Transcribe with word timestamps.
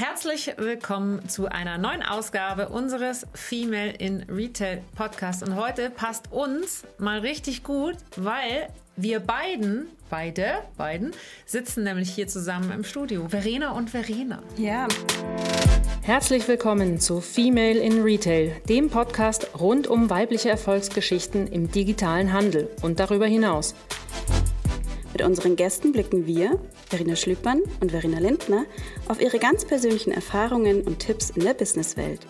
Herzlich 0.00 0.52
willkommen 0.58 1.28
zu 1.28 1.48
einer 1.48 1.76
neuen 1.76 2.04
Ausgabe 2.04 2.68
unseres 2.68 3.26
Female 3.34 3.90
in 3.90 4.22
Retail 4.30 4.80
Podcast. 4.94 5.42
Und 5.42 5.56
heute 5.56 5.90
passt 5.90 6.30
uns 6.30 6.84
mal 6.98 7.18
richtig 7.18 7.64
gut, 7.64 7.96
weil 8.14 8.68
wir 8.94 9.18
beiden, 9.18 9.88
beide, 10.08 10.62
beiden, 10.76 11.10
sitzen 11.46 11.82
nämlich 11.82 12.10
hier 12.10 12.28
zusammen 12.28 12.70
im 12.70 12.84
Studio. 12.84 13.26
Verena 13.28 13.72
und 13.72 13.90
Verena. 13.90 14.40
Ja. 14.56 14.86
Herzlich 16.02 16.46
willkommen 16.46 17.00
zu 17.00 17.20
Female 17.20 17.80
in 17.80 18.00
Retail, 18.00 18.52
dem 18.68 18.90
Podcast 18.90 19.48
rund 19.58 19.88
um 19.88 20.10
weibliche 20.10 20.48
Erfolgsgeschichten 20.48 21.48
im 21.48 21.72
digitalen 21.72 22.32
Handel 22.32 22.70
und 22.82 23.00
darüber 23.00 23.26
hinaus. 23.26 23.74
Mit 25.18 25.26
unseren 25.26 25.56
Gästen 25.56 25.90
blicken 25.90 26.26
wir, 26.26 26.60
Verena 26.88 27.16
Schlüppmann 27.16 27.62
und 27.80 27.90
Verena 27.90 28.20
Lindner, 28.20 28.66
auf 29.08 29.20
ihre 29.20 29.40
ganz 29.40 29.64
persönlichen 29.64 30.12
Erfahrungen 30.12 30.82
und 30.82 31.00
Tipps 31.00 31.30
in 31.30 31.42
der 31.42 31.54
Businesswelt. 31.54 32.24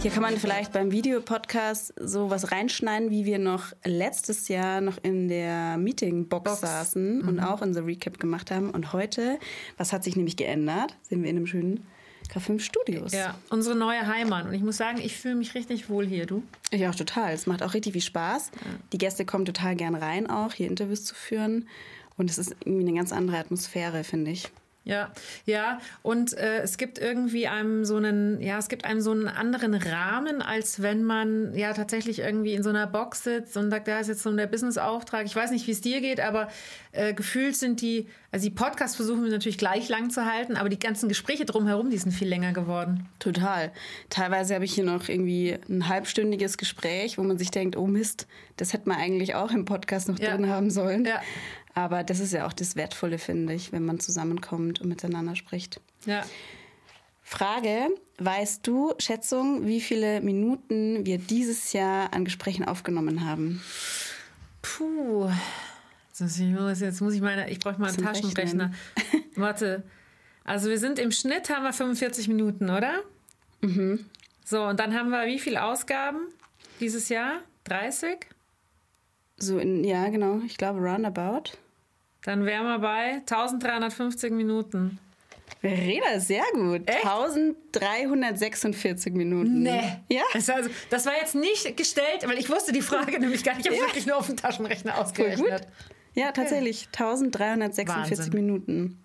Hier 0.00 0.12
kann 0.12 0.22
man 0.22 0.36
vielleicht 0.36 0.72
beim 0.72 0.92
Videopodcast 0.92 1.94
so 2.00 2.30
was 2.30 2.52
reinschneiden, 2.52 3.10
wie 3.10 3.24
wir 3.24 3.40
noch 3.40 3.72
letztes 3.84 4.46
Jahr 4.46 4.80
noch 4.80 4.98
in 5.02 5.26
der 5.26 5.78
Meetingbox 5.78 6.44
Box. 6.44 6.60
saßen 6.60 7.22
mhm. 7.22 7.28
und 7.28 7.40
auch 7.40 7.60
unser 7.60 7.84
Recap 7.84 8.20
gemacht 8.20 8.52
haben. 8.52 8.70
Und 8.70 8.92
heute, 8.92 9.40
was 9.76 9.92
hat 9.92 10.04
sich 10.04 10.14
nämlich 10.14 10.36
geändert? 10.36 10.96
Sind 11.02 11.24
wir 11.24 11.28
in 11.28 11.38
einem 11.38 11.48
schönen 11.48 11.84
K5 12.32 12.60
Studios. 12.60 13.12
Ja, 13.12 13.34
unsere 13.50 13.74
neue 13.74 14.06
Heimat. 14.06 14.46
Und 14.46 14.54
ich 14.54 14.62
muss 14.62 14.76
sagen, 14.76 15.00
ich 15.02 15.16
fühle 15.16 15.34
mich 15.34 15.54
richtig 15.54 15.88
wohl 15.88 16.06
hier, 16.06 16.26
du? 16.26 16.42
Ich 16.70 16.86
auch 16.86 16.94
total. 16.94 17.32
Es 17.32 17.46
macht 17.46 17.62
auch 17.62 17.74
richtig 17.74 17.92
viel 17.94 18.02
Spaß. 18.02 18.50
Ja. 18.54 18.60
Die 18.92 18.98
Gäste 18.98 19.24
kommen 19.24 19.44
total 19.44 19.76
gern 19.76 19.94
rein, 19.94 20.28
auch 20.28 20.52
hier 20.52 20.68
Interviews 20.68 21.04
zu 21.04 21.14
führen. 21.14 21.68
Und 22.16 22.30
es 22.30 22.38
ist 22.38 22.54
irgendwie 22.64 22.86
eine 22.86 22.96
ganz 22.96 23.12
andere 23.12 23.38
Atmosphäre, 23.38 24.04
finde 24.04 24.32
ich. 24.32 24.48
Ja, 24.88 25.10
ja, 25.44 25.80
und 26.02 26.32
äh, 26.32 26.60
es 26.62 26.78
gibt 26.78 26.98
irgendwie 26.98 27.46
einem 27.46 27.84
so 27.84 27.96
einen, 27.96 28.40
ja, 28.40 28.56
es 28.56 28.68
gibt 28.68 28.86
einem 28.86 29.02
so 29.02 29.10
einen 29.10 29.28
anderen 29.28 29.74
Rahmen, 29.74 30.40
als 30.40 30.80
wenn 30.80 31.04
man 31.04 31.54
ja 31.54 31.74
tatsächlich 31.74 32.20
irgendwie 32.20 32.54
in 32.54 32.62
so 32.62 32.70
einer 32.70 32.86
Box 32.86 33.22
sitzt 33.22 33.54
und 33.58 33.68
sagt, 33.68 33.86
da 33.86 34.00
ist 34.00 34.08
jetzt 34.08 34.22
so 34.22 34.34
der 34.34 34.46
Business-Auftrag. 34.46 35.26
Ich 35.26 35.36
weiß 35.36 35.50
nicht, 35.50 35.66
wie 35.66 35.72
es 35.72 35.82
dir 35.82 36.00
geht, 36.00 36.20
aber 36.20 36.48
äh, 36.92 37.12
gefühlt 37.12 37.54
sind 37.54 37.82
die, 37.82 38.08
also 38.32 38.48
die 38.48 38.54
Podcasts 38.54 38.96
versuchen 38.96 39.24
wir 39.24 39.30
natürlich 39.30 39.58
gleich 39.58 39.90
lang 39.90 40.08
zu 40.08 40.24
halten, 40.24 40.56
aber 40.56 40.70
die 40.70 40.78
ganzen 40.78 41.10
Gespräche 41.10 41.44
drumherum, 41.44 41.90
die 41.90 41.98
sind 41.98 42.12
viel 42.12 42.28
länger 42.28 42.54
geworden. 42.54 43.06
Total. 43.18 43.70
Teilweise 44.08 44.54
habe 44.54 44.64
ich 44.64 44.72
hier 44.72 44.84
noch 44.84 45.10
irgendwie 45.10 45.58
ein 45.68 45.86
halbstündiges 45.86 46.56
Gespräch, 46.56 47.18
wo 47.18 47.22
man 47.24 47.36
sich 47.36 47.50
denkt, 47.50 47.76
oh 47.76 47.86
Mist, 47.86 48.26
das 48.56 48.72
hätte 48.72 48.88
man 48.88 48.96
eigentlich 48.96 49.34
auch 49.34 49.50
im 49.50 49.66
Podcast 49.66 50.08
noch 50.08 50.18
ja. 50.18 50.30
drin 50.30 50.48
haben 50.48 50.70
sollen. 50.70 51.04
Ja. 51.04 51.20
Aber 51.78 52.02
das 52.02 52.18
ist 52.18 52.32
ja 52.32 52.44
auch 52.44 52.52
das 52.52 52.74
Wertvolle, 52.74 53.18
finde 53.18 53.54
ich, 53.54 53.70
wenn 53.70 53.84
man 53.84 54.00
zusammenkommt 54.00 54.80
und 54.80 54.88
miteinander 54.88 55.36
spricht. 55.36 55.80
Ja. 56.06 56.24
Frage, 57.22 57.90
weißt 58.18 58.66
du, 58.66 58.94
Schätzung, 58.98 59.64
wie 59.64 59.80
viele 59.80 60.20
Minuten 60.20 61.06
wir 61.06 61.18
dieses 61.18 61.72
Jahr 61.72 62.12
an 62.12 62.24
Gesprächen 62.24 62.64
aufgenommen 62.64 63.24
haben? 63.24 63.62
Puh. 64.60 65.30
Jetzt 66.18 67.00
muss 67.00 67.14
ich 67.14 67.20
meine, 67.20 67.48
ich 67.48 67.60
brauche 67.60 67.80
mal 67.80 67.90
einen 67.90 68.04
Taschenrechner. 68.04 68.72
Warte. 69.36 69.84
Also 70.42 70.70
wir 70.70 70.80
sind 70.80 70.98
im 70.98 71.12
Schnitt 71.12 71.48
haben 71.48 71.62
wir 71.62 71.72
45 71.72 72.26
Minuten, 72.26 72.70
oder? 72.70 73.04
Mhm. 73.60 74.04
So, 74.44 74.64
und 74.64 74.80
dann 74.80 74.98
haben 74.98 75.10
wir 75.10 75.28
wie 75.28 75.38
viele 75.38 75.62
Ausgaben 75.62 76.26
dieses 76.80 77.08
Jahr? 77.08 77.34
30? 77.64 78.26
So 79.36 79.60
in, 79.60 79.84
ja, 79.84 80.08
genau. 80.08 80.40
Ich 80.44 80.56
glaube 80.56 80.80
roundabout. 80.80 81.52
Dann 82.22 82.44
wären 82.44 82.64
wir 82.64 82.78
bei 82.78 83.20
1350 83.20 84.32
Minuten. 84.32 84.98
Verena, 85.60 86.20
sehr 86.20 86.44
gut. 86.52 86.88
Echt? 86.88 87.04
1346 87.04 89.12
Minuten. 89.14 89.62
Nee. 89.62 89.98
Ja. 90.08 90.22
Das, 90.32 90.48
also, 90.50 90.70
das 90.90 91.06
war 91.06 91.14
jetzt 91.14 91.34
nicht 91.34 91.76
gestellt, 91.76 92.26
weil 92.26 92.38
ich 92.38 92.48
wusste 92.48 92.72
die 92.72 92.82
Frage 92.82 93.18
nämlich 93.20 93.42
gar 93.42 93.56
nicht. 93.56 93.66
Ich 93.66 93.72
habe 93.72 93.80
ja. 93.80 93.86
wirklich 93.86 94.06
nur 94.06 94.16
auf 94.16 94.26
dem 94.26 94.36
Taschenrechner 94.36 94.98
ausgerechnet. 94.98 95.66
Ja, 96.14 96.32
tatsächlich. 96.32 96.88
1346 96.88 97.88
Wahnsinn. 97.88 98.34
Minuten. 98.34 98.98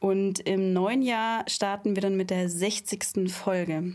Und 0.00 0.40
im 0.40 0.72
neuen 0.72 1.02
Jahr 1.02 1.44
starten 1.48 1.94
wir 1.94 2.02
dann 2.02 2.16
mit 2.16 2.30
der 2.30 2.48
60. 2.48 3.32
Folge. 3.32 3.94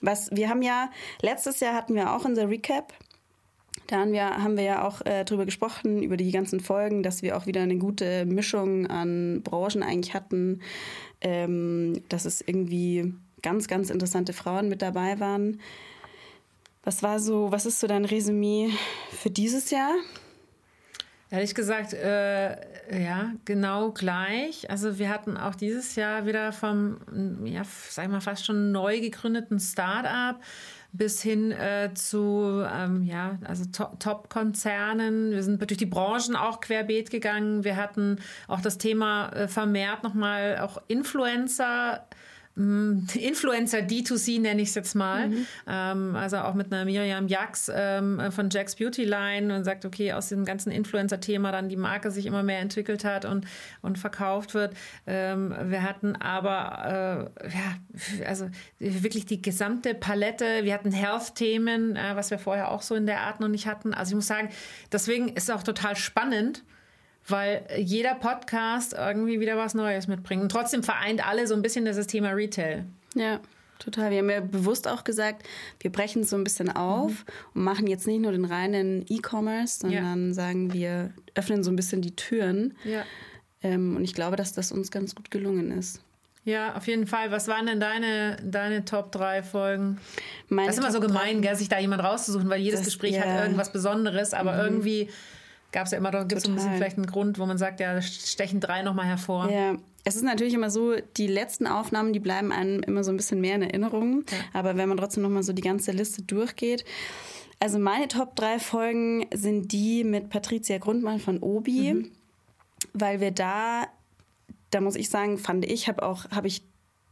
Was, 0.00 0.30
wir 0.32 0.48
haben 0.48 0.62
ja, 0.62 0.90
letztes 1.20 1.60
Jahr 1.60 1.74
hatten 1.74 1.94
wir 1.94 2.14
auch 2.14 2.24
unser 2.24 2.48
Recap 2.48 2.94
da 3.86 3.98
haben 3.98 4.12
wir, 4.12 4.24
haben 4.24 4.56
wir 4.56 4.64
ja 4.64 4.84
auch 4.84 5.00
äh, 5.04 5.24
drüber 5.24 5.44
gesprochen, 5.44 6.02
über 6.02 6.16
die 6.16 6.30
ganzen 6.30 6.60
Folgen, 6.60 7.02
dass 7.02 7.22
wir 7.22 7.36
auch 7.36 7.46
wieder 7.46 7.62
eine 7.62 7.76
gute 7.76 8.24
Mischung 8.24 8.86
an 8.86 9.42
Branchen 9.42 9.82
eigentlich 9.82 10.14
hatten, 10.14 10.60
ähm, 11.20 12.02
dass 12.08 12.24
es 12.24 12.40
irgendwie 12.40 13.12
ganz, 13.42 13.68
ganz 13.68 13.90
interessante 13.90 14.32
Frauen 14.32 14.68
mit 14.68 14.82
dabei 14.82 15.18
waren. 15.20 15.60
Was 16.84 17.02
war 17.02 17.18
so, 17.18 17.52
was 17.52 17.66
ist 17.66 17.80
so 17.80 17.86
dein 17.86 18.04
Resümee 18.04 18.70
für 19.10 19.30
dieses 19.30 19.70
Jahr? 19.70 19.92
Ehrlich 21.32 21.54
gesagt, 21.54 21.92
äh, 21.92 22.56
ja, 23.00 23.32
genau 23.44 23.92
gleich. 23.92 24.68
Also 24.68 24.98
wir 24.98 25.10
hatten 25.10 25.36
auch 25.36 25.54
dieses 25.54 25.94
Jahr 25.94 26.26
wieder 26.26 26.52
vom, 26.52 26.96
ja, 27.44 27.62
sag 27.88 28.06
ich 28.06 28.10
mal, 28.10 28.20
fast 28.20 28.44
schon 28.44 28.72
neu 28.72 29.00
gegründeten 29.00 29.60
Start-up 29.60 30.40
bis 30.92 31.22
hin 31.22 31.52
äh, 31.52 31.90
zu 31.94 32.64
ähm, 32.72 33.02
ja, 33.04 33.38
also 33.44 33.64
Top-Konzernen. 33.66 35.30
Wir 35.30 35.42
sind 35.42 35.60
durch 35.60 35.78
die 35.78 35.86
Branchen 35.86 36.36
auch 36.36 36.60
querbeet 36.60 37.10
gegangen. 37.10 37.64
Wir 37.64 37.76
hatten 37.76 38.18
auch 38.48 38.60
das 38.60 38.78
Thema 38.78 39.28
äh, 39.30 39.48
vermehrt 39.48 40.02
nochmal 40.02 40.58
auch 40.58 40.80
Influencer 40.88 42.06
Influencer 43.14 43.78
D2C 43.78 44.40
nenne 44.40 44.62
ich 44.62 44.70
es 44.70 44.74
jetzt 44.74 44.94
mal. 44.94 45.28
Mhm. 45.28 45.46
Ähm, 45.66 46.16
also 46.16 46.38
auch 46.38 46.54
mit 46.54 46.72
einer 46.72 46.84
Miriam 46.84 47.28
Jax 47.28 47.70
ähm, 47.72 48.20
von 48.30 48.50
Jack's 48.50 48.76
Beauty 48.76 49.04
Line 49.04 49.54
und 49.54 49.64
sagt, 49.64 49.84
okay, 49.84 50.12
aus 50.12 50.28
diesem 50.28 50.44
ganzen 50.44 50.70
Influencer-Thema 50.70 51.52
dann 51.52 51.68
die 51.68 51.76
Marke 51.76 52.10
sich 52.10 52.26
immer 52.26 52.42
mehr 52.42 52.60
entwickelt 52.60 53.04
hat 53.04 53.24
und, 53.24 53.46
und 53.82 53.98
verkauft 53.98 54.54
wird. 54.54 54.74
Ähm, 55.06 55.54
wir 55.64 55.82
hatten 55.82 56.16
aber, 56.16 57.30
äh, 57.40 57.48
ja, 57.48 58.26
also 58.26 58.50
wirklich 58.78 59.26
die 59.26 59.40
gesamte 59.40 59.94
Palette. 59.94 60.64
Wir 60.64 60.74
hatten 60.74 60.92
Health-Themen, 60.92 61.96
äh, 61.96 62.16
was 62.16 62.30
wir 62.30 62.38
vorher 62.38 62.70
auch 62.70 62.82
so 62.82 62.94
in 62.94 63.06
der 63.06 63.20
Art 63.20 63.40
noch 63.40 63.48
nicht 63.48 63.66
hatten. 63.66 63.94
Also 63.94 64.10
ich 64.10 64.16
muss 64.16 64.26
sagen, 64.26 64.50
deswegen 64.92 65.28
ist 65.28 65.44
es 65.44 65.50
auch 65.50 65.62
total 65.62 65.96
spannend, 65.96 66.64
weil 67.26 67.66
jeder 67.78 68.14
Podcast 68.14 68.94
irgendwie 68.94 69.40
wieder 69.40 69.56
was 69.56 69.74
Neues 69.74 70.06
mitbringt. 70.08 70.42
Und 70.42 70.50
trotzdem 70.50 70.82
vereint 70.82 71.26
alle 71.26 71.46
so 71.46 71.54
ein 71.54 71.62
bisschen 71.62 71.84
das 71.84 72.06
Thema 72.06 72.30
Retail. 72.30 72.84
Ja. 73.14 73.40
Total. 73.78 74.10
Wir 74.10 74.18
haben 74.18 74.30
ja 74.30 74.40
bewusst 74.40 74.86
auch 74.86 75.04
gesagt, 75.04 75.46
wir 75.80 75.90
brechen 75.90 76.22
es 76.22 76.30
so 76.30 76.36
ein 76.36 76.44
bisschen 76.44 76.70
auf 76.70 77.10
mhm. 77.10 77.32
und 77.54 77.64
machen 77.64 77.86
jetzt 77.86 78.06
nicht 78.06 78.20
nur 78.20 78.32
den 78.32 78.44
reinen 78.44 79.06
E-Commerce, 79.08 79.80
sondern 79.80 80.28
ja. 80.28 80.34
sagen, 80.34 80.72
wir 80.72 81.12
öffnen 81.34 81.64
so 81.64 81.70
ein 81.70 81.76
bisschen 81.76 82.02
die 82.02 82.14
Türen. 82.14 82.74
Ja. 82.84 83.04
Ähm, 83.62 83.96
und 83.96 84.04
ich 84.04 84.14
glaube, 84.14 84.36
dass 84.36 84.52
das 84.52 84.70
uns 84.70 84.90
ganz 84.90 85.14
gut 85.14 85.30
gelungen 85.30 85.70
ist. 85.70 86.02
Ja, 86.44 86.74
auf 86.74 86.86
jeden 86.86 87.06
Fall. 87.06 87.30
Was 87.30 87.48
waren 87.48 87.66
denn 87.66 87.80
deine, 87.80 88.36
deine 88.42 88.84
Top 88.84 89.12
3 89.12 89.42
Folgen? 89.42 89.98
Meine 90.48 90.68
das 90.68 90.76
ist 90.76 90.82
immer 90.82 90.92
Top 90.92 91.02
so 91.02 91.08
gemein, 91.08 91.42
gell, 91.42 91.54
sich 91.54 91.68
da 91.68 91.78
jemand 91.78 92.02
rauszusuchen, 92.02 92.48
weil 92.48 92.60
jedes 92.60 92.80
das, 92.80 92.86
Gespräch 92.86 93.14
ja. 93.14 93.22
hat 93.22 93.44
irgendwas 93.44 93.72
Besonderes, 93.72 94.32
aber 94.32 94.54
mhm. 94.54 94.60
irgendwie 94.60 95.08
gab 95.72 95.86
es 95.86 95.92
ja 95.92 95.98
immer, 95.98 96.10
gibt 96.10 96.32
es 96.32 96.46
ein 96.46 96.54
bisschen 96.54 96.74
vielleicht 96.74 96.96
einen 96.96 97.06
Grund, 97.06 97.38
wo 97.38 97.46
man 97.46 97.58
sagt, 97.58 97.80
ja, 97.80 98.00
stechen 98.02 98.60
drei 98.60 98.82
nochmal 98.82 99.06
hervor. 99.06 99.50
Ja, 99.50 99.76
es 100.04 100.16
ist 100.16 100.22
natürlich 100.22 100.54
immer 100.54 100.70
so, 100.70 100.96
die 101.16 101.26
letzten 101.26 101.66
Aufnahmen, 101.66 102.12
die 102.12 102.20
bleiben 102.20 102.52
einem 102.52 102.82
immer 102.82 103.04
so 103.04 103.10
ein 103.10 103.16
bisschen 103.16 103.40
mehr 103.40 103.56
in 103.56 103.62
Erinnerung. 103.62 104.24
Ja. 104.30 104.38
Aber 104.52 104.76
wenn 104.76 104.88
man 104.88 104.98
trotzdem 104.98 105.22
nochmal 105.22 105.42
so 105.42 105.52
die 105.52 105.62
ganze 105.62 105.92
Liste 105.92 106.22
durchgeht. 106.22 106.84
Also 107.58 107.78
meine 107.78 108.08
Top 108.08 108.34
drei 108.36 108.58
Folgen 108.58 109.26
sind 109.34 109.72
die 109.72 110.02
mit 110.02 110.30
Patricia 110.30 110.78
Grundmann 110.78 111.20
von 111.20 111.38
Obi, 111.40 111.92
mhm. 111.92 112.10
weil 112.94 113.20
wir 113.20 113.32
da, 113.32 113.86
da 114.70 114.80
muss 114.80 114.96
ich 114.96 115.10
sagen, 115.10 115.36
fand 115.36 115.66
ich, 115.66 115.86
habe 115.86 116.02
auch, 116.02 116.30
habe 116.30 116.48
ich, 116.48 116.62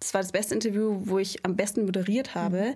das 0.00 0.15
war 0.15 0.23
das 0.23 0.33
beste 0.33 0.55
Interview, 0.55 1.03
wo 1.05 1.19
ich 1.19 1.44
am 1.44 1.56
besten 1.56 1.85
moderiert 1.85 2.35
habe, 2.35 2.71
mhm. 2.71 2.75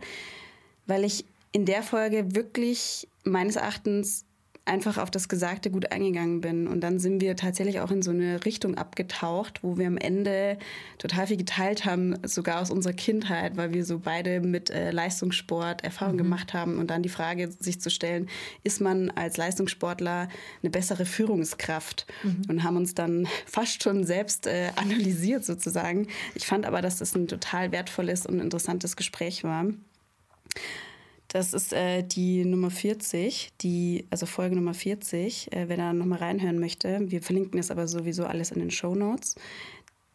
weil 0.87 1.05
ich 1.05 1.25
in 1.53 1.65
der 1.65 1.83
Folge 1.83 2.35
wirklich 2.35 3.09
meines 3.25 3.57
Erachtens 3.57 4.27
einfach 4.65 4.99
auf 4.99 5.11
das 5.11 5.29
Gesagte 5.29 5.71
gut 5.71 5.91
eingegangen 5.91 6.41
bin. 6.41 6.69
Und 6.69 6.81
dann 6.83 7.01
sind 7.01 7.21
wir 7.21 7.35
tatsächlich 7.35 7.81
auch 7.81 7.91
in 7.91 8.03
so 8.03 8.13
eine 8.13 8.45
Richtung 8.45 8.77
abgetaucht, 8.77 9.63
wo 9.63 9.77
wir 9.77 9.89
am 9.89 9.97
Ende 9.97 10.57
total 10.99 11.27
viel 11.27 11.37
geteilt 11.37 11.85
haben, 11.85 12.17
sogar 12.25 12.61
aus 12.61 12.71
unserer 12.71 12.93
Kindheit, 12.93 13.57
weil 13.57 13.73
wir 13.73 13.85
so 13.85 13.99
beide 13.99 14.41
mit 14.41 14.71
äh, 14.71 14.93
Leistungssport 14.93 15.83
Erfahrung 15.83 16.15
mhm. 16.15 16.19
gemacht 16.19 16.55
haben. 16.55 16.79
Und 16.79 16.91
dann 16.91 17.03
die 17.03 17.09
Frage 17.09 17.51
sich 17.51 17.81
zu 17.81 17.91
stellen, 17.91 18.29
ist 18.63 18.81
man 18.81 19.11
als 19.11 19.37
Leistungssportler 19.37 20.29
eine 20.63 20.71
bessere 20.71 21.07
Führungskraft? 21.07 22.07
Mhm. 22.23 22.43
Und 22.49 22.63
haben 22.63 22.77
uns 22.77 22.95
dann 22.95 23.27
fast 23.47 23.83
schon 23.83 24.05
selbst 24.05 24.47
äh, 24.47 24.71
analysiert 24.77 25.45
sozusagen. 25.45 26.07
Ich 26.35 26.47
fand 26.47 26.67
aber, 26.67 26.83
dass 26.83 26.99
das 26.99 27.17
ein 27.17 27.27
total 27.27 27.73
wertvolles 27.73 28.27
und 28.27 28.39
interessantes 28.39 28.97
Gespräch 28.97 29.43
war. 29.43 29.67
Das 31.33 31.55
ist 31.55 31.73
äh, 31.73 32.03
die 32.03 32.45
Nummer 32.45 32.71
40, 32.71 33.53
die, 33.63 34.05
also 34.11 34.27
Folge 34.27 34.55
Nummer 34.55 34.75
40, 34.75 35.51
äh, 35.51 35.67
wer 35.67 35.79
da 35.79 35.95
nochmal 35.95 36.19
reinhören 36.19 36.59
möchte. 36.59 37.11
Wir 37.11 37.23
verlinken 37.23 37.59
es 37.59 37.71
aber 37.71 37.89
sowieso 37.89 38.27
alles 38.27 38.51
in 38.51 38.61
den 38.61 38.71
Show 38.71 38.95
Notes. 38.95 39.37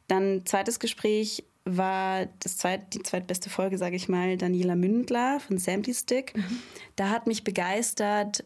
Dann 0.08 0.46
zweites 0.46 0.80
Gespräch 0.80 1.44
war 1.66 2.28
das 2.42 2.58
zweit, 2.58 2.94
die 2.94 3.02
zweitbeste 3.02 3.50
Folge, 3.50 3.80
sage 3.80 3.96
ich 3.96 4.08
mal, 4.08 4.38
Daniela 4.38 4.76
Mündler 4.76 5.40
von 5.40 5.58
Samty 5.58 5.96
Stick. 5.96 6.38
Mhm. 6.38 6.60
Da 6.96 7.10
hat 7.10 7.26
mich 7.26 7.44
begeistert, 7.44 8.46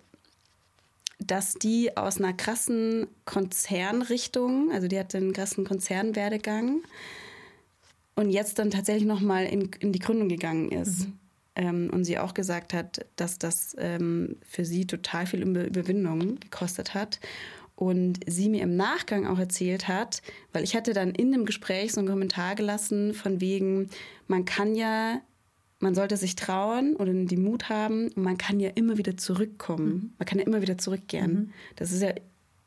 dass 1.20 1.56
die 1.56 1.98
aus 1.98 2.20
einer 2.20 2.32
krassen 2.32 3.08
Konzernrichtung, 3.26 4.72
also 4.72 4.88
die 4.88 4.98
hat 4.98 5.14
einen 5.14 5.34
krassen 5.34 5.66
Konzernwerdegang 5.66 6.84
und 8.16 8.30
jetzt 8.30 8.60
dann 8.60 8.72
tatsächlich 8.72 9.06
nochmal 9.06 9.44
in, 9.46 9.72
in 9.80 9.92
die 9.92 10.00
Gründung 10.00 10.30
gegangen 10.30 10.72
ist. 10.72 11.08
Mhm. 11.08 11.18
Ähm, 11.56 11.90
und 11.92 12.06
sie 12.06 12.18
auch 12.18 12.34
gesagt 12.34 12.74
hat, 12.74 13.06
dass 13.16 13.38
das 13.38 13.76
ähm, 13.78 14.38
für 14.48 14.64
sie 14.64 14.86
total 14.86 15.26
viel 15.26 15.42
Überwindung 15.42 16.40
gekostet 16.40 16.94
hat. 16.94 17.20
Und 17.76 18.20
sie 18.28 18.48
mir 18.48 18.62
im 18.62 18.76
Nachgang 18.76 19.26
auch 19.26 19.40
erzählt 19.40 19.88
hat, 19.88 20.22
weil 20.54 20.64
ich 20.64 20.76
hatte 20.76 20.94
dann 20.94 21.12
in 21.12 21.32
dem 21.32 21.46
Gespräch 21.46 21.94
so 21.94 22.00
einen 22.00 22.10
Kommentar 22.10 22.54
gelassen 22.56 23.14
von 23.16 23.42
wegen, 23.42 23.90
man 24.28 24.46
kann 24.46 24.76
ja, 24.76 25.20
man 25.80 25.96
sollte 25.96 26.16
sich 26.16 26.36
trauen 26.36 26.96
oder 26.96 27.12
die 27.12 27.38
Mut 27.38 27.70
haben 27.70 28.10
und 28.10 28.24
man 28.24 28.38
kann 28.38 28.60
ja 28.60 28.70
immer 28.76 29.00
wieder 29.00 29.18
zurückkommen. 29.18 29.88
Mhm. 29.88 30.14
Man 30.20 30.26
kann 30.28 30.38
ja 30.38 30.46
immer 30.46 30.62
wieder 30.62 30.78
zurückkehren. 30.78 31.34
Mhm. 31.34 31.50
Das 31.76 31.92
ist 31.92 32.04
ja 32.04 32.14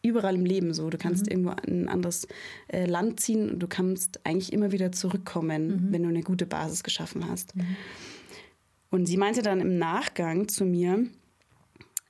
überall 0.02 0.34
im 0.34 0.44
Leben 0.44 0.74
so. 0.74 0.90
Du 0.90 0.98
kannst 0.98 1.26
mhm. 1.26 1.30
irgendwo 1.30 1.50
in 1.66 1.84
ein 1.84 1.88
anderes 1.88 2.26
äh, 2.68 2.86
Land 2.86 3.20
ziehen 3.20 3.50
und 3.50 3.60
du 3.60 3.68
kannst 3.68 4.20
eigentlich 4.24 4.52
immer 4.52 4.72
wieder 4.72 4.92
zurückkommen, 4.92 5.66
mhm. 5.66 5.92
wenn 5.92 6.02
du 6.02 6.08
eine 6.08 6.22
gute 6.22 6.46
Basis 6.46 6.82
geschaffen 6.82 7.28
hast. 7.28 7.54
Mhm. 8.94 9.00
Und 9.00 9.06
sie 9.06 9.16
meinte 9.16 9.42
dann 9.42 9.60
im 9.60 9.78
Nachgang 9.78 10.48
zu 10.48 10.64
mir, 10.64 11.06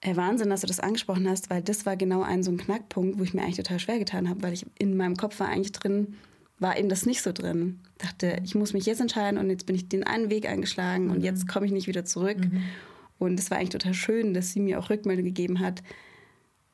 äh, 0.00 0.16
Wahnsinn, 0.16 0.50
dass 0.50 0.60
du 0.60 0.66
das 0.66 0.80
angesprochen 0.80 1.28
hast, 1.28 1.50
weil 1.50 1.62
das 1.62 1.86
war 1.86 1.96
genau 1.96 2.22
ein 2.22 2.42
so 2.42 2.50
ein 2.50 2.58
Knackpunkt, 2.58 3.18
wo 3.18 3.22
ich 3.22 3.34
mir 3.34 3.42
eigentlich 3.42 3.56
total 3.56 3.78
schwer 3.78 3.98
getan 3.98 4.28
habe, 4.28 4.42
weil 4.42 4.52
ich 4.52 4.66
in 4.78 4.96
meinem 4.96 5.16
Kopf 5.16 5.40
war 5.40 5.48
eigentlich 5.48 5.72
drin, 5.72 6.14
war 6.58 6.78
eben 6.78 6.88
das 6.88 7.06
nicht 7.06 7.22
so 7.22 7.32
drin. 7.32 7.80
Dachte, 7.98 8.38
ich 8.44 8.54
muss 8.54 8.72
mich 8.74 8.86
jetzt 8.86 9.00
entscheiden 9.00 9.38
und 9.38 9.50
jetzt 9.50 9.66
bin 9.66 9.74
ich 9.74 9.88
den 9.88 10.04
einen 10.04 10.30
Weg 10.30 10.46
eingeschlagen 10.46 11.10
und 11.10 11.22
jetzt 11.22 11.48
komme 11.48 11.66
ich 11.66 11.72
nicht 11.72 11.88
wieder 11.88 12.04
zurück. 12.04 12.38
Mhm. 12.38 12.62
Und 13.18 13.40
es 13.40 13.50
war 13.50 13.58
eigentlich 13.58 13.70
total 13.70 13.94
schön, 13.94 14.34
dass 14.34 14.52
sie 14.52 14.60
mir 14.60 14.78
auch 14.78 14.90
Rückmeldung 14.90 15.24
gegeben 15.24 15.60
hat, 15.60 15.82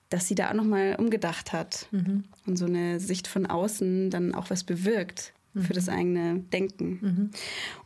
dass 0.08 0.26
sie 0.26 0.34
da 0.34 0.50
auch 0.50 0.54
nochmal 0.54 0.96
umgedacht 0.98 1.52
hat 1.52 1.86
mhm. 1.92 2.24
und 2.46 2.56
so 2.56 2.66
eine 2.66 2.98
Sicht 2.98 3.28
von 3.28 3.46
außen 3.46 4.10
dann 4.10 4.34
auch 4.34 4.50
was 4.50 4.64
bewirkt 4.64 5.32
mhm. 5.54 5.62
für 5.62 5.72
das 5.72 5.88
eigene 5.88 6.40
Denken. 6.52 6.98
Mhm. 7.00 7.30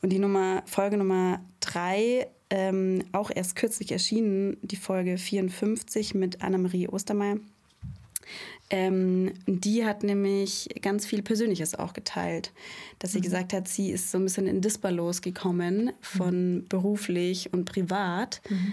Und 0.02 0.12
die 0.12 0.19
Nummer, 0.19 0.62
Folge 0.66 0.96
Nummer 0.96 1.40
drei, 1.61 2.28
ähm, 2.50 3.02
auch 3.12 3.31
erst 3.34 3.56
kürzlich 3.56 3.90
erschienen, 3.93 4.56
die 4.62 4.76
Folge 4.76 5.19
54 5.19 6.14
mit 6.14 6.43
Anna-Marie 6.43 6.88
Ostermeier. 6.88 7.38
Ähm, 8.70 9.32
die 9.46 9.84
hat 9.84 10.02
nämlich 10.02 10.69
ganz 10.81 11.05
viel 11.05 11.22
Persönliches 11.22 11.75
auch 11.75 11.93
geteilt, 11.93 12.52
dass 12.99 13.12
sie 13.12 13.19
mhm. 13.19 13.25
gesagt 13.25 13.52
hat, 13.52 13.69
sie 13.69 13.90
ist 13.90 14.11
so 14.11 14.19
ein 14.19 14.25
bisschen 14.25 14.46
in 14.46 14.61
Disbalance 14.61 15.20
gekommen 15.20 15.93
von 16.00 16.56
mhm. 16.56 16.69
beruflich 16.69 17.52
und 17.52 17.66
privat 17.66 18.40
mhm. 18.49 18.72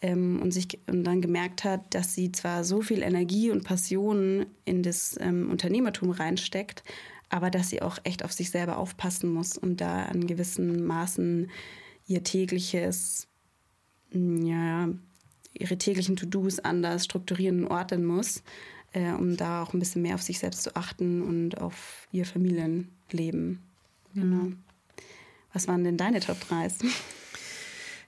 ähm, 0.00 0.42
und 0.42 0.52
sich 0.52 0.78
und 0.86 1.04
dann 1.04 1.20
gemerkt 1.20 1.64
hat, 1.64 1.94
dass 1.94 2.14
sie 2.14 2.32
zwar 2.32 2.64
so 2.64 2.80
viel 2.80 3.02
Energie 3.02 3.50
und 3.50 3.64
Passion 3.64 4.46
in 4.64 4.82
das 4.82 5.16
ähm, 5.20 5.50
Unternehmertum 5.50 6.10
reinsteckt, 6.10 6.82
aber 7.28 7.50
dass 7.50 7.70
sie 7.70 7.82
auch 7.82 7.98
echt 8.04 8.24
auf 8.24 8.32
sich 8.32 8.50
selber 8.50 8.78
aufpassen 8.78 9.32
muss 9.32 9.58
und 9.58 9.80
da 9.80 10.04
an 10.04 10.26
gewissen 10.26 10.84
Maßen 10.84 11.50
ihr 12.06 12.22
tägliches, 12.22 13.28
mm, 14.12 14.46
ja, 14.46 14.88
ihre 15.52 15.78
täglichen 15.78 16.16
To-Dos 16.16 16.60
anders 16.60 17.04
strukturieren 17.04 17.64
und 17.64 17.70
ordnen 17.70 18.04
muss, 18.04 18.42
äh, 18.92 19.12
um 19.12 19.36
da 19.36 19.62
auch 19.62 19.72
ein 19.72 19.78
bisschen 19.78 20.02
mehr 20.02 20.14
auf 20.14 20.22
sich 20.22 20.38
selbst 20.38 20.62
zu 20.62 20.76
achten 20.76 21.22
und 21.22 21.58
auf 21.58 22.06
ihr 22.12 22.26
Familienleben. 22.26 23.60
Genau. 24.14 24.52
Was 25.52 25.68
waren 25.68 25.84
denn 25.84 25.96
deine 25.96 26.20
Top 26.20 26.38
3? 26.48 26.68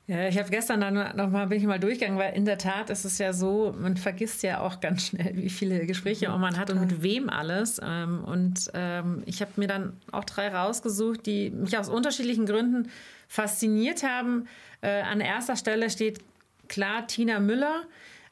Ja, 0.08 0.26
ich 0.26 0.38
habe 0.38 0.48
gestern 0.48 0.80
dann 0.80 0.94
noch 0.94 1.28
mal 1.28 1.48
bin 1.48 1.58
ich 1.58 1.66
mal 1.66 1.78
durchgegangen, 1.78 2.18
weil 2.18 2.34
in 2.34 2.46
der 2.46 2.56
Tat 2.56 2.88
ist 2.88 3.04
es 3.04 3.18
ja 3.18 3.34
so, 3.34 3.74
man 3.78 3.98
vergisst 3.98 4.42
ja 4.42 4.60
auch 4.60 4.80
ganz 4.80 5.08
schnell, 5.08 5.36
wie 5.36 5.50
viele 5.50 5.84
Gespräche 5.84 6.30
man 6.30 6.56
hat 6.56 6.70
und 6.70 6.80
mit 6.80 7.02
wem 7.02 7.28
alles. 7.28 7.78
Ähm, 7.84 8.24
und 8.24 8.70
ähm, 8.72 9.22
ich 9.26 9.42
habe 9.42 9.50
mir 9.56 9.66
dann 9.66 9.92
auch 10.10 10.24
drei 10.24 10.48
rausgesucht, 10.48 11.26
die 11.26 11.50
mich 11.50 11.76
aus 11.76 11.90
unterschiedlichen 11.90 12.46
Gründen 12.46 12.90
fasziniert 13.28 14.02
haben. 14.02 14.48
Äh, 14.80 15.02
an 15.02 15.20
erster 15.20 15.56
Stelle 15.56 15.90
steht 15.90 16.20
klar 16.68 17.06
Tina 17.06 17.38
Müller. 17.38 17.82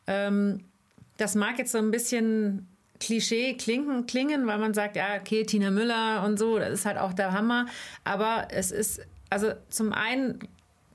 Ähm, 0.06 0.60
das 1.18 1.34
mag 1.34 1.58
jetzt 1.58 1.72
so 1.72 1.78
ein 1.78 1.90
bisschen 1.90 2.66
Klischee 3.00 3.52
klingen, 3.52 4.06
klingen, 4.06 4.46
weil 4.46 4.56
man 4.56 4.72
sagt, 4.72 4.96
ja, 4.96 5.18
okay, 5.20 5.44
Tina 5.44 5.70
Müller 5.70 6.24
und 6.24 6.38
so, 6.38 6.58
das 6.58 6.70
ist 6.70 6.86
halt 6.86 6.96
auch 6.96 7.12
der 7.12 7.32
Hammer. 7.32 7.66
Aber 8.04 8.48
es 8.50 8.70
ist, 8.70 9.02
also 9.28 9.52
zum 9.68 9.92
einen 9.92 10.38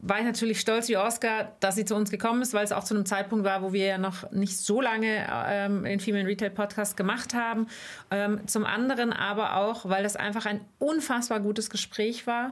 war 0.04 0.20
ich 0.20 0.26
natürlich 0.26 0.60
stolz 0.60 0.90
wie 0.90 0.98
Oscar, 0.98 1.56
dass 1.60 1.76
sie 1.76 1.86
zu 1.86 1.96
uns 1.96 2.10
gekommen 2.10 2.42
ist, 2.42 2.54
weil 2.54 2.64
es 2.64 2.72
auch 2.72 2.84
zu 2.84 2.96
einem 2.96 3.06
Zeitpunkt 3.06 3.46
war, 3.46 3.62
wo 3.62 3.72
wir 3.72 3.86
ja 3.86 3.98
noch 4.00 4.32
nicht 4.32 4.58
so 4.58 4.82
lange 4.82 5.28
ähm, 5.48 5.84
den 5.84 6.00
Female 6.00 6.28
Retail 6.28 6.50
Podcast 6.50 6.98
gemacht 6.98 7.36
haben. 7.36 7.68
Ähm, 8.10 8.48
zum 8.48 8.66
anderen 8.66 9.14
aber 9.14 9.58
auch, 9.58 9.88
weil 9.88 10.02
das 10.04 10.16
einfach 10.16 10.48
ein 10.48 10.62
unfassbar 10.80 11.40
gutes 11.40 11.70
Gespräch 11.70 12.26
war 12.26 12.52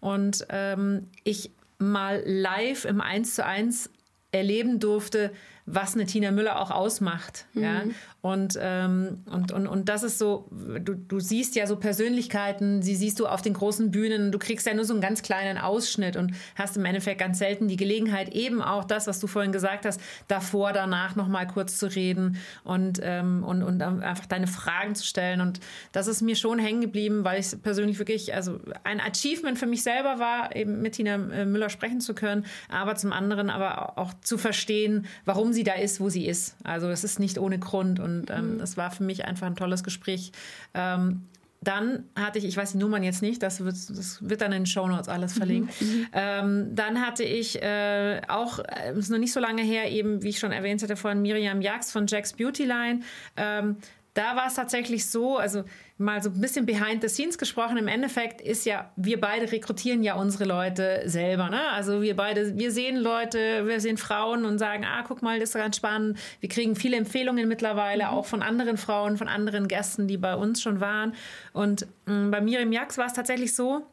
und 0.00 0.46
ähm, 0.50 1.08
ich 1.22 1.52
mal 1.78 2.22
live 2.26 2.84
im 2.84 3.00
1 3.00 3.36
zu 3.36 3.44
1 3.44 3.90
erleben 4.32 4.80
durfte, 4.80 5.32
was 5.66 5.94
eine 5.94 6.06
Tina 6.06 6.32
Müller 6.32 6.60
auch 6.60 6.70
ausmacht. 6.70 7.46
Mhm. 7.52 7.62
Ja? 7.62 7.82
Und, 8.20 8.58
ähm, 8.60 9.22
und, 9.30 9.52
und, 9.52 9.68
und 9.68 9.88
das 9.88 10.02
ist 10.02 10.18
so, 10.18 10.48
du, 10.50 10.94
du 10.94 11.20
siehst 11.20 11.54
ja 11.54 11.68
so 11.68 11.76
Persönlichkeiten, 11.76 12.82
sie 12.82 12.96
siehst 12.96 13.20
du 13.20 13.28
auf 13.28 13.42
den 13.42 13.54
großen 13.54 13.92
Bühnen, 13.92 14.32
du 14.32 14.40
kriegst 14.40 14.66
ja 14.66 14.74
nur 14.74 14.84
so 14.84 14.92
einen 14.92 15.00
ganz 15.00 15.22
kleinen 15.22 15.56
Ausschnitt 15.56 16.16
und 16.16 16.32
hast 16.56 16.76
im 16.76 16.84
Endeffekt 16.84 17.20
ganz 17.20 17.38
selten 17.38 17.68
die 17.68 17.76
Gelegenheit, 17.76 18.30
eben 18.30 18.60
auch 18.60 18.82
das, 18.82 19.06
was 19.06 19.20
du 19.20 19.28
vorhin 19.28 19.52
gesagt 19.52 19.86
hast, 19.86 20.00
davor, 20.26 20.72
danach 20.72 21.14
nochmal 21.14 21.46
kurz 21.46 21.78
zu 21.78 21.86
reden 21.86 22.38
und, 22.64 22.98
ähm, 23.04 23.44
und, 23.44 23.62
und 23.62 23.80
einfach 23.82 24.26
deine 24.26 24.48
Fragen 24.48 24.96
zu 24.96 25.06
stellen. 25.06 25.40
Und 25.40 25.60
das 25.92 26.08
ist 26.08 26.20
mir 26.20 26.34
schon 26.34 26.58
hängen 26.58 26.80
geblieben, 26.80 27.22
weil 27.22 27.38
ich 27.38 27.62
persönlich 27.62 28.00
wirklich, 28.00 28.34
also 28.34 28.58
ein 28.82 29.00
Achievement 29.00 29.60
für 29.60 29.66
mich 29.66 29.84
selber 29.84 30.18
war, 30.18 30.56
eben 30.56 30.82
mit 30.82 30.94
Tina 30.94 31.14
äh, 31.14 31.44
Müller 31.44 31.70
sprechen 31.70 32.00
zu 32.00 32.14
können, 32.14 32.46
aber 32.68 32.96
zum 32.96 33.12
anderen 33.12 33.48
aber 33.48 33.96
auch 33.96 34.12
zu 34.22 34.38
verstehen, 34.38 35.06
warum 35.24 35.52
sie 35.52 35.62
da 35.62 35.74
ist, 35.74 36.00
wo 36.00 36.08
sie 36.08 36.26
ist. 36.26 36.56
Also 36.64 36.88
es 36.88 37.04
ist 37.04 37.20
nicht 37.20 37.38
ohne 37.38 37.60
Grund. 37.60 38.00
Und 38.00 38.17
ähm, 38.30 38.54
mhm. 38.54 38.58
das 38.58 38.76
war 38.76 38.90
für 38.90 39.02
mich 39.02 39.24
einfach 39.24 39.46
ein 39.46 39.56
tolles 39.56 39.82
Gespräch. 39.82 40.32
Ähm, 40.74 41.22
dann 41.60 42.04
hatte 42.14 42.38
ich, 42.38 42.44
ich 42.44 42.56
weiß 42.56 42.72
die 42.72 42.78
Nummern 42.78 43.02
jetzt 43.02 43.20
nicht, 43.20 43.42
das 43.42 43.64
wird, 43.64 43.74
das 43.74 44.18
wird 44.20 44.40
dann 44.40 44.52
in 44.52 44.60
den 44.62 44.66
Show 44.66 44.86
Notes 44.86 45.08
alles 45.08 45.34
mhm. 45.34 45.38
verlinkt. 45.38 45.80
Mhm. 45.80 46.06
Ähm, 46.12 46.74
dann 46.74 47.04
hatte 47.04 47.24
ich 47.24 47.60
äh, 47.60 48.20
auch, 48.28 48.60
äh, 48.60 48.96
ist 48.96 49.10
noch 49.10 49.18
nicht 49.18 49.32
so 49.32 49.40
lange 49.40 49.62
her, 49.62 49.90
eben, 49.90 50.22
wie 50.22 50.28
ich 50.28 50.38
schon 50.38 50.52
erwähnt 50.52 50.82
hatte, 50.82 50.96
von 50.96 51.20
Miriam 51.20 51.60
Jax 51.60 51.90
von 51.90 52.06
Jack's 52.06 52.32
Beauty 52.32 52.64
Line. 52.64 53.00
Ähm, 53.36 53.76
da 54.14 54.36
war 54.36 54.46
es 54.46 54.54
tatsächlich 54.54 55.06
so, 55.06 55.36
also 55.36 55.64
mal 55.98 56.22
so 56.22 56.30
ein 56.30 56.40
bisschen 56.40 56.64
behind 56.64 57.02
the 57.02 57.08
scenes 57.08 57.38
gesprochen, 57.38 57.76
im 57.76 57.88
Endeffekt 57.88 58.40
ist 58.40 58.64
ja, 58.64 58.90
wir 58.94 59.20
beide 59.20 59.50
rekrutieren 59.50 60.04
ja 60.04 60.14
unsere 60.14 60.44
Leute 60.44 61.02
selber. 61.06 61.50
Ne? 61.50 61.60
Also 61.70 62.02
wir 62.02 62.14
beide, 62.14 62.56
wir 62.56 62.70
sehen 62.70 62.96
Leute, 62.96 63.66
wir 63.66 63.80
sehen 63.80 63.96
Frauen 63.96 64.44
und 64.44 64.58
sagen, 64.58 64.84
ah, 64.84 65.02
guck 65.06 65.22
mal, 65.22 65.40
das 65.40 65.50
ist 65.50 65.54
ganz 65.56 65.76
spannend. 65.76 66.16
Wir 66.38 66.48
kriegen 66.48 66.76
viele 66.76 66.96
Empfehlungen 66.96 67.48
mittlerweile, 67.48 68.04
mhm. 68.04 68.10
auch 68.10 68.26
von 68.26 68.42
anderen 68.42 68.76
Frauen, 68.76 69.16
von 69.16 69.26
anderen 69.26 69.66
Gästen, 69.66 70.06
die 70.06 70.16
bei 70.16 70.36
uns 70.36 70.62
schon 70.62 70.80
waren. 70.80 71.14
Und 71.52 71.86
mh, 72.06 72.14
mm, 72.14 72.30
bei 72.30 72.40
Miriam 72.40 72.72
Jax 72.72 72.96
war 72.96 73.06
es 73.06 73.12
tatsächlich 73.12 73.56
so, 73.56 73.84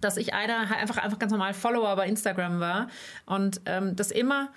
dass 0.00 0.16
ich 0.16 0.34
einer 0.34 0.70
einfach, 0.76 0.98
einfach 0.98 1.18
ganz 1.20 1.30
normal 1.30 1.54
Follower 1.54 1.94
bei 1.94 2.06
Instagram 2.06 2.58
war 2.60 2.88
und 3.26 3.60
ähm, 3.66 3.94
das 3.96 4.10
immer 4.10 4.50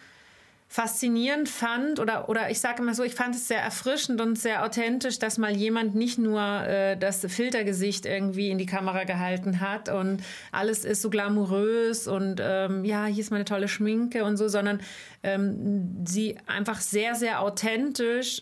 faszinierend 0.74 1.50
fand 1.50 2.00
oder, 2.00 2.30
oder 2.30 2.50
ich 2.50 2.60
sage 2.60 2.82
immer 2.82 2.96
so, 2.96 3.04
ich 3.04 3.14
fand 3.14 3.36
es 3.36 3.48
sehr 3.48 3.62
erfrischend 3.62 4.20
und 4.20 4.40
sehr 4.40 4.66
authentisch, 4.66 5.20
dass 5.20 5.38
mal 5.38 5.56
jemand 5.56 5.94
nicht 5.94 6.18
nur 6.18 6.42
äh, 6.42 6.98
das 6.98 7.24
Filtergesicht 7.24 8.08
irgendwie 8.08 8.50
in 8.50 8.58
die 8.58 8.66
Kamera 8.66 9.04
gehalten 9.04 9.60
hat 9.60 9.90
und 9.90 10.24
alles 10.52 10.84
ist 10.84 11.04
so 11.04 11.12
glamourös 11.12 12.08
und 12.08 12.42
ähm, 12.44 12.86
ja, 12.86 13.06
hier 13.06 13.22
ist 13.22 13.30
meine 13.30 13.46
tolle 13.46 13.68
Schminke 13.68 14.24
und 14.24 14.36
so, 14.36 14.48
sondern 14.48 14.82
ähm, 15.22 16.04
sie 16.08 16.38
einfach 16.48 16.82
sehr, 16.82 17.14
sehr 17.14 17.42
authentisch 17.42 18.42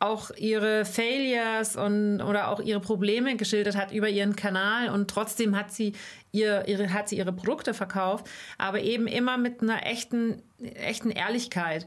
auch 0.00 0.30
ihre 0.36 0.84
Failures 0.84 1.76
und 1.76 2.20
oder 2.20 2.48
auch 2.48 2.60
ihre 2.60 2.80
Probleme 2.80 3.36
geschildert 3.36 3.76
hat 3.76 3.92
über 3.92 4.08
ihren 4.08 4.36
Kanal 4.36 4.90
und 4.90 5.10
trotzdem 5.10 5.56
hat 5.56 5.72
sie 5.72 5.92
ihr, 6.30 6.68
ihre, 6.68 6.92
hat 6.92 7.08
sie 7.08 7.18
ihre 7.18 7.32
Produkte 7.32 7.74
verkauft, 7.74 8.28
aber 8.58 8.80
eben 8.80 9.06
immer 9.06 9.38
mit 9.38 9.60
einer 9.60 9.86
echten, 9.86 10.42
echten 10.60 11.10
Ehrlichkeit. 11.10 11.86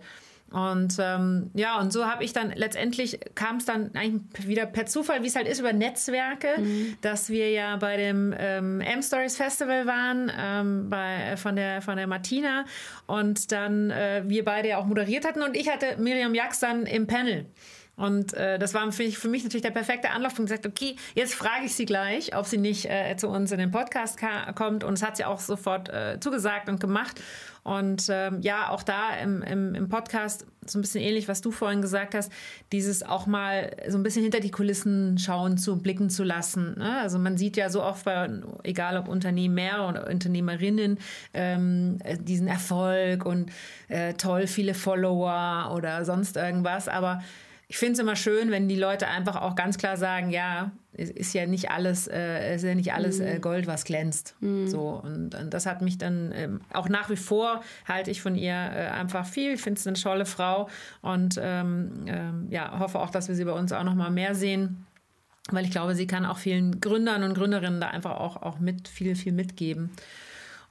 Und 0.51 0.97
ähm, 0.99 1.49
ja, 1.53 1.79
und 1.79 1.93
so 1.93 2.05
habe 2.05 2.25
ich 2.25 2.33
dann 2.33 2.51
letztendlich 2.51 3.21
kam 3.35 3.55
es 3.55 3.65
dann 3.65 3.95
eigentlich 3.95 4.47
wieder 4.49 4.65
per 4.65 4.85
Zufall, 4.85 5.23
wie 5.23 5.27
es 5.27 5.37
halt 5.37 5.47
ist, 5.47 5.61
über 5.61 5.71
Netzwerke, 5.71 6.59
mhm. 6.59 6.97
dass 6.99 7.29
wir 7.29 7.51
ja 7.51 7.77
bei 7.77 7.95
dem 7.95 8.35
ähm, 8.37 8.81
M-Stories 8.81 9.37
Festival 9.37 9.85
waren, 9.85 10.29
ähm, 10.37 10.89
bei, 10.89 11.37
von, 11.37 11.55
der, 11.55 11.81
von 11.81 11.95
der 11.95 12.05
Martina 12.05 12.65
und 13.07 13.53
dann 13.53 13.91
äh, 13.91 14.23
wir 14.25 14.43
beide 14.43 14.67
ja 14.67 14.77
auch 14.77 14.85
moderiert 14.85 15.25
hatten 15.25 15.41
und 15.41 15.55
ich 15.55 15.69
hatte 15.69 15.95
Miriam 15.97 16.35
Jax 16.35 16.59
dann 16.59 16.85
im 16.85 17.07
Panel. 17.07 17.45
Und 18.01 18.33
äh, 18.33 18.57
das 18.57 18.73
war 18.73 18.91
für 18.91 19.03
mich, 19.03 19.19
für 19.19 19.27
mich, 19.27 19.43
natürlich 19.43 19.61
der 19.61 19.69
perfekte 19.69 20.09
Anlauf 20.09 20.37
und 20.39 20.45
gesagt, 20.45 20.65
okay, 20.65 20.95
jetzt 21.13 21.35
frage 21.35 21.65
ich 21.65 21.75
sie 21.75 21.85
gleich, 21.85 22.35
ob 22.35 22.47
sie 22.47 22.57
nicht 22.57 22.89
äh, 22.89 23.15
zu 23.15 23.27
uns 23.27 23.51
in 23.51 23.59
den 23.59 23.69
Podcast 23.69 24.19
kommt. 24.55 24.83
Und 24.83 24.93
es 24.93 25.03
hat 25.03 25.17
sie 25.17 25.23
auch 25.23 25.39
sofort 25.39 25.89
äh, 25.89 26.19
zugesagt 26.19 26.67
und 26.67 26.79
gemacht. 26.79 27.21
Und 27.61 28.07
ähm, 28.09 28.41
ja, 28.41 28.69
auch 28.69 28.81
da 28.81 29.15
im, 29.21 29.43
im, 29.43 29.75
im, 29.75 29.87
Podcast 29.87 30.47
so 30.65 30.79
ein 30.79 30.81
bisschen 30.81 31.01
ähnlich, 31.01 31.27
was 31.27 31.41
du 31.41 31.51
vorhin 31.51 31.83
gesagt 31.83 32.15
hast, 32.15 32.31
dieses 32.71 33.03
auch 33.03 33.27
mal 33.27 33.69
so 33.87 33.99
ein 33.99 34.03
bisschen 34.03 34.23
hinter 34.23 34.39
die 34.39 34.49
Kulissen 34.49 35.19
schauen 35.19 35.59
zu, 35.59 35.77
blicken 35.77 36.09
zu 36.09 36.23
lassen. 36.23 36.79
Ne? 36.79 36.97
Also 36.97 37.19
man 37.19 37.37
sieht 37.37 37.55
ja 37.55 37.69
so 37.69 37.83
oft 37.83 38.05
bei, 38.05 38.31
egal 38.63 38.97
ob 38.97 39.07
Unternehmer 39.07 39.87
oder 39.87 40.07
Unternehmerinnen, 40.07 40.97
ähm, 41.35 41.99
diesen 42.21 42.47
Erfolg 42.47 43.27
und 43.27 43.51
äh, 43.89 44.15
toll 44.15 44.47
viele 44.47 44.73
Follower 44.73 45.71
oder 45.75 46.03
sonst 46.03 46.37
irgendwas, 46.37 46.87
aber 46.87 47.21
ich 47.71 47.77
finde 47.77 47.93
es 47.93 47.99
immer 47.99 48.17
schön, 48.17 48.51
wenn 48.51 48.67
die 48.67 48.75
Leute 48.75 49.07
einfach 49.07 49.37
auch 49.37 49.55
ganz 49.55 49.77
klar 49.77 49.95
sagen, 49.95 50.29
ja, 50.29 50.73
es 50.91 51.09
ist 51.09 51.33
ja 51.33 51.47
nicht 51.47 51.71
alles, 51.71 52.05
äh, 52.05 52.53
ist 52.55 52.63
ja 52.63 52.75
nicht 52.75 52.91
alles 52.91 53.21
äh, 53.21 53.35
mhm. 53.35 53.41
Gold, 53.41 53.65
was 53.65 53.85
glänzt. 53.85 54.35
Mhm. 54.41 54.67
So 54.67 55.01
und, 55.01 55.35
und, 55.35 55.53
das 55.53 55.65
hat 55.65 55.81
mich 55.81 55.97
dann 55.97 56.33
ähm, 56.35 56.59
auch 56.73 56.89
nach 56.89 57.09
wie 57.09 57.15
vor 57.15 57.63
halte 57.87 58.11
ich 58.11 58.21
von 58.21 58.35
ihr 58.35 58.51
äh, 58.51 58.89
einfach 58.89 59.25
viel. 59.25 59.53
Ich 59.53 59.61
finde 59.61 59.79
es 59.79 59.87
eine 59.87 59.95
tolle 59.95 60.25
Frau 60.25 60.67
und 61.01 61.39
ähm, 61.41 62.03
ähm, 62.07 62.47
ja 62.49 62.77
hoffe 62.77 62.99
auch, 62.99 63.09
dass 63.09 63.29
wir 63.29 63.35
sie 63.35 63.45
bei 63.45 63.53
uns 63.53 63.71
auch 63.71 63.85
noch 63.85 63.95
mal 63.95 64.11
mehr 64.11 64.35
sehen, 64.35 64.85
weil 65.49 65.63
ich 65.63 65.71
glaube, 65.71 65.95
sie 65.95 66.07
kann 66.07 66.25
auch 66.25 66.39
vielen 66.39 66.81
Gründern 66.81 67.23
und 67.23 67.35
Gründerinnen 67.35 67.79
da 67.79 67.87
einfach 67.87 68.19
auch 68.19 68.35
auch 68.41 68.59
mit 68.59 68.89
viel 68.89 69.15
viel 69.15 69.31
mitgeben. 69.31 69.91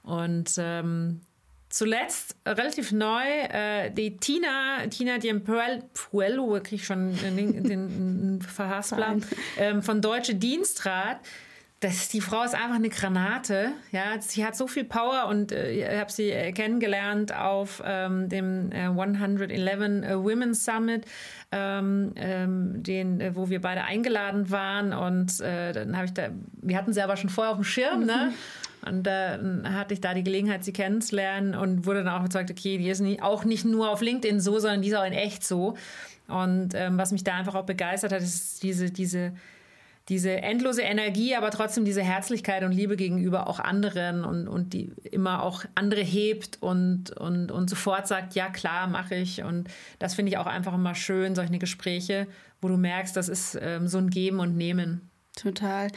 Und 0.03 0.53
ähm, 0.59 1.21
zuletzt 1.71 2.35
relativ 2.45 2.91
neu 2.91 3.23
äh, 3.23 3.89
die 3.89 4.17
Tina, 4.17 4.85
Tina 4.89 5.17
Diempuello, 5.17 6.59
kriege 6.61 6.75
ich 6.75 6.85
schon 6.85 7.17
den, 7.17 7.63
den 7.63 8.41
Verhaspler, 8.41 9.17
ähm, 9.57 9.81
von 9.81 10.01
Deutsche 10.01 10.35
Dienstrat. 10.35 11.17
Das, 11.79 12.09
die 12.09 12.21
Frau 12.21 12.43
ist 12.43 12.53
einfach 12.53 12.75
eine 12.75 12.89
Granate. 12.89 13.71
Ja, 13.91 14.21
sie 14.21 14.45
hat 14.45 14.55
so 14.55 14.67
viel 14.67 14.83
Power 14.83 15.27
und 15.27 15.51
äh, 15.51 15.71
ich 15.71 15.99
habe 15.99 16.11
sie 16.11 16.29
äh, 16.29 16.51
kennengelernt 16.51 17.35
auf 17.35 17.81
ähm, 17.83 18.29
dem 18.29 18.71
äh, 18.71 18.81
111 18.83 19.49
äh, 19.49 20.23
Women's 20.23 20.63
Summit, 20.63 21.05
ähm, 21.51 22.13
ähm, 22.17 22.83
den, 22.83 23.19
äh, 23.19 23.35
wo 23.35 23.49
wir 23.49 23.61
beide 23.61 23.83
eingeladen 23.83 24.51
waren. 24.51 24.93
Und 24.93 25.39
äh, 25.39 25.71
dann 25.71 25.95
habe 25.95 26.05
ich 26.05 26.13
da, 26.13 26.29
wir 26.61 26.77
hatten 26.77 26.93
sie 26.93 27.01
aber 27.01 27.17
schon 27.17 27.31
vorher 27.31 27.53
auf 27.53 27.57
dem 27.57 27.63
Schirm, 27.63 28.05
ne? 28.05 28.31
Und 28.85 29.03
dann 29.03 29.75
hatte 29.75 29.93
ich 29.93 30.01
da 30.01 30.13
die 30.13 30.23
Gelegenheit, 30.23 30.63
sie 30.63 30.73
kennenzulernen 30.73 31.55
und 31.55 31.85
wurde 31.85 32.03
dann 32.03 32.13
auch 32.13 32.21
überzeugt, 32.21 32.49
okay, 32.49 32.77
die 32.77 32.89
ist 32.89 33.03
auch 33.21 33.45
nicht 33.45 33.65
nur 33.65 33.89
auf 33.89 34.01
LinkedIn 34.01 34.39
so, 34.39 34.59
sondern 34.59 34.81
die 34.81 34.89
ist 34.89 34.95
auch 34.95 35.05
in 35.05 35.13
echt 35.13 35.45
so. 35.45 35.75
Und 36.27 36.73
ähm, 36.73 36.97
was 36.97 37.11
mich 37.11 37.23
da 37.23 37.35
einfach 37.35 37.55
auch 37.55 37.65
begeistert 37.65 38.11
hat, 38.11 38.21
ist 38.21 38.63
diese, 38.63 38.89
diese, 38.89 39.33
diese 40.09 40.41
endlose 40.41 40.81
Energie, 40.81 41.35
aber 41.35 41.51
trotzdem 41.51 41.85
diese 41.85 42.01
Herzlichkeit 42.01 42.63
und 42.63 42.71
Liebe 42.71 42.95
gegenüber 42.95 43.47
auch 43.47 43.59
anderen 43.59 44.23
und, 44.23 44.47
und 44.47 44.73
die 44.73 44.91
immer 45.11 45.43
auch 45.43 45.63
andere 45.75 46.01
hebt 46.01 46.57
und, 46.61 47.11
und, 47.11 47.51
und 47.51 47.69
sofort 47.69 48.07
sagt, 48.07 48.33
ja 48.33 48.49
klar, 48.49 48.87
mache 48.87 49.15
ich. 49.15 49.43
Und 49.43 49.69
das 49.99 50.15
finde 50.15 50.31
ich 50.31 50.37
auch 50.37 50.47
einfach 50.47 50.73
immer 50.73 50.95
schön, 50.95 51.35
solche 51.35 51.59
Gespräche, 51.59 52.27
wo 52.61 52.67
du 52.67 52.77
merkst, 52.77 53.15
das 53.15 53.29
ist 53.29 53.57
ähm, 53.61 53.87
so 53.87 53.99
ein 53.99 54.09
Geben 54.09 54.39
und 54.39 54.57
Nehmen. 54.57 55.09
Total 55.35 55.87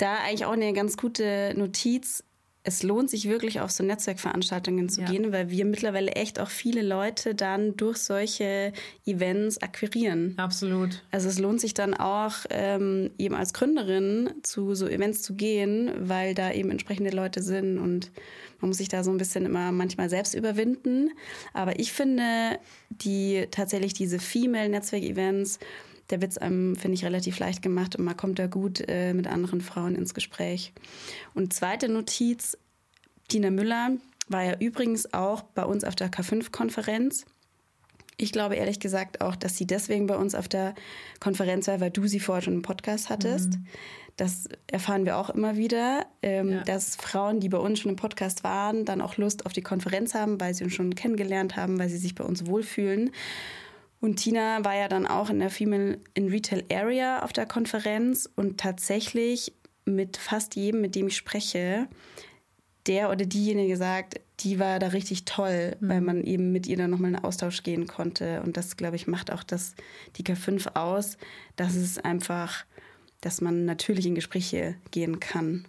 da 0.00 0.16
eigentlich 0.16 0.44
auch 0.44 0.52
eine 0.52 0.72
ganz 0.72 0.96
gute 0.96 1.54
Notiz. 1.56 2.24
Es 2.62 2.82
lohnt 2.82 3.08
sich 3.08 3.26
wirklich 3.26 3.60
auf 3.60 3.70
so 3.70 3.82
Netzwerkveranstaltungen 3.82 4.90
zu 4.90 5.00
ja. 5.00 5.10
gehen, 5.10 5.32
weil 5.32 5.48
wir 5.48 5.64
mittlerweile 5.64 6.12
echt 6.12 6.38
auch 6.38 6.50
viele 6.50 6.82
Leute 6.82 7.34
dann 7.34 7.74
durch 7.76 7.96
solche 7.96 8.74
Events 9.06 9.62
akquirieren. 9.62 10.34
Absolut. 10.36 11.02
Also 11.10 11.30
es 11.30 11.38
lohnt 11.38 11.60
sich 11.60 11.72
dann 11.72 11.94
auch 11.94 12.34
ähm, 12.50 13.12
eben 13.16 13.34
als 13.34 13.54
Gründerin 13.54 14.30
zu 14.42 14.74
so 14.74 14.86
Events 14.86 15.22
zu 15.22 15.34
gehen, 15.34 15.90
weil 16.00 16.34
da 16.34 16.52
eben 16.52 16.70
entsprechende 16.70 17.10
Leute 17.10 17.42
sind 17.42 17.78
und 17.78 18.10
man 18.60 18.68
muss 18.68 18.78
sich 18.78 18.88
da 18.88 19.02
so 19.02 19.10
ein 19.10 19.16
bisschen 19.16 19.46
immer 19.46 19.72
manchmal 19.72 20.10
selbst 20.10 20.34
überwinden. 20.34 21.10
Aber 21.54 21.78
ich 21.80 21.92
finde, 21.92 22.58
die 22.90 23.46
tatsächlich 23.50 23.94
diese 23.94 24.18
Female-Netzwerk-Events, 24.18 25.58
der 26.10 26.22
Witz 26.22 26.38
einem, 26.38 26.76
finde 26.76 26.94
ich, 26.94 27.04
relativ 27.04 27.38
leicht 27.38 27.62
gemacht 27.62 27.96
und 27.96 28.04
man 28.04 28.16
kommt 28.16 28.38
da 28.38 28.46
gut 28.46 28.82
äh, 28.88 29.14
mit 29.14 29.26
anderen 29.26 29.60
Frauen 29.60 29.94
ins 29.94 30.14
Gespräch. 30.14 30.72
Und 31.34 31.52
zweite 31.52 31.88
Notiz, 31.88 32.58
Tina 33.28 33.50
Müller 33.50 33.92
war 34.28 34.44
ja 34.44 34.56
übrigens 34.58 35.12
auch 35.12 35.42
bei 35.42 35.64
uns 35.64 35.84
auf 35.84 35.94
der 35.94 36.10
K5-Konferenz. 36.10 37.26
Ich 38.16 38.32
glaube 38.32 38.56
ehrlich 38.56 38.80
gesagt 38.80 39.22
auch, 39.22 39.34
dass 39.34 39.56
sie 39.56 39.66
deswegen 39.66 40.06
bei 40.06 40.16
uns 40.16 40.34
auf 40.34 40.46
der 40.46 40.74
Konferenz 41.20 41.68
war, 41.68 41.80
weil 41.80 41.90
du 41.90 42.06
sie 42.06 42.20
vorher 42.20 42.42
schon 42.42 42.54
im 42.54 42.62
Podcast 42.62 43.08
hattest. 43.08 43.54
Mhm. 43.54 43.66
Das 44.16 44.44
erfahren 44.66 45.06
wir 45.06 45.16
auch 45.16 45.30
immer 45.30 45.56
wieder, 45.56 46.04
ähm, 46.20 46.50
ja. 46.50 46.64
dass 46.64 46.96
Frauen, 46.96 47.40
die 47.40 47.48
bei 47.48 47.56
uns 47.56 47.80
schon 47.80 47.90
im 47.90 47.96
Podcast 47.96 48.44
waren, 48.44 48.84
dann 48.84 49.00
auch 49.00 49.16
Lust 49.16 49.46
auf 49.46 49.54
die 49.54 49.62
Konferenz 49.62 50.12
haben, 50.12 50.38
weil 50.38 50.52
sie 50.52 50.64
uns 50.64 50.74
schon 50.74 50.94
kennengelernt 50.94 51.56
haben, 51.56 51.78
weil 51.78 51.88
sie 51.88 51.96
sich 51.96 52.14
bei 52.14 52.24
uns 52.24 52.46
wohlfühlen. 52.46 53.12
Und 54.00 54.16
Tina 54.16 54.64
war 54.64 54.74
ja 54.74 54.88
dann 54.88 55.06
auch 55.06 55.28
in 55.28 55.40
der 55.40 55.50
Female 55.50 55.98
in 56.14 56.28
Retail 56.28 56.64
Area 56.72 57.22
auf 57.22 57.32
der 57.32 57.46
Konferenz 57.46 58.28
und 58.34 58.58
tatsächlich 58.58 59.52
mit 59.84 60.16
fast 60.16 60.56
jedem, 60.56 60.80
mit 60.80 60.94
dem 60.94 61.08
ich 61.08 61.16
spreche, 61.16 61.88
der 62.86 63.10
oder 63.10 63.26
diejenige 63.26 63.76
sagt, 63.76 64.20
die 64.40 64.58
war 64.58 64.78
da 64.78 64.88
richtig 64.88 65.26
toll, 65.26 65.76
mhm. 65.80 65.88
weil 65.88 66.00
man 66.00 66.24
eben 66.24 66.50
mit 66.52 66.66
ihr 66.66 66.76
dann 66.76 66.90
nochmal 66.90 67.10
in 67.10 67.18
Austausch 67.18 67.62
gehen 67.62 67.86
konnte. 67.86 68.42
Und 68.42 68.56
das, 68.56 68.76
glaube 68.76 68.96
ich, 68.96 69.06
macht 69.06 69.30
auch 69.30 69.42
das, 69.42 69.74
die 70.16 70.24
K5 70.24 70.76
aus, 70.76 71.18
dass 71.56 71.74
es 71.74 71.98
einfach, 71.98 72.64
dass 73.20 73.40
man 73.40 73.66
natürlich 73.66 74.06
in 74.06 74.14
Gespräche 74.14 74.76
gehen 74.90 75.20
kann. 75.20 75.66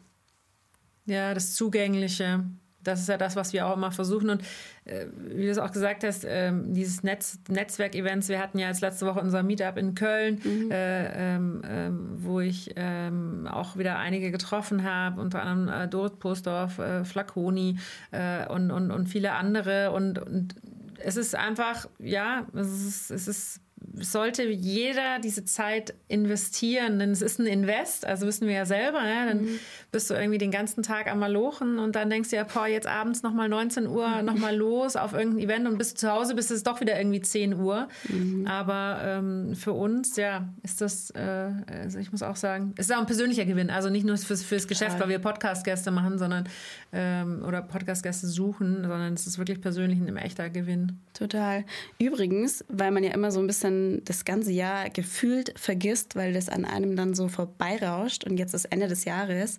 Ja, 1.06 1.34
das 1.34 1.54
Zugängliche. 1.56 2.46
Das 2.84 3.00
ist 3.00 3.10
ja 3.10 3.18
das, 3.18 3.36
was 3.36 3.54
wir 3.54 3.68
auch 3.68 3.76
immer 3.76 3.92
versuchen. 3.92 4.30
Und 4.30 4.42
äh, 4.86 5.06
wie 5.16 5.44
du 5.44 5.50
es 5.50 5.58
auch 5.58 5.72
gesagt 5.72 6.04
hast, 6.04 6.26
äh, 6.26 6.52
dieses 6.54 7.04
Netz, 7.04 7.40
Netzwerk-Events, 7.50 8.30
wir 8.30 8.40
hatten 8.40 8.60
ja 8.60 8.68
jetzt 8.68 8.82
letzte 8.82 9.06
Woche 9.06 9.20
unser 9.20 9.44
Meetup 9.44 9.78
in 9.78 9.96
Köln, 9.96 10.42
mhm. 10.44 10.72
äh, 10.72 11.36
ähm, 11.36 11.62
ähm 11.66 12.08
wo 12.18 12.40
ich 12.40 12.72
ähm, 12.76 13.48
auch 13.50 13.78
wieder 13.78 13.98
einige 13.98 14.32
getroffen 14.32 14.84
habe, 14.84 15.22
unter 15.22 15.42
anderem 15.42 15.84
äh, 15.84 15.88
Dorit 15.88 16.20
Postdorf, 16.20 16.80
äh, 16.80 17.04
Flaconi 17.04 17.78
äh, 18.12 18.48
und, 18.48 18.72
und, 18.72 18.92
und 18.92 19.08
viele 19.08 19.34
andere. 19.34 19.92
Und, 19.92 20.20
und 20.20 20.56
es 21.00 21.18
ist 21.18 21.36
einfach, 21.36 21.88
ja, 22.00 22.46
es 22.54 22.68
ist, 22.68 23.12
es 23.12 23.28
ist 23.28 23.62
sollte 24.00 24.44
jeder 24.44 25.20
diese 25.20 25.46
Zeit 25.46 25.94
investieren, 26.08 27.00
denn 27.00 27.12
es 27.12 27.22
ist 27.22 27.40
ein 27.40 27.46
Invest, 27.46 28.06
also 28.06 28.28
wissen 28.28 28.48
wir 28.48 28.56
ja 28.56 28.66
selber, 28.66 29.02
ne? 29.02 29.26
dann 29.28 29.42
mhm. 29.42 29.60
bist 29.92 30.10
du 30.10 30.14
irgendwie 30.14 30.38
den 30.38 30.52
ganzen 30.52 30.84
Tag 30.84 31.12
am 31.12 31.20
Malochen 31.20 31.80
und 31.80 31.96
dann 31.96 32.10
denkst 32.10 32.30
du 32.30 32.36
ja, 32.36 32.44
boah, 32.44 32.68
jetzt 32.68 32.88
abends 32.88 33.24
nochmal 33.24 33.50
19 33.50 33.88
Uhr 33.88 34.22
nochmal 34.22 34.56
los 34.56 34.96
auf 34.96 35.14
irgendein 35.14 35.44
Event 35.44 35.68
und 35.68 35.78
bist 35.78 35.98
zu 35.98 36.12
Hause, 36.12 36.36
bist 36.36 36.52
es 36.52 36.64
doch 36.64 36.82
wieder 36.82 36.98
irgendwie 36.98 37.22
10 37.22 37.56
Uhr. 37.56 37.88
Mhm. 38.08 38.48
Aber 38.48 39.02
ähm, 39.04 39.56
für 39.56 39.74
uns, 39.74 40.16
ja, 40.16 40.50
ist 40.64 40.82
das, 40.82 41.12
äh, 41.12 41.52
also 41.68 42.00
ich 42.00 42.12
muss 42.12 42.24
auch 42.24 42.36
sagen, 42.36 42.74
es 42.78 42.90
ist 42.90 42.96
auch 42.96 43.00
ein 43.00 43.06
persönlicher 43.06 43.46
Gewinn, 43.46 43.70
also 43.70 43.90
nicht 43.90 44.06
nur 44.06 44.18
fürs, 44.18 44.44
fürs 44.44 44.68
Geschäft, 44.68 45.00
weil 45.00 45.10
wir 45.10 45.20
Podcast-Gäste 45.20 45.92
machen, 45.92 46.18
sondern 46.18 46.48
ähm, 46.94 47.44
oder 47.46 47.62
Podcast-Gäste 47.62 48.28
suchen, 48.28 48.82
sondern 48.82 49.14
es 49.14 49.28
ist 49.28 49.38
wirklich 49.38 49.62
persönlich 49.62 50.00
ein 50.00 50.18
echter 50.18 50.50
Gewinn. 50.50 51.00
Total. 51.14 51.66
Übrigens, 52.00 52.64
weil 52.70 52.92
man 52.92 53.04
ja 53.04 53.12
immer 53.12 53.32
so 53.32 53.40
ein 53.40 53.48
bisschen 53.48 53.81
das 54.04 54.26
ganze 54.26 54.52
Jahr 54.52 54.90
gefühlt 54.90 55.54
vergisst, 55.58 56.16
weil 56.16 56.34
das 56.34 56.50
an 56.50 56.66
einem 56.66 56.96
dann 56.96 57.14
so 57.14 57.28
vorbeirauscht 57.28 58.26
und 58.26 58.38
jetzt 58.38 58.54
ist 58.54 58.66
Ende 58.66 58.88
des 58.88 59.06
Jahres. 59.06 59.58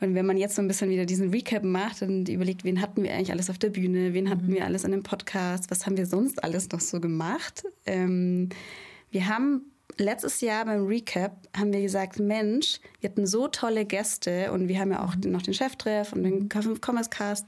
Und 0.00 0.16
wenn 0.16 0.26
man 0.26 0.36
jetzt 0.36 0.56
so 0.56 0.62
ein 0.62 0.68
bisschen 0.68 0.90
wieder 0.90 1.06
diesen 1.06 1.30
Recap 1.30 1.62
macht 1.62 2.02
und 2.02 2.28
überlegt, 2.28 2.64
wen 2.64 2.80
hatten 2.80 3.04
wir 3.04 3.14
eigentlich 3.14 3.30
alles 3.30 3.50
auf 3.50 3.58
der 3.58 3.70
Bühne, 3.70 4.14
wen 4.14 4.28
hatten 4.28 4.46
mhm. 4.46 4.54
wir 4.54 4.64
alles 4.64 4.84
an 4.84 4.90
dem 4.90 5.04
Podcast, 5.04 5.70
was 5.70 5.86
haben 5.86 5.96
wir 5.96 6.06
sonst 6.06 6.42
alles 6.42 6.68
noch 6.70 6.80
so 6.80 7.00
gemacht? 7.00 7.64
Ähm, 7.86 8.48
wir 9.12 9.28
haben 9.28 9.62
letztes 9.98 10.40
Jahr 10.40 10.64
beim 10.64 10.86
Recap 10.86 11.36
haben 11.56 11.72
wir 11.72 11.80
gesagt, 11.80 12.18
Mensch, 12.18 12.80
wir 13.00 13.10
hatten 13.10 13.26
so 13.26 13.46
tolle 13.48 13.84
Gäste 13.84 14.50
und 14.52 14.68
wir 14.68 14.80
haben 14.80 14.90
ja 14.90 15.04
auch 15.04 15.14
mhm. 15.14 15.30
noch 15.30 15.42
den 15.42 15.54
Cheftreff 15.54 16.12
und 16.12 16.24
den 16.24 16.48
K5 16.48 16.84
Commerce 16.84 17.10
Cast. 17.10 17.46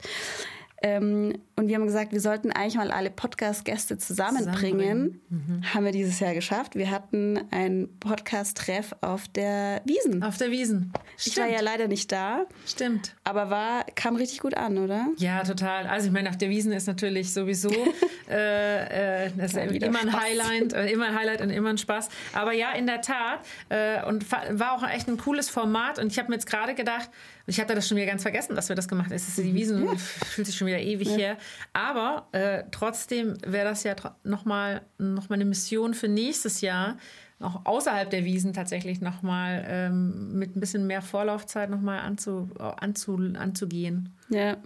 Ähm, 0.85 1.33
und 1.55 1.67
wir 1.67 1.75
haben 1.75 1.87
gesagt, 1.87 2.11
wir 2.11 2.21
sollten 2.21 2.51
eigentlich 2.51 2.75
mal 2.75 2.91
alle 2.91 3.09
Podcast-Gäste 3.09 3.97
zusammenbringen. 3.97 4.53
zusammenbringen. 4.53 5.21
Mhm. 5.29 5.73
Haben 5.73 5.85
wir 5.85 5.91
dieses 5.91 6.19
Jahr 6.19 6.35
geschafft. 6.35 6.75
Wir 6.75 6.91
hatten 6.91 7.39
ein 7.49 7.89
Podcast-Treff 7.99 8.95
auf 9.01 9.27
der 9.29 9.81
Wiesen. 9.85 10.21
Auf 10.21 10.37
der 10.37 10.51
Wiesen. 10.51 10.93
Stimmt. 11.17 11.37
Ich 11.37 11.41
war 11.41 11.49
ja 11.49 11.61
leider 11.61 11.87
nicht 11.87 12.11
da. 12.11 12.45
Stimmt. 12.67 13.15
Aber 13.23 13.49
war, 13.49 13.83
kam 13.95 14.15
richtig 14.15 14.41
gut 14.41 14.55
an, 14.55 14.77
oder? 14.77 15.07
Ja, 15.17 15.43
total. 15.43 15.87
Also 15.87 16.05
ich 16.05 16.13
meine, 16.13 16.29
auf 16.29 16.37
der 16.37 16.51
Wiesen 16.51 16.71
ist 16.71 16.85
natürlich 16.85 17.33
sowieso 17.33 17.71
äh, 18.29 19.25
äh, 19.25 19.31
das 19.35 19.55
ist 19.55 19.57
immer 19.81 20.01
ein 20.01 20.13
Highlight, 20.13 20.73
äh, 20.73 20.91
immer 20.91 21.07
ein 21.07 21.15
Highlight 21.15 21.41
und 21.41 21.49
immer 21.49 21.69
ein 21.69 21.79
Spaß. 21.79 22.09
Aber 22.33 22.53
ja, 22.53 22.73
in 22.73 22.85
der 22.85 23.01
Tat. 23.01 23.39
Äh, 23.69 24.05
und 24.05 24.31
war 24.31 24.73
auch 24.73 24.87
echt 24.87 25.07
ein 25.07 25.17
cooles 25.17 25.49
Format. 25.49 25.97
Und 25.97 26.11
ich 26.11 26.19
habe 26.19 26.29
mir 26.29 26.35
jetzt 26.35 26.45
gerade 26.45 26.75
gedacht, 26.75 27.09
ich 27.47 27.59
hatte 27.59 27.75
das 27.75 27.87
schon 27.87 27.97
wieder 27.97 28.07
ganz 28.07 28.23
vergessen, 28.23 28.55
dass 28.55 28.69
wir 28.69 28.75
das 28.75 28.87
gemacht 28.87 29.07
haben. 29.07 29.15
Es 29.15 29.27
ist 29.27 29.37
die 29.37 29.53
Wiesen, 29.53 29.85
ja. 29.85 29.95
fühlt 29.95 30.47
sich 30.47 30.57
schon 30.57 30.67
wieder 30.67 30.79
ewig 30.79 31.09
ja. 31.09 31.17
her. 31.17 31.37
Aber 31.73 32.27
äh, 32.31 32.63
trotzdem 32.71 33.37
wäre 33.45 33.65
das 33.65 33.83
ja 33.83 33.95
nochmal 34.23 34.81
noch 34.97 35.29
mal 35.29 35.35
eine 35.35 35.45
Mission 35.45 35.93
für 35.93 36.07
nächstes 36.07 36.61
Jahr, 36.61 36.97
auch 37.39 37.65
außerhalb 37.65 38.09
der 38.09 38.25
Wiesen 38.25 38.53
tatsächlich 38.53 39.01
nochmal 39.01 39.63
ähm, 39.67 40.37
mit 40.39 40.55
ein 40.55 40.59
bisschen 40.59 40.87
mehr 40.87 41.01
Vorlaufzeit 41.01 41.69
nochmal 41.69 41.99
anzu, 41.99 42.49
anzu, 42.57 43.17
anzugehen. 43.37 44.13
Ja. 44.29 44.57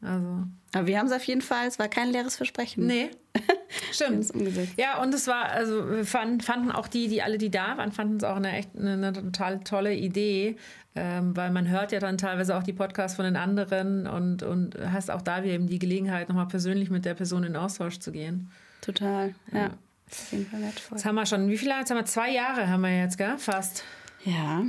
Also. 0.00 0.44
Aber 0.74 0.86
wir 0.86 0.98
haben 0.98 1.06
es 1.06 1.12
auf 1.12 1.24
jeden 1.24 1.42
Fall, 1.42 1.66
es 1.66 1.78
war 1.78 1.88
kein 1.88 2.10
leeres 2.10 2.36
Versprechen. 2.36 2.86
Nee. 2.86 3.10
Stimmt. 3.90 4.30
ja, 4.76 5.00
und 5.00 5.14
es 5.14 5.26
war, 5.26 5.46
also 5.46 5.88
wir 5.88 6.04
fanden, 6.04 6.40
fanden 6.40 6.70
auch 6.70 6.88
die, 6.88 7.08
die 7.08 7.22
alle, 7.22 7.38
die 7.38 7.50
da 7.50 7.76
waren, 7.76 7.92
fanden 7.92 8.16
es 8.16 8.24
auch 8.24 8.36
eine 8.36 8.52
echt 8.52 8.70
eine, 8.76 8.92
eine 8.92 9.12
total 9.12 9.60
tolle 9.60 9.94
Idee, 9.94 10.56
ähm, 10.94 11.36
weil 11.36 11.50
man 11.50 11.68
hört 11.68 11.92
ja 11.92 11.98
dann 11.98 12.18
teilweise 12.18 12.56
auch 12.56 12.62
die 12.62 12.72
Podcasts 12.72 13.16
von 13.16 13.24
den 13.24 13.36
anderen 13.36 14.06
und, 14.06 14.42
und 14.42 14.76
hast 14.78 15.10
auch 15.10 15.22
da 15.22 15.42
wieder 15.42 15.54
eben 15.54 15.66
die 15.66 15.78
Gelegenheit, 15.78 16.28
nochmal 16.28 16.48
persönlich 16.48 16.90
mit 16.90 17.04
der 17.04 17.14
Person 17.14 17.44
in 17.44 17.56
Austausch 17.56 17.98
zu 17.98 18.12
gehen. 18.12 18.50
Total, 18.80 19.34
ja. 19.52 19.58
ja. 19.58 19.70
Auf 20.10 20.32
jeden 20.32 20.46
Fall 20.46 20.60
wertvoll. 20.60 20.98
Jetzt 20.98 21.06
haben 21.06 21.14
wir 21.14 21.26
schon, 21.26 21.48
wie 21.48 21.56
viele 21.56 21.78
Jetzt 21.78 21.90
haben 21.90 21.98
wir 21.98 22.04
zwei 22.04 22.30
Jahre 22.30 22.68
haben 22.68 22.82
wir 22.82 22.98
jetzt, 22.98 23.16
gell? 23.16 23.38
Fast. 23.38 23.84
Ja. 24.24 24.62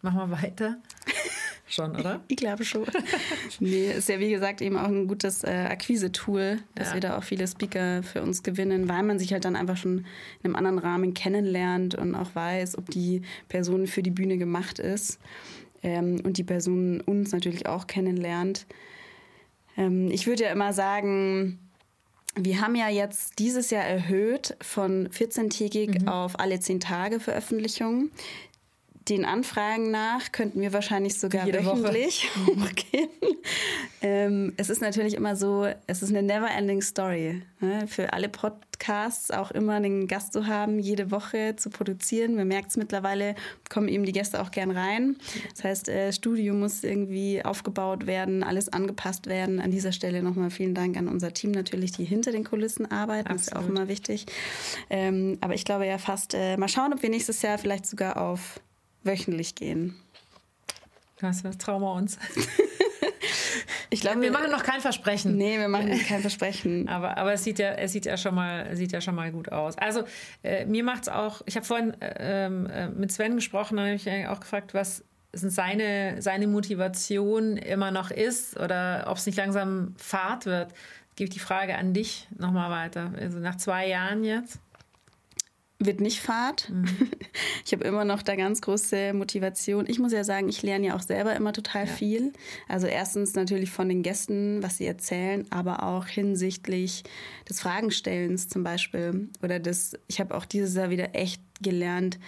Machen 0.00 0.30
wir 0.30 0.42
weiter. 0.42 0.76
Schon, 1.68 1.94
oder? 1.96 2.20
Ich 2.28 2.36
glaube 2.36 2.64
schon. 2.64 2.86
nee, 3.60 3.92
ist 3.92 4.08
ja 4.08 4.18
wie 4.18 4.30
gesagt 4.30 4.62
eben 4.62 4.78
auch 4.78 4.88
ein 4.88 5.06
gutes 5.06 5.44
äh, 5.44 5.66
Akquise-Tool, 5.68 6.58
dass 6.74 6.88
ja. 6.88 6.94
wir 6.94 7.00
da 7.00 7.18
auch 7.18 7.22
viele 7.22 7.46
Speaker 7.46 8.02
für 8.02 8.22
uns 8.22 8.42
gewinnen, 8.42 8.88
weil 8.88 9.02
man 9.02 9.18
sich 9.18 9.32
halt 9.32 9.44
dann 9.44 9.54
einfach 9.54 9.76
schon 9.76 9.98
in 9.98 10.06
einem 10.44 10.56
anderen 10.56 10.78
Rahmen 10.78 11.12
kennenlernt 11.12 11.94
und 11.94 12.14
auch 12.14 12.34
weiß, 12.34 12.78
ob 12.78 12.88
die 12.90 13.22
Person 13.48 13.86
für 13.86 14.02
die 14.02 14.10
Bühne 14.10 14.38
gemacht 14.38 14.78
ist 14.78 15.18
ähm, 15.82 16.20
und 16.24 16.38
die 16.38 16.44
Person 16.44 17.02
uns 17.02 17.32
natürlich 17.32 17.66
auch 17.66 17.86
kennenlernt. 17.86 18.66
Ähm, 19.76 20.10
ich 20.10 20.26
würde 20.26 20.44
ja 20.44 20.52
immer 20.52 20.72
sagen, 20.72 21.58
wir 22.34 22.60
haben 22.60 22.76
ja 22.76 22.88
jetzt 22.88 23.38
dieses 23.38 23.70
Jahr 23.70 23.84
erhöht 23.84 24.56
von 24.60 25.08
14-tägig 25.08 26.02
mhm. 26.02 26.08
auf 26.08 26.38
alle 26.38 26.60
10 26.60 26.80
Tage 26.80 27.20
Veröffentlichung 27.20 28.10
den 29.08 29.24
Anfragen 29.24 29.90
nach 29.90 30.32
könnten 30.32 30.60
wir 30.60 30.72
wahrscheinlich 30.72 31.18
sogar 31.18 31.46
Jede 31.46 31.64
wöchentlich 31.64 32.28
hochgehen. 32.46 33.08
ähm, 34.02 34.52
es 34.56 34.70
ist 34.70 34.82
natürlich 34.82 35.14
immer 35.14 35.36
so, 35.36 35.66
es 35.86 36.02
ist 36.02 36.10
eine 36.10 36.22
never-ending 36.22 36.82
Story. 36.82 37.42
Ne? 37.60 37.86
Für 37.88 38.12
alle 38.12 38.28
Podcasts 38.28 39.30
auch 39.30 39.50
immer 39.50 39.74
einen 39.74 40.06
Gast 40.06 40.32
zu 40.32 40.46
haben, 40.46 40.78
jede 40.78 41.10
Woche 41.10 41.56
zu 41.56 41.70
produzieren. 41.70 42.34
Man 42.34 42.48
merkt 42.48 42.70
es 42.70 42.76
mittlerweile, 42.76 43.34
kommen 43.70 43.88
eben 43.88 44.04
die 44.04 44.12
Gäste 44.12 44.42
auch 44.42 44.50
gern 44.50 44.70
rein. 44.70 45.16
Das 45.54 45.64
heißt, 45.64 45.88
äh, 45.88 46.12
Studio 46.12 46.54
muss 46.54 46.84
irgendwie 46.84 47.44
aufgebaut 47.44 48.06
werden, 48.06 48.42
alles 48.42 48.68
angepasst 48.68 49.26
werden. 49.26 49.60
An 49.60 49.70
dieser 49.70 49.92
Stelle 49.92 50.22
nochmal 50.22 50.50
vielen 50.50 50.74
Dank 50.74 50.96
an 50.96 51.08
unser 51.08 51.32
Team 51.32 51.52
natürlich, 51.52 51.92
die 51.92 52.04
hinter 52.04 52.32
den 52.32 52.44
Kulissen 52.44 52.90
arbeiten. 52.90 53.28
Absolut. 53.28 53.38
Das 53.38 53.46
ist 53.48 53.56
auch 53.56 53.68
immer 53.68 53.88
wichtig. 53.88 54.26
Ähm, 54.90 55.38
aber 55.40 55.54
ich 55.54 55.64
glaube 55.64 55.86
ja 55.86 55.98
fast, 55.98 56.34
äh, 56.34 56.56
mal 56.56 56.68
schauen, 56.68 56.92
ob 56.92 57.02
wir 57.02 57.10
nächstes 57.10 57.42
Jahr 57.42 57.58
vielleicht 57.58 57.86
sogar 57.86 58.20
auf 58.20 58.60
wöchentlich 59.02 59.54
gehen. 59.54 59.96
Was, 61.20 61.44
was 61.44 61.58
trauen 61.58 61.82
wir 61.82 61.92
uns? 61.92 62.18
ich 63.90 64.00
glaube, 64.00 64.20
wir 64.20 64.30
machen 64.30 64.50
noch 64.50 64.62
kein 64.62 64.80
Versprechen. 64.80 65.36
Nee, 65.36 65.58
wir 65.58 65.68
machen 65.68 65.90
kein 66.06 66.20
Versprechen. 66.20 66.88
aber 66.88 67.18
aber 67.18 67.32
es 67.32 67.44
sieht 67.44 67.58
ja, 67.58 67.72
es 67.72 67.92
sieht 67.92 68.06
ja 68.06 68.16
schon 68.16 68.34
mal, 68.34 68.76
sieht 68.76 68.92
ja 68.92 69.00
schon 69.00 69.14
mal 69.14 69.32
gut 69.32 69.50
aus. 69.50 69.76
Also 69.78 70.04
äh, 70.42 70.64
mir 70.66 70.84
macht 70.84 71.02
es 71.02 71.08
auch. 71.08 71.42
Ich 71.46 71.56
habe 71.56 71.66
vorhin 71.66 72.00
äh, 72.00 72.46
ähm, 72.46 72.66
äh, 72.66 72.88
mit 72.88 73.10
Sven 73.10 73.36
gesprochen, 73.36 73.76
da 73.76 73.84
habe 73.84 73.94
ich 73.94 74.28
auch 74.28 74.40
gefragt, 74.40 74.74
was 74.74 75.04
seine, 75.32 76.22
seine 76.22 76.46
Motivation 76.46 77.56
immer 77.56 77.90
noch 77.90 78.10
ist 78.10 78.58
oder 78.58 79.04
ob 79.08 79.18
es 79.18 79.26
nicht 79.26 79.36
langsam 79.36 79.94
Fahrt 79.98 80.46
wird. 80.46 80.72
Gebe 81.16 81.28
ich 81.28 81.34
die 81.34 81.40
Frage 81.40 81.76
an 81.76 81.92
dich 81.92 82.28
nochmal 82.38 82.70
weiter. 82.70 83.12
Also 83.18 83.38
nach 83.38 83.56
zwei 83.56 83.88
Jahren 83.88 84.24
jetzt 84.24 84.60
wird 85.78 86.00
nicht 86.00 86.20
Fahrt. 86.20 86.70
Mhm. 86.70 86.86
Ich 87.64 87.72
habe 87.72 87.84
immer 87.84 88.06
noch 88.06 88.22
da 88.22 88.34
ganz 88.34 88.62
große 88.62 89.12
Motivation. 89.12 89.84
Ich 89.86 89.98
muss 89.98 90.12
ja 90.12 90.24
sagen, 90.24 90.48
ich 90.48 90.62
lerne 90.62 90.86
ja 90.86 90.96
auch 90.96 91.02
selber 91.02 91.36
immer 91.36 91.52
total 91.52 91.86
ja. 91.86 91.92
viel. 91.92 92.32
Also 92.66 92.86
erstens 92.86 93.34
natürlich 93.34 93.70
von 93.70 93.90
den 93.90 94.02
Gästen, 94.02 94.62
was 94.62 94.78
sie 94.78 94.86
erzählen, 94.86 95.46
aber 95.50 95.82
auch 95.82 96.06
hinsichtlich 96.06 97.04
des 97.46 97.60
Fragenstellens 97.60 98.48
zum 98.48 98.64
Beispiel. 98.64 99.28
Oder 99.42 99.60
das, 99.60 99.92
ich 100.06 100.18
habe 100.18 100.34
auch 100.34 100.46
dieses 100.46 100.74
Jahr 100.74 100.88
wieder 100.88 101.14
echt 101.14 101.42
gelernt, 101.60 102.18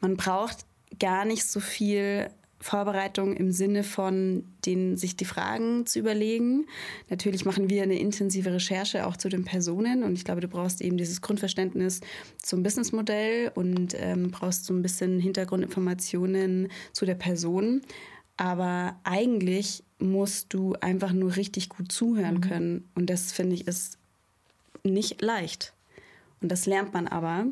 man 0.00 0.16
braucht 0.16 0.58
gar 1.00 1.24
nicht 1.24 1.44
so 1.44 1.58
viel 1.58 2.30
Vorbereitung 2.60 3.36
im 3.36 3.52
Sinne 3.52 3.84
von 3.84 4.44
den, 4.66 4.96
sich 4.96 5.16
die 5.16 5.24
Fragen 5.24 5.86
zu 5.86 6.00
überlegen. 6.00 6.66
Natürlich 7.08 7.44
machen 7.44 7.70
wir 7.70 7.82
eine 7.82 7.98
intensive 7.98 8.52
Recherche 8.52 9.06
auch 9.06 9.16
zu 9.16 9.28
den 9.28 9.44
Personen 9.44 10.02
und 10.02 10.14
ich 10.14 10.24
glaube, 10.24 10.40
du 10.40 10.48
brauchst 10.48 10.80
eben 10.80 10.96
dieses 10.96 11.20
Grundverständnis 11.20 12.00
zum 12.42 12.62
Businessmodell 12.62 13.52
und 13.54 13.94
ähm, 13.98 14.30
brauchst 14.30 14.64
so 14.64 14.74
ein 14.74 14.82
bisschen 14.82 15.20
Hintergrundinformationen 15.20 16.68
zu 16.92 17.06
der 17.06 17.14
Person. 17.14 17.82
Aber 18.36 18.98
eigentlich 19.04 19.84
musst 19.98 20.52
du 20.52 20.74
einfach 20.80 21.12
nur 21.12 21.36
richtig 21.36 21.68
gut 21.68 21.92
zuhören 21.92 22.36
mhm. 22.36 22.40
können 22.40 22.88
und 22.94 23.08
das 23.08 23.32
finde 23.32 23.54
ich 23.54 23.66
ist 23.66 23.98
nicht 24.84 25.22
leicht. 25.22 25.72
Und 26.40 26.50
das 26.50 26.66
lernt 26.66 26.92
man 26.92 27.08
aber. 27.08 27.46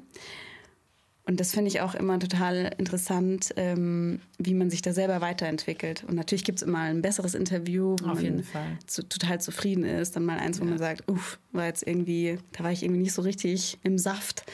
Und 1.28 1.40
das 1.40 1.50
finde 1.50 1.68
ich 1.68 1.80
auch 1.80 1.96
immer 1.96 2.20
total 2.20 2.72
interessant, 2.78 3.52
ähm, 3.56 4.20
wie 4.38 4.54
man 4.54 4.70
sich 4.70 4.80
da 4.80 4.92
selber 4.92 5.20
weiterentwickelt. 5.20 6.04
Und 6.06 6.14
natürlich 6.14 6.44
gibt 6.44 6.58
es 6.58 6.62
immer 6.62 6.78
ein 6.78 7.02
besseres 7.02 7.34
Interview, 7.34 7.96
wo 8.00 8.10
Auf 8.10 8.22
man 8.22 8.44
zu, 8.86 9.02
total 9.08 9.40
zufrieden 9.40 9.82
ist. 9.82 10.14
Dann 10.14 10.24
mal 10.24 10.38
eins, 10.38 10.60
wo 10.60 10.64
ja. 10.64 10.70
man 10.70 10.78
sagt, 10.78 11.08
uff, 11.10 11.40
war 11.50 11.66
jetzt 11.66 11.84
irgendwie, 11.84 12.38
da 12.52 12.62
war 12.62 12.70
ich 12.70 12.84
irgendwie 12.84 13.02
nicht 13.02 13.12
so 13.12 13.22
richtig 13.22 13.78
im 13.82 13.98
Saft. 13.98 14.44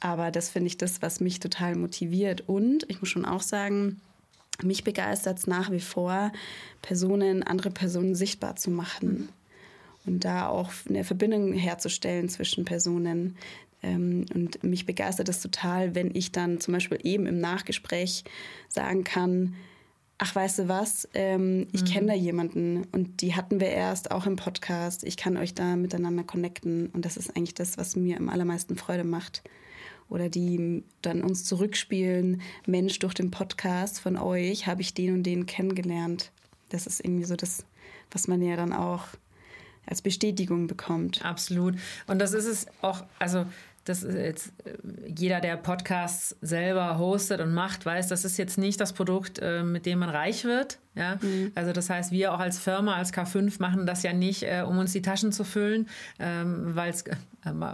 Aber 0.00 0.30
das 0.30 0.48
finde 0.48 0.68
ich 0.68 0.78
das, 0.78 1.02
was 1.02 1.20
mich 1.20 1.38
total 1.38 1.76
motiviert. 1.76 2.48
Und 2.48 2.86
ich 2.88 3.00
muss 3.00 3.10
schon 3.10 3.26
auch 3.26 3.42
sagen, 3.42 4.00
mich 4.62 4.84
begeistert 4.84 5.38
es 5.38 5.46
nach 5.46 5.70
wie 5.70 5.80
vor, 5.80 6.32
Personen, 6.80 7.42
andere 7.42 7.70
Personen 7.70 8.14
sichtbar 8.14 8.56
zu 8.56 8.70
machen. 8.70 9.28
Und 10.06 10.24
da 10.24 10.48
auch 10.48 10.72
eine 10.88 11.04
Verbindung 11.04 11.52
herzustellen 11.52 12.30
zwischen 12.30 12.64
Personen, 12.64 13.36
ähm, 13.82 14.26
und 14.34 14.62
mich 14.62 14.86
begeistert 14.86 15.28
es 15.28 15.40
total, 15.40 15.94
wenn 15.94 16.14
ich 16.14 16.32
dann 16.32 16.60
zum 16.60 16.72
Beispiel 16.72 16.98
eben 17.02 17.26
im 17.26 17.38
Nachgespräch 17.38 18.24
sagen 18.68 19.04
kann, 19.04 19.54
ach, 20.18 20.34
weißt 20.36 20.60
du 20.60 20.68
was, 20.68 21.08
ähm, 21.14 21.66
ich 21.72 21.82
mhm. 21.82 21.86
kenne 21.86 22.06
da 22.08 22.14
jemanden 22.14 22.86
und 22.92 23.22
die 23.22 23.34
hatten 23.34 23.58
wir 23.58 23.70
erst 23.70 24.12
auch 24.12 24.24
im 24.24 24.36
Podcast. 24.36 25.02
Ich 25.02 25.16
kann 25.16 25.36
euch 25.36 25.54
da 25.54 25.74
miteinander 25.74 26.22
connecten 26.22 26.86
und 26.90 27.04
das 27.04 27.16
ist 27.16 27.36
eigentlich 27.36 27.54
das, 27.54 27.76
was 27.76 27.96
mir 27.96 28.18
am 28.18 28.28
allermeisten 28.28 28.76
Freude 28.76 29.04
macht. 29.04 29.42
Oder 30.08 30.28
die 30.28 30.84
dann 31.00 31.22
uns 31.22 31.44
zurückspielen, 31.44 32.42
Mensch, 32.66 32.98
durch 32.98 33.14
den 33.14 33.30
Podcast 33.30 33.98
von 33.98 34.16
euch 34.16 34.66
habe 34.66 34.82
ich 34.82 34.94
den 34.94 35.14
und 35.14 35.22
den 35.22 35.46
kennengelernt. 35.46 36.32
Das 36.68 36.86
ist 36.86 37.00
irgendwie 37.00 37.24
so 37.24 37.34
das, 37.34 37.64
was 38.10 38.28
man 38.28 38.42
ja 38.42 38.54
dann 38.54 38.72
auch 38.72 39.06
als 39.86 40.02
Bestätigung 40.02 40.66
bekommt. 40.66 41.24
Absolut. 41.24 41.76
Und 42.06 42.18
das 42.18 42.32
ist 42.32 42.46
es 42.46 42.66
auch, 42.82 43.04
also 43.18 43.46
das 43.84 44.04
ist 44.04 44.16
jetzt 44.16 44.52
äh, 44.64 44.76
jeder, 45.08 45.40
der 45.40 45.56
Podcasts 45.56 46.36
selber 46.40 46.98
hostet 46.98 47.40
und 47.40 47.52
macht, 47.52 47.84
weiß, 47.84 48.08
das 48.08 48.24
ist 48.24 48.36
jetzt 48.36 48.56
nicht 48.56 48.80
das 48.80 48.92
Produkt, 48.92 49.40
äh, 49.40 49.64
mit 49.64 49.86
dem 49.86 49.98
man 49.98 50.08
reich 50.08 50.44
wird. 50.44 50.78
Ja? 50.94 51.16
Mhm. 51.20 51.50
Also 51.54 51.72
das 51.72 51.90
heißt, 51.90 52.12
wir 52.12 52.32
auch 52.32 52.38
als 52.38 52.58
Firma, 52.58 52.94
als 52.94 53.12
K5 53.12 53.60
machen 53.60 53.86
das 53.86 54.04
ja 54.04 54.12
nicht, 54.12 54.44
äh, 54.44 54.62
um 54.66 54.78
uns 54.78 54.92
die 54.92 55.02
Taschen 55.02 55.32
zu 55.32 55.42
füllen, 55.44 55.88
ähm, 56.18 56.76
weil 56.76 56.90
es 56.90 57.04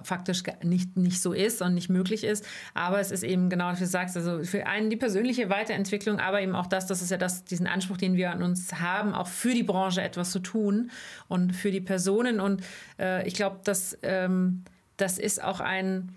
faktisch 0.03 0.43
nicht, 0.63 0.97
nicht 0.97 1.21
so 1.21 1.35
ist 1.35 1.61
und 1.61 1.75
nicht 1.75 1.91
möglich 1.91 2.25
ist. 2.25 2.43
Aber 2.73 3.01
es 3.01 3.11
ist 3.11 3.23
eben 3.23 3.51
genau, 3.51 3.71
wie 3.71 3.79
du 3.79 3.87
sagst, 3.87 4.17
also 4.17 4.43
für 4.43 4.67
einen 4.67 4.89
die 4.89 4.97
persönliche 4.97 5.51
Weiterentwicklung, 5.51 6.21
aber 6.21 6.41
eben 6.41 6.55
auch 6.55 6.67
das, 6.67 6.87
das 6.87 7.03
ist 7.03 7.11
ja 7.11 7.19
das, 7.19 7.45
diesen 7.45 7.67
Anspruch, 7.67 7.99
den 7.99 8.17
wir 8.17 8.31
an 8.31 8.43
uns 8.43 8.81
haben, 8.81 9.13
auch 9.13 9.27
für 9.27 9.53
die 9.53 9.63
Branche 9.63 10.01
etwas 10.01 10.31
zu 10.31 10.39
tun 10.39 10.91
und 11.29 11.55
für 11.55 11.71
die 11.71 11.83
Personen. 11.83 12.41
Und 12.41 12.63
ich 13.27 13.35
glaube, 13.35 13.61
dass 13.63 13.99
ähm, 14.03 14.65
das 14.99 15.19
ist 15.19 15.43
auch 15.43 15.61
ein, 15.61 16.15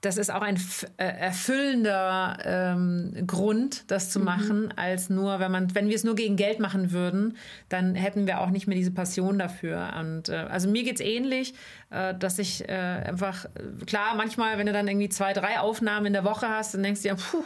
das 0.00 0.16
ist 0.16 0.30
auch 0.30 0.42
ein 0.42 0.56
äh, 0.96 1.04
erfüllender 1.04 2.38
ähm, 2.44 3.26
Grund, 3.26 3.90
das 3.90 4.10
zu 4.10 4.18
mhm. 4.18 4.24
machen, 4.24 4.74
als 4.76 5.10
nur, 5.10 5.40
wenn 5.40 5.50
man, 5.50 5.74
wenn 5.74 5.88
wir 5.88 5.96
es 5.96 6.04
nur 6.04 6.14
gegen 6.14 6.36
Geld 6.36 6.60
machen 6.60 6.92
würden, 6.92 7.36
dann 7.68 7.94
hätten 7.94 8.26
wir 8.26 8.40
auch 8.40 8.50
nicht 8.50 8.66
mehr 8.66 8.76
diese 8.76 8.92
Passion 8.92 9.38
dafür. 9.38 9.94
Und 9.98 10.28
äh, 10.28 10.36
also 10.36 10.68
mir 10.68 10.84
geht 10.84 10.96
es 10.96 11.00
ähnlich. 11.00 11.54
Äh, 11.90 12.14
dass 12.18 12.38
ich 12.38 12.68
äh, 12.68 12.72
einfach, 12.72 13.46
klar, 13.86 14.14
manchmal, 14.14 14.58
wenn 14.58 14.66
du 14.66 14.74
dann 14.74 14.86
irgendwie 14.86 15.08
zwei, 15.08 15.32
drei 15.32 15.58
Aufnahmen 15.58 16.04
in 16.04 16.12
der 16.12 16.22
Woche 16.22 16.46
hast, 16.46 16.74
dann 16.74 16.82
denkst 16.82 17.00
du 17.00 17.08
ja, 17.08 17.14
puh, 17.14 17.42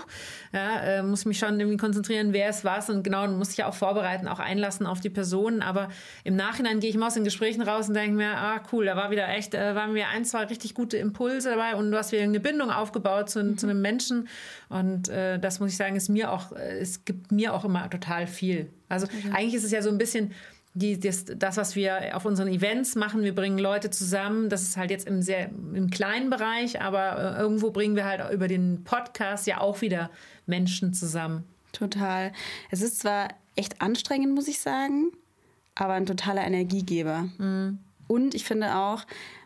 ja, 0.53 0.81
äh, 0.81 1.03
muss 1.05 1.25
mich 1.27 1.39
schon 1.39 1.61
irgendwie 1.61 1.77
konzentrieren, 1.77 2.33
wer 2.33 2.49
es 2.49 2.65
was 2.65 2.91
und 2.91 3.05
genau, 3.05 3.29
muss 3.29 3.51
ich 3.51 3.59
ja 3.59 3.69
auch 3.69 3.75
vorbereiten, 3.75 4.27
auch 4.27 4.41
einlassen 4.41 4.85
auf 4.85 4.99
die 4.99 5.11
Personen. 5.11 5.63
Aber 5.63 5.91
im 6.25 6.35
Nachhinein 6.35 6.81
gehe 6.81 6.91
ich 6.91 6.97
mal 6.97 7.07
aus 7.07 7.15
den 7.15 7.23
Gesprächen 7.23 7.63
raus 7.63 7.87
und 7.87 7.95
denke 7.95 8.17
mir, 8.17 8.37
ah, 8.37 8.61
cool, 8.73 8.87
da 8.87 8.97
war 8.97 9.13
wieder 9.13 9.29
echt, 9.29 9.53
waren 9.53 9.95
wir 9.95 10.09
ein, 10.09 10.25
zwei 10.25 10.43
richtig 10.45 10.75
gute 10.75 10.97
Impulse 10.97 11.51
dabei 11.51 11.77
und 11.77 11.93
du 11.93 11.97
hast 11.97 12.11
wieder 12.11 12.25
eine 12.25 12.41
Bindung 12.41 12.71
aufgebaut 12.71 13.31
zu, 13.31 13.45
mhm. 13.45 13.59
zu 13.59 13.69
einem 13.69 13.81
Menschen. 13.81 14.27
Und 14.69 15.09
äh, 15.09 15.39
das 15.39 15.61
muss 15.61 15.71
ich 15.71 15.77
sagen, 15.77 15.95
ist 15.95 16.09
mir 16.09 16.33
auch, 16.33 16.51
es 16.51 17.05
gibt 17.05 17.31
mir 17.31 17.55
auch 17.55 17.65
immer 17.65 17.89
total 17.89 18.27
viel. 18.27 18.69
Also 18.89 19.07
mhm. 19.07 19.33
eigentlich 19.33 19.55
ist 19.55 19.65
es 19.65 19.71
ja 19.71 19.83
so 19.83 19.89
ein 19.89 19.99
bisschen, 19.99 20.33
die, 20.75 20.99
das, 20.99 21.27
das, 21.27 21.57
was 21.57 21.77
wir 21.77 22.17
auf 22.17 22.25
unseren 22.25 22.49
Events 22.49 22.95
machen, 22.95 23.23
wir 23.23 23.35
bringen 23.35 23.59
Leute 23.59 23.91
zusammen. 23.91 24.49
Das 24.49 24.63
ist 24.63 24.77
halt 24.77 24.91
jetzt 24.91 25.07
im 25.07 25.21
sehr 25.21 25.51
im 25.51 25.91
kleinen 25.91 26.31
Bereich, 26.31 26.81
aber 26.81 27.37
äh, 27.37 27.41
irgendwo 27.41 27.71
bringen 27.71 27.95
wir 27.95 28.07
halt 28.07 28.33
über 28.33 28.49
den 28.49 28.85
Podcast 28.85 29.47
ja 29.47 29.61
auch 29.61 29.83
wieder 29.83 30.11
Menschen 30.47 30.95
zusammen. 30.95 31.45
Total. 31.73 32.33
Es 32.71 32.81
ist 32.81 33.01
zwar 33.01 33.29
echt 33.55 33.83
anstrengend, 33.83 34.35
muss 34.35 34.49
ich 34.49 34.61
sagen, 34.61 35.13
aber 35.75 35.93
ein 35.95 36.07
totaler 36.07 36.47
Energiegeber. 36.47 37.29
Mhm. 37.39 37.79
Und 38.09 38.35
ich 38.35 38.45
finde 38.45 38.77
auch 38.77 39.05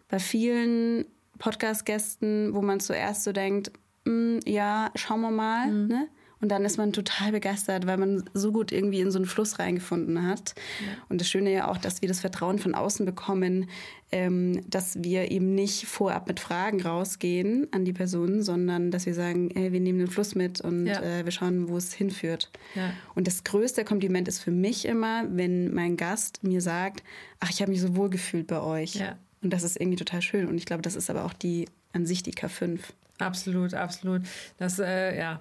bei 0.08 0.18
vielen 0.18 1.06
Podcast-Gästen, 1.38 2.54
wo 2.54 2.62
man 2.62 2.80
zuerst 2.80 3.24
so 3.24 3.32
denkt, 3.32 3.72
mm, 4.04 4.38
ja, 4.44 4.90
schauen 4.94 5.20
wir 5.20 5.30
mal, 5.30 5.70
mhm. 5.70 5.88
ne? 5.88 6.08
Und 6.46 6.50
dann 6.50 6.64
ist 6.64 6.76
man 6.76 6.92
total 6.92 7.32
begeistert, 7.32 7.88
weil 7.88 7.96
man 7.96 8.22
so 8.32 8.52
gut 8.52 8.70
irgendwie 8.70 9.00
in 9.00 9.10
so 9.10 9.18
einen 9.18 9.26
Fluss 9.26 9.58
reingefunden 9.58 10.28
hat. 10.28 10.54
Ja. 10.80 10.92
Und 11.08 11.20
das 11.20 11.28
Schöne 11.28 11.52
ja 11.52 11.66
auch, 11.66 11.76
dass 11.76 12.02
wir 12.02 12.08
das 12.08 12.20
Vertrauen 12.20 12.60
von 12.60 12.76
außen 12.76 13.04
bekommen, 13.04 13.68
ähm, 14.12 14.62
dass 14.70 15.02
wir 15.02 15.32
eben 15.32 15.56
nicht 15.56 15.86
vorab 15.86 16.28
mit 16.28 16.38
Fragen 16.38 16.80
rausgehen 16.80 17.66
an 17.72 17.84
die 17.84 17.92
Person, 17.92 18.44
sondern 18.44 18.92
dass 18.92 19.06
wir 19.06 19.14
sagen, 19.14 19.50
ey, 19.56 19.72
wir 19.72 19.80
nehmen 19.80 19.98
den 19.98 20.06
Fluss 20.06 20.36
mit 20.36 20.60
und 20.60 20.86
ja. 20.86 21.02
äh, 21.02 21.24
wir 21.24 21.32
schauen, 21.32 21.68
wo 21.68 21.76
es 21.76 21.92
hinführt. 21.92 22.48
Ja. 22.76 22.92
Und 23.16 23.26
das 23.26 23.42
größte 23.42 23.84
Kompliment 23.84 24.28
ist 24.28 24.38
für 24.38 24.52
mich 24.52 24.84
immer, 24.84 25.24
wenn 25.28 25.74
mein 25.74 25.96
Gast 25.96 26.44
mir 26.44 26.60
sagt, 26.60 27.02
ach, 27.40 27.50
ich 27.50 27.60
habe 27.60 27.72
mich 27.72 27.80
so 27.80 27.96
wohl 27.96 28.08
gefühlt 28.08 28.46
bei 28.46 28.60
euch. 28.60 29.02
Und 29.42 29.52
das 29.52 29.64
ist 29.64 29.80
irgendwie 29.80 29.96
total 29.98 30.22
schön. 30.22 30.46
Und 30.46 30.58
ich 30.58 30.66
glaube, 30.66 30.82
das 30.82 30.94
ist 30.94 31.10
aber 31.10 31.24
auch 31.24 31.32
die 31.32 31.66
an 31.92 32.06
sich 32.06 32.22
die 32.22 32.34
K5. 32.34 32.78
Absolut, 33.18 33.74
absolut. 33.74 34.22
Das, 34.58 34.78
äh, 34.78 35.18
ja, 35.18 35.40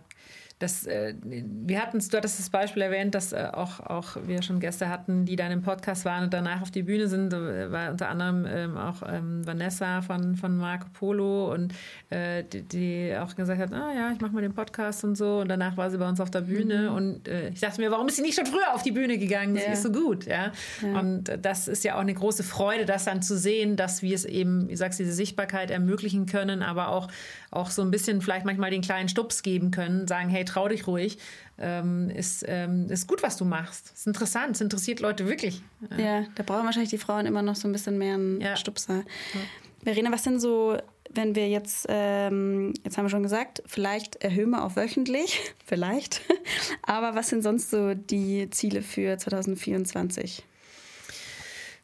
das, 0.65 0.88
äh, 0.88 1.13
wir 1.23 1.82
hatten 1.82 1.99
du 1.99 2.17
hattest 2.17 2.39
das 2.39 2.49
Beispiel 2.49 2.82
erwähnt, 2.82 3.13
dass 3.13 3.34
äh, 3.34 3.47
auch, 3.54 3.80
auch 3.80 4.17
wir 4.25 4.41
schon 4.41 4.60
Gäste 4.60 4.89
hatten, 4.89 5.25
die 5.25 5.36
dann 5.36 5.51
im 5.51 5.62
Podcast 5.62 6.06
waren 6.06 6.23
und 6.23 6.34
danach 6.34 6.62
auf 6.62 6.71
die 6.71 6.82
Bühne 6.82 7.08
sind. 7.08 7.32
Da 7.32 7.71
war 7.71 7.91
unter 7.91 8.10
anderem 8.10 8.45
ähm, 8.49 8.78
auch 8.78 9.04
ähm, 9.08 9.45
Vanessa 9.45 10.01
von, 10.01 10.36
von 10.36 10.58
Marco 10.58 10.88
Polo 10.91 11.54
und 11.54 11.73
äh, 12.10 12.43
die, 12.43 12.63
die, 12.63 13.15
auch 13.15 13.36
gesagt 13.36 13.62
hat, 13.62 13.71
ah 13.73 13.93
ja, 13.95 14.12
ich 14.12 14.19
mache 14.19 14.34
mal 14.34 14.41
den 14.41 14.54
Podcast 14.54 15.04
und 15.04 15.15
so. 15.15 15.41
Und 15.41 15.49
danach 15.49 15.78
war 15.78 15.91
sie 15.91 15.99
bei 15.99 16.10
uns 16.10 16.19
auf 16.19 16.32
der 16.32 16.41
Bühne 16.41 16.89
mhm. 16.89 16.95
und 16.95 17.28
ich 17.28 17.60
dachte 17.60 17.82
mir, 17.82 17.91
warum 17.91 18.08
ist 18.08 18.15
sie 18.15 18.21
nicht 18.21 18.36
schon 18.36 18.45
früher 18.45 18.73
auf 18.73 18.82
die 18.82 18.91
Bühne 18.91 19.17
gegangen? 19.17 19.56
Sie 19.56 19.71
ist 19.71 19.84
so 19.84 19.91
gut, 19.91 20.25
ja? 20.25 20.51
ja. 20.82 20.99
Und 20.99 21.32
das 21.41 21.67
ist 21.67 21.84
ja 21.84 21.95
auch 21.95 21.99
eine 21.99 22.13
große 22.13 22.43
Freude, 22.43 22.86
das 22.86 23.06
dann 23.06 23.21
zu 23.21 23.38
sehen, 23.38 23.75
dass 23.75 24.01
wir 24.01 24.15
es 24.15 24.25
eben, 24.25 24.69
wie 24.69 24.75
sagst, 24.75 24.99
diese 24.99 25.13
Sichtbarkeit 25.13 25.71
ermöglichen 25.71 26.25
können, 26.25 26.62
aber 26.62 26.89
auch, 26.89 27.08
auch 27.56 27.70
so 27.70 27.82
ein 27.82 27.91
bisschen 27.91 28.22
vielleicht 28.22 28.46
manchmal 28.46 28.72
den 28.72 28.82
kleinen 28.82 29.10
Stups 29.10 29.44
geben 29.44 29.72
können, 29.72 30.08
sagen, 30.08 30.30
hey, 30.30 30.46
trau 30.46 30.68
dich 30.68 30.88
ruhig. 30.88 31.18
Ähm, 31.58 32.10
ist, 32.10 32.44
ähm, 32.48 32.89
ist 32.89 33.08
gut, 33.08 33.24
was 33.24 33.38
du 33.38 33.46
machst. 33.46 33.91
Ist 33.94 34.08
interessant, 34.08 34.56
es 34.56 34.62
interessiert 34.62 35.00
Leute 35.00 35.28
wirklich. 35.28 35.62
Ja. 35.89 35.98
ja, 35.98 36.26
da 36.36 36.44
brauchen 36.44 36.65
wahrscheinlich 36.65 36.89
die 36.89 36.98
Frauen 36.98 37.26
immer 37.26 37.41
noch 37.41 37.56
so 37.56 37.68
ein 37.68 37.72
bisschen 37.72 37.98
mehr 37.98 38.15
einen 38.15 38.41
ja. 38.41 38.58
Stupser. 38.58 39.04
Ja. 39.34 39.39
Verena, 39.84 40.12
was 40.12 40.24
sind 40.24 40.39
so, 40.39 40.78
wenn 41.12 41.36
wir 41.36 41.48
jetzt, 41.48 41.86
ähm, 41.88 42.74
jetzt 42.84 42.98
haben 42.98 43.06
wir 43.06 43.10
schon 43.10 43.24
gesagt, 43.24 43.63
vielleicht 43.65 44.18
erhöhen 44.18 44.50
wir 44.50 44.63
auf 44.63 44.76
wöchentlich, 44.76 45.39
vielleicht. 45.65 46.22
Aber 46.82 47.15
was 47.15 47.30
sind 47.30 47.41
sonst 47.41 47.70
so 47.70 47.94
die 47.94 48.50
Ziele 48.50 48.82
für 48.82 49.18
2024? 49.18 50.44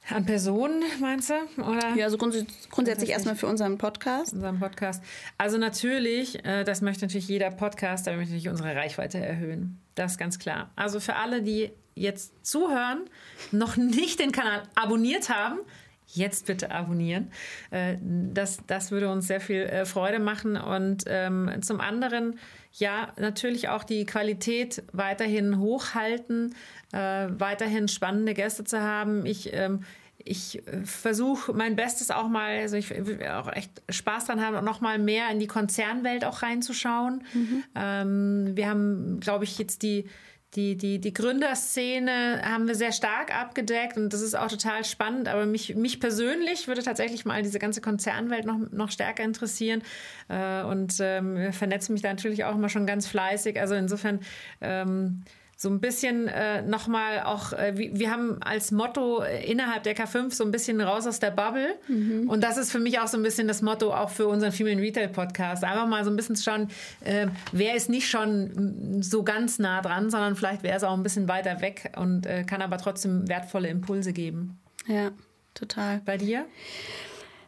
An 0.09 0.25
Personen, 0.25 0.83
meinst 0.99 1.29
du? 1.29 1.61
Oder? 1.61 1.95
Ja, 1.95 2.05
also 2.05 2.17
grundsätzlich, 2.17 2.69
grundsätzlich 2.69 3.11
erstmal 3.11 3.35
für 3.35 3.47
unseren 3.47 3.77
Podcast. 3.77 4.33
Unseren 4.33 4.59
Podcast. 4.59 5.03
Also 5.37 5.57
natürlich, 5.57 6.43
äh, 6.43 6.63
das 6.63 6.81
möchte 6.81 7.05
natürlich 7.05 7.27
jeder 7.27 7.51
Podcast, 7.51 8.07
da 8.07 8.15
möchte 8.15 8.35
ich 8.35 8.49
unsere 8.49 8.75
Reichweite 8.75 9.19
erhöhen. 9.19 9.79
Das 9.95 10.13
ist 10.13 10.17
ganz 10.17 10.39
klar. 10.39 10.71
Also 10.75 10.99
für 10.99 11.15
alle, 11.15 11.41
die 11.41 11.71
jetzt 11.95 12.45
zuhören, 12.45 13.09
noch 13.51 13.77
nicht 13.77 14.19
den 14.19 14.31
Kanal 14.31 14.63
abonniert 14.75 15.29
haben, 15.29 15.59
jetzt 16.13 16.45
bitte 16.47 16.71
abonnieren. 16.71 17.31
Äh, 17.69 17.97
das, 18.01 18.59
das 18.67 18.91
würde 18.91 19.09
uns 19.09 19.27
sehr 19.27 19.41
viel 19.41 19.61
äh, 19.61 19.85
Freude 19.85 20.19
machen. 20.19 20.57
Und 20.57 21.03
ähm, 21.07 21.49
zum 21.61 21.79
anderen, 21.79 22.39
ja, 22.73 23.13
natürlich 23.17 23.69
auch 23.69 23.83
die 23.83 24.05
Qualität 24.05 24.83
weiterhin 24.91 25.59
hochhalten, 25.59 26.55
äh, 26.93 27.27
weiterhin 27.29 27.87
spannende 27.87 28.33
Gäste 28.33 28.63
zu 28.63 28.81
haben. 28.81 29.25
Ich 29.25 29.53
ähm, 29.53 29.83
ich 30.25 30.65
äh, 30.67 30.85
versuche 30.85 31.53
mein 31.53 31.75
Bestes 31.75 32.11
auch 32.11 32.27
mal, 32.27 32.59
also 32.59 32.77
ich 32.77 32.89
will 32.89 33.25
auch 33.27 33.51
echt 33.51 33.81
Spaß 33.89 34.25
dran 34.25 34.41
haben, 34.41 34.63
noch 34.63 34.81
mal 34.81 34.99
mehr 34.99 35.29
in 35.29 35.39
die 35.39 35.47
Konzernwelt 35.47 36.25
auch 36.25 36.41
reinzuschauen. 36.41 37.23
Mhm. 37.33 37.63
Ähm, 37.75 38.51
wir 38.55 38.69
haben, 38.69 39.19
glaube 39.19 39.43
ich, 39.43 39.57
jetzt 39.57 39.83
die 39.83 40.07
die, 40.55 40.75
die, 40.75 40.99
die 40.99 41.13
Gründerszene 41.13 42.41
haben 42.43 42.67
wir 42.67 42.75
sehr 42.75 42.91
stark 42.91 43.33
abgedeckt 43.33 43.95
und 43.95 44.11
das 44.11 44.19
ist 44.19 44.35
auch 44.35 44.49
total 44.49 44.83
spannend. 44.83 45.29
Aber 45.29 45.45
mich, 45.45 45.75
mich 45.75 46.01
persönlich 46.01 46.67
würde 46.67 46.83
tatsächlich 46.83 47.23
mal 47.23 47.41
diese 47.41 47.57
ganze 47.57 47.79
Konzernwelt 47.79 48.45
noch, 48.45 48.57
noch 48.69 48.91
stärker 48.91 49.23
interessieren. 49.23 49.81
Äh, 50.27 50.63
und 50.63 50.97
ähm, 50.99 51.53
vernetzen 51.53 51.93
mich 51.93 52.01
da 52.01 52.09
natürlich 52.09 52.43
auch 52.43 52.55
immer 52.55 52.67
schon 52.67 52.85
ganz 52.85 53.07
fleißig. 53.07 53.61
Also 53.61 53.75
insofern 53.75 54.19
ähm, 54.59 55.23
so 55.61 55.69
ein 55.69 55.79
bisschen 55.79 56.27
äh, 56.27 56.63
nochmal 56.63 57.21
auch, 57.21 57.53
äh, 57.53 57.77
wir, 57.77 57.95
wir 57.95 58.09
haben 58.09 58.41
als 58.41 58.71
Motto 58.71 59.21
äh, 59.21 59.45
innerhalb 59.45 59.83
der 59.83 59.95
K5 59.95 60.33
so 60.33 60.43
ein 60.43 60.49
bisschen 60.49 60.81
raus 60.81 61.05
aus 61.05 61.19
der 61.19 61.29
Bubble. 61.29 61.75
Mhm. 61.87 62.27
Und 62.27 62.43
das 62.43 62.57
ist 62.57 62.71
für 62.71 62.79
mich 62.79 62.99
auch 62.99 63.05
so 63.05 63.15
ein 63.15 63.21
bisschen 63.21 63.47
das 63.47 63.61
Motto 63.61 63.93
auch 63.93 64.09
für 64.09 64.25
unseren 64.25 64.51
Female 64.51 64.81
Retail 64.81 65.09
Podcast. 65.09 65.63
Einfach 65.63 65.85
mal 65.85 66.03
so 66.03 66.09
ein 66.09 66.15
bisschen 66.15 66.35
zu 66.35 66.41
schauen, 66.41 66.69
äh, 67.01 67.27
wer 67.51 67.75
ist 67.75 67.91
nicht 67.91 68.09
schon 68.09 69.03
so 69.03 69.21
ganz 69.21 69.59
nah 69.59 69.83
dran, 69.83 70.09
sondern 70.09 70.35
vielleicht 70.35 70.63
wäre 70.63 70.75
es 70.75 70.83
auch 70.83 70.93
ein 70.93 71.03
bisschen 71.03 71.27
weiter 71.27 71.61
weg 71.61 71.91
und 71.95 72.25
äh, 72.25 72.43
kann 72.43 72.63
aber 72.63 72.79
trotzdem 72.79 73.29
wertvolle 73.29 73.67
Impulse 73.67 74.13
geben. 74.13 74.59
Ja, 74.87 75.11
total. 75.53 76.01
Bei 76.03 76.17
dir? 76.17 76.47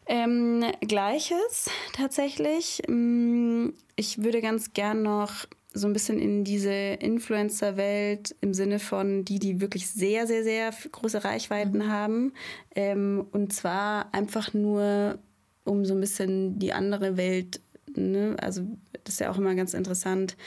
Ähm, 0.05 0.63
Gleiches 0.81 1.71
tatsächlich. 1.93 2.83
Mm, 2.87 3.69
ich 3.95 4.21
würde 4.21 4.39
ganz 4.41 4.73
gern 4.73 5.01
noch 5.01 5.47
so 5.73 5.87
ein 5.87 5.93
bisschen 5.93 6.19
in 6.19 6.43
diese 6.43 6.71
Influencer-Welt 6.71 8.35
im 8.41 8.53
Sinne 8.53 8.79
von 8.79 9.25
die, 9.25 9.39
die 9.39 9.59
wirklich 9.59 9.87
sehr, 9.87 10.27
sehr, 10.27 10.43
sehr 10.43 10.71
große 10.91 11.23
Reichweiten 11.23 11.79
mhm. 11.79 11.89
haben. 11.89 12.33
Ähm, 12.75 13.25
und 13.31 13.53
zwar 13.53 14.13
einfach 14.13 14.53
nur, 14.53 15.17
um 15.63 15.83
so 15.85 15.95
ein 15.95 15.99
bisschen 15.99 16.59
die 16.59 16.73
andere 16.73 17.17
Welt, 17.17 17.59
ne? 17.95 18.35
also 18.39 18.61
das 19.03 19.15
ist 19.15 19.19
ja 19.19 19.31
auch 19.31 19.37
immer 19.37 19.55
ganz 19.55 19.73
interessant, 19.73 20.37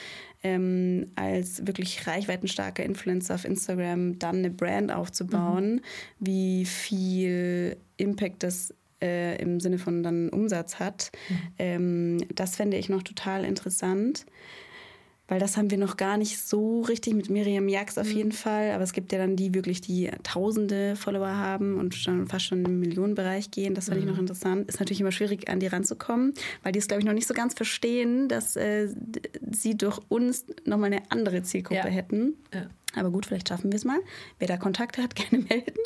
ähm, 0.45 1.11
als 1.17 1.67
wirklich 1.67 2.07
reichweitenstarker 2.07 2.85
Influencer 2.85 3.35
auf 3.35 3.45
Instagram 3.45 4.19
dann 4.19 4.37
eine 4.37 4.51
Brand 4.51 4.93
aufzubauen, 4.93 5.75
mhm. 5.75 5.81
wie 6.21 6.65
viel 6.67 7.77
Impact 7.97 8.45
das 8.45 8.73
äh, 9.03 9.41
im 9.43 9.59
Sinne 9.59 9.79
von 9.79 10.05
dann 10.05 10.29
Umsatz 10.29 10.79
hat. 10.79 11.11
Mhm. 11.29 11.37
Ähm, 11.59 12.19
das 12.35 12.55
fände 12.55 12.77
ich 12.77 12.89
noch 12.89 13.03
total 13.03 13.45
interessant 13.45 14.25
weil 15.29 15.41
das 15.41 15.57
haben 15.57 15.71
wir 15.71 15.79
noch 15.79 15.97
gar 15.97 16.17
nicht 16.17 16.39
so 16.39 16.83
richtig 16.83 17.15
mit 17.15 17.31
Miriam 17.31 17.69
Jax 17.69 17.99
auf 17.99 18.09
mhm. 18.09 18.17
jeden 18.17 18.33
Fall. 18.33 18.71
Aber 18.71 18.85
es 18.85 18.93
gibt 18.93 19.13
ja 19.13 19.19
dann 19.19 19.37
die 19.37 19.55
wirklich, 19.55 19.81
die 19.81 20.11
tausende 20.23 20.97
Follower 20.97 21.37
haben 21.37 21.79
und 21.79 21.95
schon 21.95 22.27
fast 22.29 22.47
schon 22.47 22.65
im 22.65 22.81
Millionenbereich 22.81 23.51
gehen. 23.51 23.75
Das 23.75 23.87
fand 23.87 24.01
mhm. 24.01 24.07
ich 24.07 24.13
noch 24.13 24.21
interessant. 24.21 24.69
Ist 24.69 24.79
natürlich 24.81 25.01
immer 25.01 25.13
schwierig, 25.13 25.49
an 25.49 25.61
die 25.61 25.67
ranzukommen, 25.67 26.35
weil 26.63 26.73
die 26.73 26.79
es, 26.79 26.89
glaube 26.89 27.01
ich, 27.01 27.07
noch 27.07 27.13
nicht 27.13 27.27
so 27.27 27.35
ganz 27.35 27.55
verstehen, 27.55 28.29
dass 28.29 28.57
äh, 28.57 28.89
sie 29.51 29.77
durch 29.77 30.01
uns 30.09 30.47
nochmal 30.65 30.93
eine 30.93 31.03
andere 31.11 31.43
Zielgruppe 31.43 31.89
ja. 31.89 31.93
hätten. 31.95 32.35
Ja. 32.55 32.67
Aber 32.97 33.11
gut, 33.11 33.27
vielleicht 33.27 33.49
schaffen 33.49 33.71
wir 33.71 33.77
es 33.77 33.85
mal. 33.85 34.01
Wer 34.39 34.49
da 34.49 34.57
Kontakte 34.57 35.03
hat, 35.03 35.15
gerne 35.15 35.45
melden. 35.45 35.81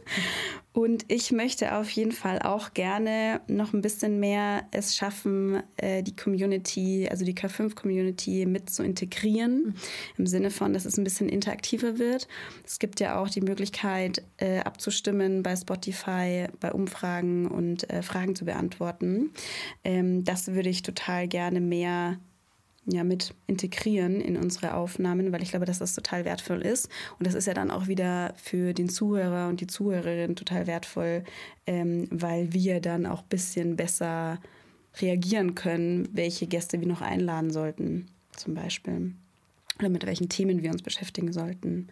Und 0.72 1.04
ich 1.08 1.32
möchte 1.32 1.74
auf 1.74 1.90
jeden 1.90 2.12
Fall 2.12 2.38
auch 2.40 2.74
gerne 2.74 3.40
noch 3.48 3.72
ein 3.72 3.82
bisschen 3.82 4.20
mehr 4.20 4.64
es 4.70 4.94
schaffen, 4.94 5.62
äh, 5.76 6.02
die 6.02 6.14
Community, 6.14 7.08
also 7.10 7.24
die 7.24 7.34
K5-Community 7.34 8.46
mit 8.46 8.70
zu 8.70 8.84
integrieren. 8.84 9.62
Mhm. 9.64 9.74
Im 10.18 10.26
Sinne 10.26 10.50
von, 10.50 10.72
dass 10.72 10.84
es 10.84 10.96
ein 10.96 11.04
bisschen 11.04 11.28
interaktiver 11.28 11.98
wird. 11.98 12.28
Es 12.64 12.78
gibt 12.78 13.00
ja 13.00 13.20
auch 13.20 13.28
die 13.28 13.40
Möglichkeit, 13.40 14.22
äh, 14.36 14.60
abzustimmen 14.60 15.42
bei 15.42 15.56
Spotify, 15.56 16.46
bei 16.60 16.72
Umfragen 16.72 17.48
und 17.48 17.90
äh, 17.90 18.02
Fragen 18.02 18.36
zu 18.36 18.44
beantworten. 18.44 19.30
Ähm, 19.82 20.24
das 20.24 20.48
würde 20.48 20.68
ich 20.68 20.82
total 20.82 21.26
gerne 21.26 21.60
mehr 21.60 22.18
ja, 22.90 23.04
mit 23.04 23.34
integrieren 23.46 24.20
in 24.20 24.36
unsere 24.36 24.74
Aufnahmen, 24.74 25.32
weil 25.32 25.42
ich 25.42 25.50
glaube, 25.50 25.66
dass 25.66 25.78
das 25.78 25.94
total 25.94 26.24
wertvoll 26.24 26.62
ist. 26.62 26.88
Und 27.18 27.26
das 27.26 27.34
ist 27.34 27.46
ja 27.46 27.54
dann 27.54 27.70
auch 27.70 27.86
wieder 27.86 28.34
für 28.36 28.74
den 28.74 28.88
Zuhörer 28.88 29.48
und 29.48 29.60
die 29.60 29.66
Zuhörerin 29.66 30.36
total 30.36 30.66
wertvoll, 30.66 31.24
ähm, 31.66 32.08
weil 32.10 32.52
wir 32.52 32.80
dann 32.80 33.06
auch 33.06 33.22
ein 33.22 33.28
bisschen 33.28 33.76
besser 33.76 34.38
reagieren 35.00 35.54
können, 35.54 36.08
welche 36.12 36.46
Gäste 36.46 36.80
wir 36.80 36.88
noch 36.88 37.00
einladen 37.00 37.50
sollten, 37.50 38.08
zum 38.36 38.54
Beispiel. 38.54 39.14
Oder 39.78 39.88
mit 39.88 40.04
welchen 40.04 40.28
Themen 40.28 40.62
wir 40.62 40.70
uns 40.70 40.82
beschäftigen 40.82 41.32
sollten. 41.32 41.88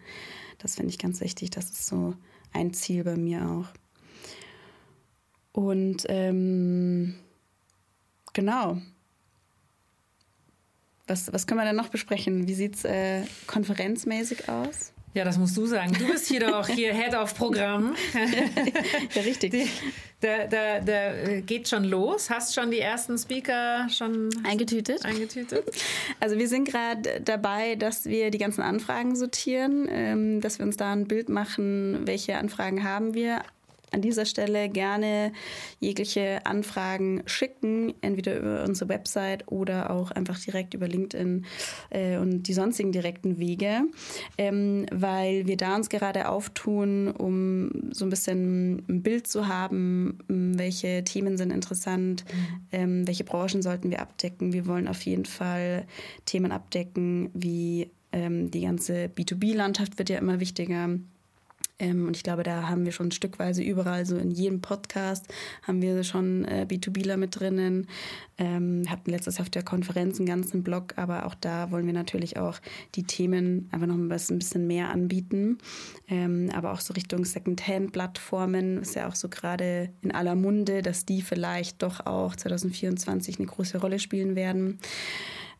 Das 0.59 0.75
finde 0.75 0.91
ich 0.91 0.99
ganz 0.99 1.21
wichtig. 1.21 1.49
Das 1.49 1.65
ist 1.65 1.87
so 1.87 2.13
ein 2.51 2.73
Ziel 2.73 3.03
bei 3.03 3.15
mir 3.15 3.49
auch. 3.49 3.67
Und 5.51 6.05
ähm, 6.09 7.15
genau, 8.33 8.79
was, 11.09 11.31
was 11.33 11.47
können 11.47 11.59
wir 11.59 11.65
denn 11.65 11.75
noch 11.75 11.89
besprechen? 11.89 12.47
Wie 12.47 12.53
sieht 12.53 12.75
es 12.75 12.85
äh, 12.85 13.23
konferenzmäßig 13.47 14.49
aus? 14.49 14.93
Ja, 15.15 15.23
das 15.23 15.39
musst 15.39 15.57
du 15.57 15.65
sagen. 15.65 15.91
Du 15.97 16.05
bist 16.05 16.27
hier 16.27 16.39
doch 16.39 16.67
hier 16.67 16.93
Head 16.93 17.15
of 17.15 17.35
Programm. 17.35 17.95
ja, 19.15 19.21
richtig. 19.23 19.67
Da, 20.19 20.45
da, 20.45 20.79
da 20.81 21.39
geht 21.41 21.67
schon 21.67 21.83
los. 21.83 22.29
Hast 22.29 22.53
schon 22.53 22.69
die 22.69 22.79
ersten 22.79 23.17
Speaker 23.17 23.87
schon 23.89 24.29
eingetütet? 24.43 25.03
eingetütet? 25.05 25.65
Also 26.19 26.37
wir 26.37 26.47
sind 26.47 26.65
gerade 26.65 27.21
dabei, 27.21 27.75
dass 27.75 28.05
wir 28.05 28.29
die 28.29 28.37
ganzen 28.37 28.61
Anfragen 28.61 29.15
sortieren, 29.15 29.87
ähm, 29.89 30.41
dass 30.41 30.59
wir 30.59 30.65
uns 30.65 30.77
da 30.77 30.91
ein 30.91 31.07
Bild 31.07 31.29
machen, 31.29 32.05
welche 32.05 32.37
Anfragen 32.37 32.83
haben 32.83 33.15
wir 33.15 33.41
an 33.91 34.01
dieser 34.01 34.25
Stelle 34.25 34.69
gerne 34.69 35.31
jegliche 35.79 36.45
Anfragen 36.45 37.23
schicken, 37.25 37.93
entweder 38.01 38.37
über 38.37 38.63
unsere 38.63 38.89
Website 38.89 39.47
oder 39.47 39.89
auch 39.91 40.11
einfach 40.11 40.39
direkt 40.39 40.73
über 40.73 40.87
LinkedIn 40.87 41.45
äh, 41.89 42.17
und 42.17 42.43
die 42.43 42.53
sonstigen 42.53 42.91
direkten 42.91 43.39
Wege, 43.39 43.81
ähm, 44.37 44.85
weil 44.91 45.47
wir 45.47 45.57
da 45.57 45.75
uns 45.75 45.89
gerade 45.89 46.29
auftun, 46.29 47.09
um 47.09 47.91
so 47.91 48.05
ein 48.05 48.09
bisschen 48.09 48.83
ein 48.89 49.01
Bild 49.01 49.27
zu 49.27 49.47
haben, 49.47 50.19
welche 50.27 51.03
Themen 51.03 51.37
sind 51.37 51.51
interessant, 51.51 52.25
mhm. 52.31 52.67
ähm, 52.71 53.07
welche 53.07 53.23
Branchen 53.23 53.61
sollten 53.61 53.91
wir 53.91 54.01
abdecken. 54.01 54.53
Wir 54.53 54.65
wollen 54.67 54.87
auf 54.87 55.01
jeden 55.03 55.25
Fall 55.25 55.85
Themen 56.25 56.51
abdecken, 56.51 57.29
wie 57.33 57.89
ähm, 58.11 58.51
die 58.51 58.61
ganze 58.61 59.05
B2B-Landschaft 59.05 59.97
wird 59.97 60.09
ja 60.09 60.17
immer 60.17 60.39
wichtiger 60.39 60.89
ähm, 61.79 62.07
und 62.07 62.15
ich 62.15 62.23
glaube, 62.23 62.43
da 62.43 62.67
haben 62.67 62.85
wir 62.85 62.91
schon 62.91 63.11
stückweise 63.11 63.63
überall, 63.63 64.05
so 64.05 64.17
in 64.17 64.31
jedem 64.31 64.61
Podcast 64.61 65.25
haben 65.63 65.81
wir 65.81 66.03
schon 66.03 66.45
äh, 66.45 66.67
B2Bler 66.69 67.17
mit 67.17 67.39
drinnen. 67.39 67.87
Ähm, 68.37 68.83
hatten 68.89 69.11
letztes 69.11 69.37
Jahr 69.37 69.43
auf 69.43 69.49
der 69.49 69.63
Konferenz 69.63 70.17
einen 70.19 70.27
ganzen 70.27 70.63
Blog, 70.63 70.93
aber 70.97 71.25
auch 71.25 71.35
da 71.35 71.71
wollen 71.71 71.85
wir 71.85 71.93
natürlich 71.93 72.37
auch 72.37 72.59
die 72.95 73.03
Themen 73.03 73.69
einfach 73.71 73.87
noch 73.87 73.95
ein 73.95 74.09
bisschen 74.09 74.67
mehr 74.67 74.89
anbieten. 74.89 75.57
Ähm, 76.09 76.49
aber 76.53 76.73
auch 76.73 76.81
so 76.81 76.93
Richtung 76.93 77.25
Secondhand-Plattformen 77.25 78.81
ist 78.81 78.95
ja 78.95 79.07
auch 79.07 79.15
so 79.15 79.29
gerade 79.29 79.89
in 80.01 80.11
aller 80.11 80.35
Munde, 80.35 80.81
dass 80.81 81.05
die 81.05 81.21
vielleicht 81.21 81.81
doch 81.81 82.05
auch 82.05 82.35
2024 82.35 83.39
eine 83.39 83.47
große 83.47 83.79
Rolle 83.79 83.99
spielen 83.99 84.35
werden. 84.35 84.79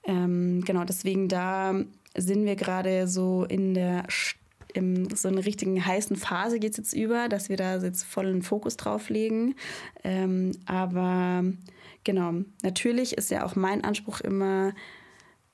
Ähm, 0.03 0.63
genau, 0.65 0.83
deswegen 0.85 1.27
da 1.27 1.75
sind 2.15 2.45
wir 2.45 2.55
gerade 2.55 3.07
so 3.07 3.45
in 3.45 3.73
der 3.73 4.05
St 4.09 4.38
in 4.73 5.13
so 5.15 5.27
einer 5.27 5.45
richtigen 5.45 5.83
heißen 5.83 6.15
Phase 6.15 6.59
geht 6.59 6.71
es 6.71 6.77
jetzt 6.77 6.93
über, 6.93 7.29
dass 7.29 7.49
wir 7.49 7.57
da 7.57 7.77
jetzt 7.77 8.03
vollen 8.03 8.41
Fokus 8.41 8.77
drauf 8.77 9.09
legen. 9.09 9.55
Ähm, 10.03 10.51
aber 10.65 11.43
genau, 12.03 12.33
natürlich 12.61 13.17
ist 13.17 13.31
ja 13.31 13.45
auch 13.45 13.55
mein 13.55 13.83
Anspruch 13.83 14.21
immer, 14.21 14.73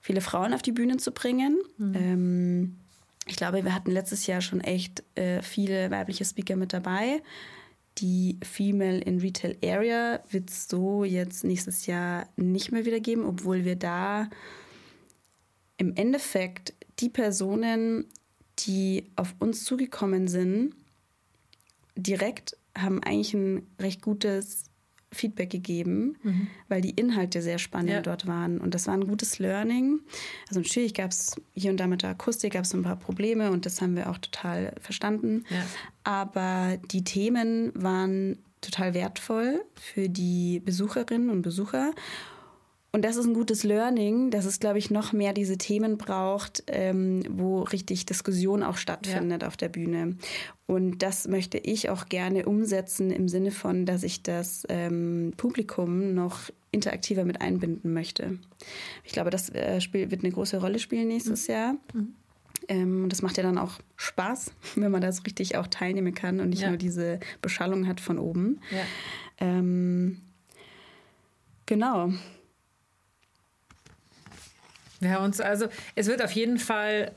viele 0.06 0.22
Frauen 0.22 0.54
auf 0.54 0.62
die 0.62 0.72
Bühne 0.72 0.98
zu 0.98 1.12
bringen. 1.12 1.58
Mhm. 1.78 1.96
Ähm, 1.96 2.76
ich 3.26 3.38
glaube, 3.38 3.64
wir 3.64 3.74
hatten 3.74 3.90
letztes 3.90 4.28
Jahr 4.28 4.42
schon 4.42 4.62
echt 4.62 5.04
äh, 5.16 5.42
viele 5.42 5.90
weibliche 5.90 6.26
Speaker 6.26 6.56
mit 6.56 6.74
dabei. 6.74 7.24
Die 7.98 8.38
Female 8.44 9.00
in 9.00 9.20
Retail 9.20 9.58
Area 9.64 10.20
wird 10.30 10.50
es 10.50 10.68
so 10.68 11.04
jetzt 11.04 11.44
nächstes 11.44 11.88
Jahr 11.88 12.28
nicht 12.36 12.72
mehr 12.72 12.86
wieder 12.86 13.00
geben, 13.00 13.26
obwohl 13.26 13.66
wir 13.66 13.78
da 13.78 14.30
im 15.78 15.96
Endeffekt 15.96 16.74
die 17.00 17.10
Personen 17.10 18.06
die 18.60 19.12
auf 19.16 19.36
uns 19.40 19.64
zugekommen 19.64 20.28
sind, 20.28 20.74
direkt 21.96 22.58
haben 22.78 23.02
eigentlich 23.04 23.34
ein 23.34 23.68
recht 23.80 24.02
gutes 24.02 24.66
Feedback 25.16 25.50
gegeben, 25.50 26.18
mhm. 26.24 26.48
weil 26.68 26.82
die 26.82 26.92
Inhalte 26.92 27.42
sehr 27.42 27.58
spannend 27.58 27.92
ja. 27.92 28.02
dort 28.02 28.28
waren. 28.28 28.60
Und 28.60 28.76
das 28.76 28.88
war 28.88 28.94
ein 28.94 29.08
gutes 29.08 29.40
Learning. 29.40 30.02
Also 30.50 30.60
natürlich 30.60 30.94
gab 30.94 31.12
es 31.12 31.36
hier 31.54 31.72
und 31.72 31.78
da 31.78 31.88
mit 31.88 32.04
der 32.04 32.12
Akustik 32.12 32.54
gab 32.54 32.66
es 32.66 32.74
ein 32.74 32.84
paar 32.84 32.98
Probleme 32.98 33.52
und 33.52 33.66
das 33.66 33.82
haben 33.82 33.96
wir 33.96 34.10
auch 34.10 34.18
total 34.18 34.74
verstanden. 34.80 35.46
Ja. 35.50 35.66
Aber 36.04 36.78
die 36.92 37.04
Themen 37.04 37.72
waren 37.76 38.38
total 38.62 38.94
wertvoll 38.94 39.64
für 39.76 40.10
die 40.10 40.60
Besucherinnen 40.60 41.30
und 41.30 41.42
Besucher. 41.42 41.94
Und 42.96 43.04
das 43.04 43.18
ist 43.18 43.26
ein 43.26 43.34
gutes 43.34 43.66
Learning, 43.66 44.32
dass 44.32 44.46
es, 44.46 44.62
glaube 44.62 44.78
ich, 44.78 44.90
noch 44.90 45.12
mehr 45.12 45.34
diese 45.34 45.58
Themen 45.58 45.98
braucht, 45.98 46.64
ähm, 46.68 47.24
wo 47.30 47.64
richtig 47.64 48.06
Diskussion 48.06 48.64
auch 48.64 48.78
stattfindet 48.78 49.42
ja. 49.42 49.50
auf 49.50 49.58
der 49.58 49.68
Bühne. 49.68 50.16
Und 50.66 51.00
das 51.00 51.28
möchte 51.28 51.58
ich 51.58 51.90
auch 51.90 52.06
gerne 52.06 52.46
umsetzen 52.46 53.12
im 53.12 53.28
Sinne 53.28 53.52
von, 53.52 53.86
dass 53.86 54.04
ich 54.04 54.24
das 54.24 54.64
ähm, 54.70 55.34
Publikum 55.36 56.14
noch 56.14 56.40
interaktiver 56.72 57.26
mit 57.26 57.42
einbinden 57.42 57.92
möchte. 57.92 58.40
Ich 59.04 59.12
glaube, 59.12 59.30
das 59.30 59.50
äh, 59.50 59.82
Spiel 59.82 60.10
wird 60.10 60.24
eine 60.24 60.32
große 60.32 60.62
Rolle 60.62 60.80
spielen 60.80 61.10
nächstes 61.10 61.50
mhm. 61.50 61.54
Jahr. 61.54 61.76
Mhm. 61.94 62.16
Ähm, 62.70 63.10
das 63.10 63.22
macht 63.22 63.36
ja 63.36 63.44
dann 63.44 63.58
auch 63.58 63.74
Spaß, 63.98 64.54
wenn 64.76 64.92
man 64.92 65.02
da 65.02 65.12
so 65.12 65.24
richtig 65.24 65.58
auch 65.58 65.68
teilnehmen 65.68 66.14
kann 66.14 66.40
und 66.40 66.48
nicht 66.48 66.62
ja. 66.62 66.70
nur 66.70 66.78
diese 66.78 67.20
Beschallung 67.42 67.88
hat 67.88 68.00
von 68.00 68.20
oben. 68.20 68.62
Ja. 68.72 68.86
Ähm, 69.46 70.22
genau. 71.66 72.14
Ja, 75.06 75.24
und 75.24 75.40
also 75.40 75.68
es 75.96 76.08
wird 76.08 76.24
auf 76.24 76.32
jeden 76.32 76.58
Fall, 76.58 77.12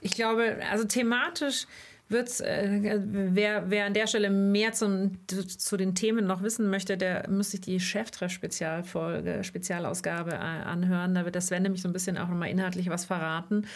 ich 0.00 0.12
glaube, 0.12 0.58
also 0.70 0.84
thematisch 0.84 1.66
wird 2.08 2.40
äh, 2.40 3.00
wer, 3.04 3.70
wer 3.70 3.86
an 3.86 3.94
der 3.94 4.08
Stelle 4.08 4.30
mehr 4.30 4.72
zum, 4.72 5.12
zu 5.28 5.76
den 5.76 5.94
Themen 5.94 6.26
noch 6.26 6.42
wissen 6.42 6.68
möchte, 6.68 6.96
der 6.96 7.28
muss 7.30 7.52
sich 7.52 7.60
die 7.60 7.78
Cheftreff-Spezialfolge, 7.78 9.44
Spezialausgabe 9.44 10.32
äh, 10.32 10.36
anhören. 10.36 11.14
Da 11.14 11.24
wird 11.24 11.36
das 11.36 11.46
Sven 11.46 11.62
nämlich 11.62 11.82
so 11.82 11.88
ein 11.88 11.92
bisschen 11.92 12.18
auch 12.18 12.28
nochmal 12.28 12.50
inhaltlich 12.50 12.90
was 12.90 13.04
verraten. 13.04 13.66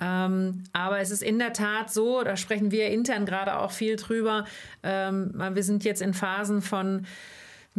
Ähm, 0.00 0.62
aber 0.72 1.00
es 1.00 1.10
ist 1.10 1.22
in 1.22 1.40
der 1.40 1.52
Tat 1.52 1.92
so, 1.92 2.22
da 2.22 2.36
sprechen 2.36 2.70
wir 2.70 2.88
intern 2.90 3.26
gerade 3.26 3.58
auch 3.58 3.72
viel 3.72 3.96
drüber. 3.96 4.44
Ähm, 4.84 5.32
wir 5.34 5.64
sind 5.64 5.84
jetzt 5.84 6.00
in 6.00 6.14
Phasen 6.14 6.62
von 6.62 7.06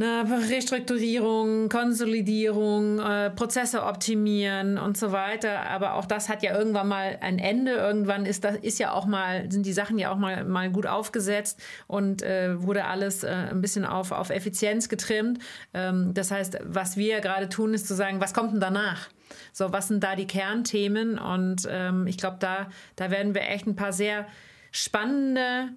ne, 0.01 0.25
Restrukturierung, 0.49 1.69
Konsolidierung, 1.69 2.99
äh, 2.99 3.29
Prozesse 3.29 3.83
optimieren 3.83 4.77
und 4.79 4.97
so 4.97 5.11
weiter. 5.11 5.69
Aber 5.69 5.93
auch 5.93 6.05
das 6.05 6.27
hat 6.27 6.41
ja 6.41 6.57
irgendwann 6.57 6.87
mal 6.87 7.19
ein 7.21 7.37
Ende. 7.37 7.73
Irgendwann 7.73 8.25
ist 8.25 8.43
das 8.43 8.57
ist 8.57 8.79
ja 8.79 8.93
auch 8.93 9.05
mal 9.05 9.49
sind 9.51 9.65
die 9.65 9.73
Sachen 9.73 9.99
ja 9.99 10.11
auch 10.11 10.17
mal 10.17 10.43
mal 10.43 10.71
gut 10.71 10.87
aufgesetzt 10.87 11.61
und 11.87 12.23
äh, 12.23 12.61
wurde 12.61 12.85
alles 12.85 13.23
äh, 13.23 13.29
ein 13.29 13.61
bisschen 13.61 13.85
auf 13.85 14.11
auf 14.11 14.31
Effizienz 14.31 14.89
getrimmt. 14.89 15.39
Ähm, 15.73 16.13
das 16.15 16.31
heißt, 16.31 16.57
was 16.63 16.97
wir 16.97 17.21
gerade 17.21 17.47
tun, 17.47 17.73
ist 17.73 17.87
zu 17.87 17.93
sagen, 17.93 18.19
was 18.19 18.33
kommt 18.33 18.53
denn 18.53 18.59
danach? 18.59 19.07
So, 19.53 19.71
was 19.71 19.87
sind 19.87 20.03
da 20.03 20.15
die 20.15 20.27
Kernthemen? 20.27 21.19
Und 21.19 21.67
ähm, 21.69 22.07
ich 22.07 22.17
glaube, 22.17 22.37
da 22.39 22.69
da 22.95 23.11
werden 23.11 23.35
wir 23.35 23.43
echt 23.43 23.67
ein 23.67 23.75
paar 23.75 23.93
sehr 23.93 24.25
spannende 24.71 25.69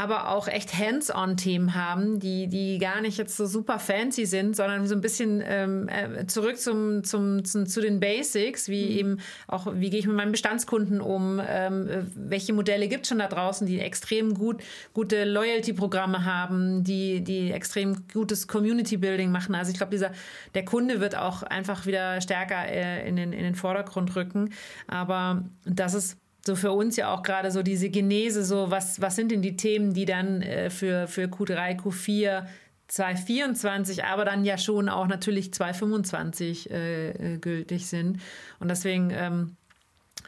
aber 0.00 0.30
auch 0.30 0.48
echt 0.48 0.72
Hands-on-Themen 0.78 1.74
haben, 1.74 2.20
die, 2.20 2.48
die 2.48 2.78
gar 2.78 3.02
nicht 3.02 3.18
jetzt 3.18 3.36
so 3.36 3.44
super 3.44 3.78
fancy 3.78 4.24
sind, 4.24 4.56
sondern 4.56 4.86
so 4.86 4.94
ein 4.94 5.02
bisschen 5.02 5.42
ähm, 5.44 5.88
äh, 5.88 6.26
zurück 6.26 6.58
zum, 6.58 7.04
zum, 7.04 7.44
zum, 7.44 7.66
zu 7.66 7.82
den 7.82 8.00
Basics, 8.00 8.68
wie 8.68 8.86
mhm. 8.86 8.98
eben 8.98 9.16
auch, 9.46 9.66
wie 9.74 9.90
gehe 9.90 10.00
ich 10.00 10.06
mit 10.06 10.16
meinen 10.16 10.32
Bestandskunden 10.32 11.02
um, 11.02 11.38
ähm, 11.46 12.10
welche 12.14 12.54
Modelle 12.54 12.88
gibt 12.88 13.02
es 13.02 13.10
schon 13.10 13.18
da 13.18 13.28
draußen, 13.28 13.66
die 13.66 13.78
extrem 13.78 14.32
gut, 14.32 14.62
gute 14.94 15.24
Loyalty-Programme 15.24 16.24
haben, 16.24 16.82
die, 16.82 17.22
die 17.22 17.52
extrem 17.52 18.06
gutes 18.10 18.48
Community-Building 18.48 19.30
machen. 19.30 19.54
Also 19.54 19.70
ich 19.70 19.76
glaube, 19.76 19.90
dieser, 19.90 20.12
der 20.54 20.64
Kunde 20.64 21.00
wird 21.00 21.14
auch 21.14 21.42
einfach 21.42 21.84
wieder 21.84 22.22
stärker 22.22 22.66
äh, 22.66 23.06
in, 23.06 23.16
den, 23.16 23.34
in 23.34 23.42
den 23.42 23.54
Vordergrund 23.54 24.16
rücken. 24.16 24.50
Aber 24.86 25.44
das 25.66 25.92
ist 25.92 26.16
so 26.50 26.56
für 26.56 26.72
uns 26.72 26.96
ja 26.96 27.14
auch 27.14 27.22
gerade 27.22 27.52
so 27.52 27.62
diese 27.62 27.90
Genese, 27.90 28.44
so 28.44 28.72
was, 28.72 29.00
was 29.00 29.14
sind 29.14 29.30
denn 29.30 29.40
die 29.40 29.56
Themen, 29.56 29.94
die 29.94 30.04
dann 30.04 30.42
äh, 30.42 30.68
für, 30.68 31.06
für 31.06 31.26
Q3, 31.26 31.80
Q4 31.80 32.46
2024, 32.88 34.04
aber 34.04 34.24
dann 34.24 34.44
ja 34.44 34.58
schon 34.58 34.88
auch 34.88 35.06
natürlich 35.06 35.54
2025 35.54 36.70
äh, 36.72 37.10
äh, 37.10 37.38
gültig 37.38 37.86
sind. 37.86 38.20
Und 38.58 38.66
deswegen 38.66 39.12
ähm, 39.12 39.56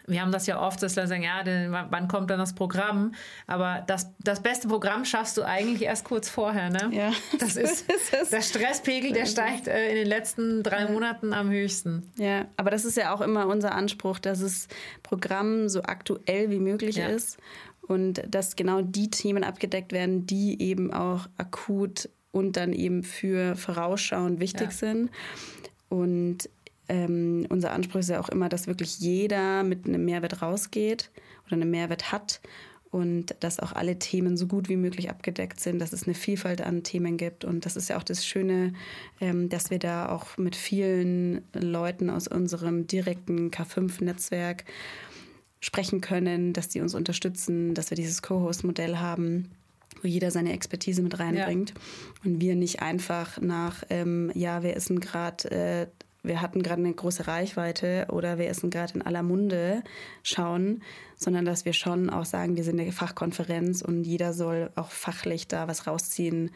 wir 0.07 0.21
haben 0.21 0.33
das 0.33 0.47
ja 0.47 0.61
oft, 0.61 0.83
dass 0.83 0.97
Leute 0.97 1.09
sagen, 1.09 1.23
ja, 1.23 1.43
wann 1.91 2.09
kommt 2.09 2.31
dann 2.31 2.39
das 2.39 2.55
Programm? 2.55 3.15
Aber 3.47 3.85
das, 3.87 4.13
das 4.21 4.43
beste 4.43 4.69
Programm 4.69 5.05
schaffst 5.05 5.37
du 5.37 5.43
eigentlich 5.43 5.83
erst 5.83 6.05
kurz 6.05 6.29
vorher. 6.29 6.71
Ne? 6.71 6.91
Ja. 6.93 7.13
Das 7.39 7.57
ist, 7.57 7.87
der 8.33 8.43
Stresspegel, 8.43 9.13
der 9.13 9.27
steigt 9.27 9.69
äh, 9.69 9.91
in 9.91 9.97
den 9.97 10.07
letzten 10.07 10.63
drei 10.63 10.87
Monaten 10.89 11.33
am 11.33 11.51
höchsten. 11.51 12.11
Ja, 12.17 12.47
aber 12.57 12.71
das 12.71 12.85
ist 12.85 12.97
ja 12.97 13.15
auch 13.15 13.21
immer 13.21 13.47
unser 13.47 13.75
Anspruch, 13.75 14.19
dass 14.19 14.41
das 14.41 14.69
Programm 15.03 15.69
so 15.69 15.83
aktuell 15.83 16.51
wie 16.51 16.59
möglich 16.59 16.97
ja. 16.97 17.07
ist 17.07 17.39
und 17.83 18.23
dass 18.29 18.57
genau 18.57 18.81
die 18.83 19.11
Themen 19.11 19.45
abgedeckt 19.45 19.93
werden, 19.93 20.27
die 20.27 20.61
eben 20.63 20.93
auch 20.93 21.29
akut 21.37 22.09
und 22.31 22.57
dann 22.57 22.73
eben 22.73 23.03
für 23.03 23.57
vorausschauend 23.57 24.41
wichtig 24.41 24.69
ja. 24.69 24.71
sind. 24.71 25.11
Und 25.89 26.49
ähm, 26.93 27.47
unser 27.49 27.73
Anspruch 27.73 28.01
ist 28.01 28.11
ja 28.11 28.21
auch 28.21 28.29
immer, 28.29 28.51
dass 28.51 28.67
wirklich 28.67 28.99
jeder 28.99 29.63
mit 29.63 29.87
einem 29.87 30.05
Mehrwert 30.05 30.43
rausgeht 30.43 31.11
oder 31.47 31.55
einen 31.55 31.71
Mehrwert 31.71 32.13
hat 32.13 32.43
und 32.91 33.35
dass 33.41 33.61
auch 33.61 33.73
alle 33.73 33.99
Themen 33.99 34.37
so 34.37 34.47
gut 34.47 34.69
wie 34.69 34.77
möglich 34.77 35.09
abgedeckt 35.09 35.59
sind, 35.59 35.79
dass 35.79 35.95
es 35.95 36.05
eine 36.05 36.13
Vielfalt 36.13 36.61
an 36.61 36.83
Themen 36.83 37.17
gibt. 37.17 37.47
Und 37.47 37.65
das 37.65 37.77
ist 37.77 37.89
ja 37.89 37.97
auch 37.97 38.03
das 38.03 38.27
Schöne, 38.27 38.75
ähm, 39.23 39.49
dass 39.49 39.71
wir 39.71 39.79
da 39.79 40.11
auch 40.11 40.37
mit 40.37 40.55
vielen 40.55 41.43
Leuten 41.55 42.11
aus 42.11 42.29
unserem 42.29 42.87
direkten 42.87 43.51
K5-Netzwerk 43.51 44.65
sprechen 45.61 46.03
können, 46.03 46.53
dass 46.53 46.69
die 46.69 46.83
uns 46.83 46.95
unterstützen, 46.95 47.73
dass 47.73 47.89
wir 47.89 47.97
dieses 47.97 48.21
Co-Host-Modell 48.21 48.99
haben 48.99 49.49
wo 50.01 50.09
jeder 50.09 50.33
seine 50.33 50.53
Expertise 50.53 51.01
mit 51.01 51.21
reinbringt 51.21 51.71
ja. 51.71 51.77
und 52.25 52.41
wir 52.41 52.57
nicht 52.57 52.83
einfach 52.83 53.41
nach, 53.41 53.85
ähm, 53.89 54.33
ja, 54.35 54.65
wer 54.65 54.75
ist 54.75 54.89
denn 54.89 54.99
gerade 54.99 55.51
äh, 55.51 55.87
wir 56.23 56.41
hatten 56.41 56.63
gerade 56.63 56.81
eine 56.81 56.93
große 56.93 57.27
Reichweite 57.27 58.07
oder 58.11 58.39
wir 58.39 58.49
essen 58.49 58.71
gerade 58.71 58.95
in 58.95 59.03
aller 59.03 59.23
Munde 59.23 59.83
schauen, 60.23 60.83
sondern 61.17 61.45
dass 61.45 61.65
wir 61.65 61.73
schon 61.73 62.11
auch 62.11 62.25
sagen, 62.25 62.57
wir 62.57 62.65
sind 62.65 62.79
eine 62.81 62.93
Fachkonferenz 62.93 63.83
und 63.83 64.05
jeder 64.05 64.33
soll 64.33 64.71
auch 64.77 64.91
fachlich 64.91 65.49
da 65.49 65.69
was 65.69 65.87
rausziehen 65.87 66.51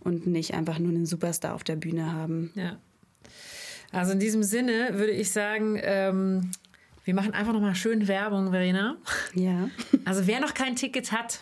und 0.00 0.26
nicht 0.26 0.54
einfach 0.54 0.78
nur 0.78 0.90
einen 0.90 1.06
Superstar 1.06 1.54
auf 1.54 1.62
der 1.64 1.76
Bühne 1.76 2.12
haben. 2.12 2.52
Ja. 2.54 2.78
Also 3.92 4.12
in 4.12 4.18
diesem 4.18 4.42
Sinne 4.42 4.90
würde 4.94 5.12
ich 5.12 5.30
sagen, 5.30 5.78
ähm, 5.82 6.50
wir 7.04 7.14
machen 7.14 7.34
einfach 7.34 7.52
nochmal 7.52 7.74
schön 7.74 8.08
Werbung, 8.08 8.50
Verena. 8.50 8.96
Ja. 9.34 9.68
Also 10.04 10.26
wer 10.26 10.40
noch 10.40 10.54
kein 10.54 10.76
Ticket 10.76 11.12
hat, 11.12 11.40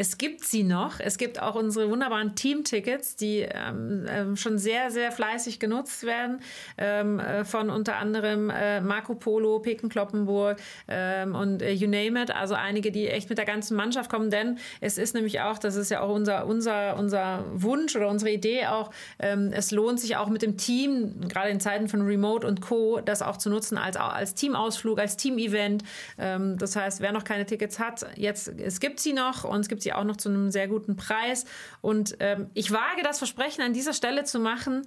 es 0.00 0.16
gibt 0.16 0.44
sie 0.44 0.62
noch. 0.62 0.98
Es 0.98 1.18
gibt 1.18 1.42
auch 1.42 1.56
unsere 1.56 1.90
wunderbaren 1.90 2.34
Team-Tickets, 2.34 3.16
die 3.16 3.40
ähm, 3.40 4.06
ähm, 4.08 4.34
schon 4.34 4.56
sehr, 4.56 4.90
sehr 4.90 5.12
fleißig 5.12 5.60
genutzt 5.60 6.04
werden 6.04 6.40
ähm, 6.78 7.20
äh, 7.20 7.44
von 7.44 7.68
unter 7.68 7.96
anderem 7.96 8.48
äh, 8.48 8.80
Marco 8.80 9.14
Polo, 9.14 9.58
Peken 9.58 9.90
Kloppenburg 9.90 10.56
ähm, 10.88 11.34
und 11.34 11.60
äh, 11.60 11.72
you 11.72 11.86
name 11.86 12.22
it. 12.22 12.34
Also 12.34 12.54
einige, 12.54 12.90
die 12.90 13.08
echt 13.08 13.28
mit 13.28 13.36
der 13.36 13.44
ganzen 13.44 13.76
Mannschaft 13.76 14.10
kommen, 14.10 14.30
denn 14.30 14.56
es 14.80 14.96
ist 14.96 15.14
nämlich 15.14 15.42
auch, 15.42 15.58
das 15.58 15.76
ist 15.76 15.90
ja 15.90 16.00
auch 16.00 16.14
unser, 16.14 16.46
unser, 16.46 16.96
unser 16.96 17.44
Wunsch 17.52 17.94
oder 17.94 18.08
unsere 18.08 18.30
Idee 18.30 18.68
auch, 18.68 18.90
ähm, 19.18 19.50
es 19.52 19.70
lohnt 19.70 20.00
sich 20.00 20.16
auch 20.16 20.30
mit 20.30 20.40
dem 20.40 20.56
Team, 20.56 21.28
gerade 21.28 21.50
in 21.50 21.60
Zeiten 21.60 21.88
von 21.88 22.00
Remote 22.00 22.46
und 22.46 22.62
Co., 22.62 23.02
das 23.04 23.20
auch 23.20 23.36
zu 23.36 23.50
nutzen 23.50 23.76
als, 23.76 23.98
als 23.98 24.34
Teamausflug, 24.34 24.98
als 24.98 25.18
Team-Event. 25.18 25.84
Ähm, 26.16 26.56
das 26.56 26.74
heißt, 26.74 27.02
wer 27.02 27.12
noch 27.12 27.24
keine 27.24 27.44
Tickets 27.44 27.78
hat, 27.78 28.06
jetzt, 28.16 28.48
es 28.48 28.80
gibt 28.80 28.98
sie 28.98 29.12
noch 29.12 29.44
und 29.44 29.60
es 29.60 29.68
gibt 29.68 29.82
sie 29.82 29.89
auch 29.92 30.04
noch 30.04 30.16
zu 30.16 30.28
einem 30.28 30.50
sehr 30.50 30.68
guten 30.68 30.96
Preis. 30.96 31.44
Und 31.80 32.16
ähm, 32.20 32.50
ich 32.54 32.70
wage 32.70 33.02
das 33.02 33.18
Versprechen 33.18 33.62
an 33.62 33.72
dieser 33.72 33.92
Stelle 33.92 34.24
zu 34.24 34.38
machen. 34.38 34.86